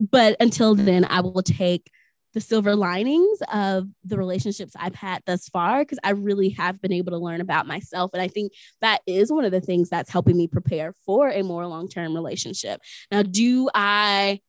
but 0.00 0.36
until 0.40 0.74
then, 0.74 1.04
I 1.04 1.20
will 1.20 1.42
take 1.42 1.90
the 2.34 2.40
silver 2.40 2.76
linings 2.76 3.38
of 3.52 3.88
the 4.04 4.18
relationships 4.18 4.74
I've 4.78 4.94
had 4.94 5.22
thus 5.24 5.48
far 5.48 5.80
because 5.80 5.98
I 6.04 6.10
really 6.10 6.50
have 6.50 6.82
been 6.82 6.92
able 6.92 7.12
to 7.12 7.18
learn 7.18 7.40
about 7.40 7.66
myself. 7.66 8.10
And 8.12 8.20
I 8.20 8.28
think 8.28 8.52
that 8.80 9.00
is 9.06 9.32
one 9.32 9.44
of 9.44 9.52
the 9.52 9.60
things 9.60 9.88
that's 9.88 10.10
helping 10.10 10.36
me 10.36 10.48
prepare 10.48 10.92
for 11.06 11.30
a 11.30 11.42
more 11.42 11.66
long 11.66 11.88
term 11.88 12.14
relationship. 12.14 12.80
Now, 13.10 13.22
do 13.22 13.70
I 13.74 14.40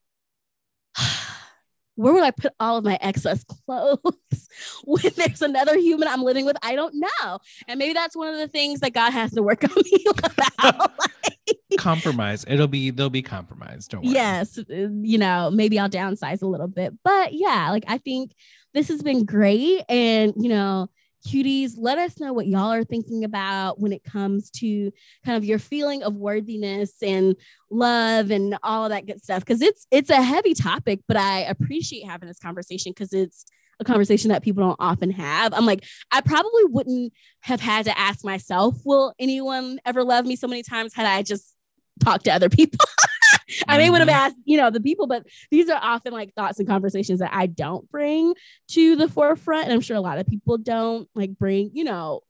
where 1.94 2.12
would 2.12 2.24
I 2.24 2.30
put 2.30 2.52
all 2.60 2.76
of 2.76 2.84
my 2.84 2.98
excess 3.00 3.42
clothes 3.44 4.48
when 4.84 5.10
there's 5.16 5.42
another 5.42 5.78
human 5.78 6.08
I'm 6.08 6.22
living 6.22 6.44
with? 6.44 6.56
I 6.62 6.74
don't 6.74 6.94
know. 6.96 7.38
And 7.68 7.78
maybe 7.78 7.94
that's 7.94 8.16
one 8.16 8.28
of 8.28 8.38
the 8.38 8.48
things 8.48 8.80
that 8.80 8.92
God 8.92 9.12
has 9.12 9.32
to 9.32 9.42
work 9.42 9.64
on 9.64 9.70
me 9.82 10.04
about. 10.24 10.92
compromise 11.76 12.44
it'll 12.48 12.66
be 12.66 12.90
they'll 12.90 13.10
be 13.10 13.22
compromised 13.22 13.90
don't 13.90 14.04
worry 14.04 14.16
yes, 14.16 14.58
uh, 14.58 14.88
you 15.02 15.18
know, 15.18 15.50
maybe 15.50 15.78
I'll 15.78 15.88
downsize 15.88 16.42
a 16.42 16.46
little 16.46 16.68
bit. 16.68 16.92
But 17.04 17.32
yeah, 17.32 17.70
like 17.70 17.84
I 17.86 17.98
think 17.98 18.32
this 18.74 18.88
has 18.88 19.02
been 19.02 19.24
great. 19.24 19.82
And, 19.88 20.32
you 20.36 20.48
know, 20.48 20.88
cuties, 21.26 21.72
let 21.76 21.98
us 21.98 22.20
know 22.20 22.32
what 22.32 22.46
y'all 22.46 22.72
are 22.72 22.84
thinking 22.84 23.24
about 23.24 23.80
when 23.80 23.92
it 23.92 24.04
comes 24.04 24.50
to 24.50 24.92
kind 25.24 25.36
of 25.36 25.44
your 25.44 25.58
feeling 25.58 26.02
of 26.02 26.14
worthiness 26.14 27.02
and 27.02 27.36
love 27.70 28.30
and 28.30 28.56
all 28.62 28.88
that 28.88 29.06
good 29.06 29.22
stuff. 29.22 29.44
Cause 29.44 29.60
it's 29.60 29.86
it's 29.90 30.10
a 30.10 30.22
heavy 30.22 30.54
topic, 30.54 31.00
but 31.08 31.16
I 31.16 31.40
appreciate 31.40 32.06
having 32.06 32.28
this 32.28 32.38
conversation 32.38 32.92
because 32.92 33.12
it's 33.12 33.44
a 33.78 33.84
conversation 33.84 34.30
that 34.30 34.42
people 34.42 34.62
don't 34.62 34.76
often 34.78 35.10
have. 35.10 35.52
I'm 35.52 35.66
like, 35.66 35.84
I 36.10 36.22
probably 36.22 36.64
wouldn't 36.64 37.12
have 37.40 37.60
had 37.60 37.84
to 37.84 37.98
ask 37.98 38.24
myself, 38.24 38.76
will 38.84 39.12
anyone 39.18 39.78
ever 39.84 40.02
love 40.02 40.24
me 40.24 40.36
so 40.36 40.48
many 40.48 40.62
times 40.62 40.94
had 40.94 41.06
I 41.06 41.22
just 41.22 41.55
talked 42.02 42.24
to 42.24 42.32
other 42.32 42.48
people? 42.48 42.78
I 43.68 43.78
may 43.78 43.90
would 43.90 44.00
have 44.00 44.08
Mhm. 44.08 44.12
asked, 44.12 44.36
you 44.44 44.56
know, 44.56 44.70
the 44.70 44.80
people, 44.80 45.06
but 45.06 45.24
these 45.50 45.68
are 45.70 45.78
often 45.80 46.12
like 46.12 46.34
thoughts 46.34 46.58
and 46.58 46.68
conversations 46.68 47.20
that 47.20 47.30
I 47.32 47.46
don't 47.46 47.88
bring 47.90 48.34
to 48.72 48.96
the 48.96 49.08
forefront. 49.08 49.64
And 49.64 49.72
I'm 49.72 49.80
sure 49.80 49.96
a 49.96 50.00
lot 50.00 50.18
of 50.18 50.26
people 50.26 50.58
don't 50.58 51.08
like 51.14 51.38
bring, 51.38 51.70
you 51.72 51.84
know, 51.84 52.20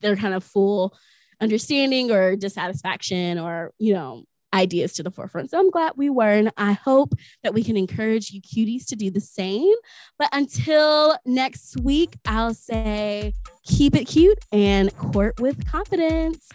their 0.00 0.16
kind 0.16 0.34
of 0.34 0.42
full 0.42 0.96
understanding 1.40 2.10
or 2.10 2.36
dissatisfaction 2.36 3.38
or, 3.38 3.72
you 3.78 3.92
know, 3.94 4.24
ideas 4.52 4.92
to 4.94 5.02
the 5.02 5.10
forefront. 5.10 5.50
So 5.50 5.58
I'm 5.58 5.70
glad 5.70 5.92
we 5.96 6.08
were. 6.10 6.30
And 6.30 6.52
I 6.56 6.72
hope 6.72 7.14
that 7.42 7.54
we 7.54 7.64
can 7.64 7.76
encourage 7.76 8.30
you 8.30 8.40
cuties 8.40 8.86
to 8.86 8.96
do 8.96 9.10
the 9.10 9.20
same. 9.20 9.74
But 10.18 10.28
until 10.32 11.18
next 11.26 11.80
week, 11.80 12.14
I'll 12.24 12.54
say 12.54 13.34
keep 13.64 13.96
it 13.96 14.04
cute 14.04 14.38
and 14.52 14.96
court 14.96 15.40
with 15.40 15.66
confidence. 15.66 16.48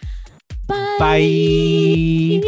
Bye. 0.69 0.95
Bye. 0.99 2.41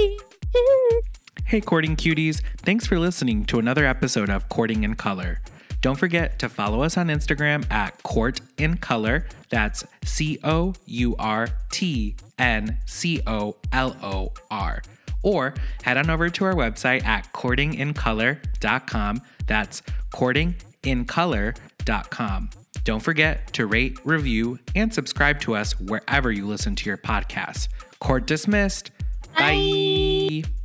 Hey, 1.46 1.60
courting 1.60 1.98
cuties. 1.98 2.42
Thanks 2.58 2.86
for 2.86 3.00
listening 3.00 3.46
to 3.46 3.58
another 3.60 3.86
episode 3.86 4.30
of 4.30 4.48
Courting 4.48 4.84
in 4.84 4.94
Color. 4.96 5.42
Don't 5.82 5.98
forget 5.98 6.38
to 6.40 6.48
follow 6.48 6.84
us 6.84 6.96
on 6.98 7.08
Instagram 7.08 7.70
at 7.72 8.04
Court 8.04 8.40
in 8.58 8.78
Color. 8.78 9.26
That's 9.50 9.84
C 10.06 10.38
O 10.44 10.76
U 10.86 11.16
R 11.18 11.48
T 11.72 12.16
N 12.38 12.78
C 12.86 13.22
O 13.26 13.56
L 13.74 13.98
O 14.04 14.32
R. 14.52 14.84
Or 15.24 15.56
head 15.82 15.98
on 15.98 16.08
over 16.10 16.30
to 16.30 16.46
our 16.46 16.54
website 16.54 17.04
at 17.04 17.34
courtingincolor.com. 17.34 19.22
That's 19.48 19.82
courtingincolor.com. 20.14 22.50
Don't 22.84 23.00
forget 23.00 23.54
to 23.54 23.66
rate, 23.66 23.98
review, 24.04 24.60
and 24.76 24.94
subscribe 24.94 25.40
to 25.42 25.56
us 25.56 25.80
wherever 25.80 26.32
you 26.32 26.46
listen 26.48 26.76
to 26.78 26.88
your 26.88 26.98
podcasts. 26.98 27.68
Court 28.02 28.26
dismissed. 28.26 28.92
Bye. 29.38 30.42
Work. 30.44 30.61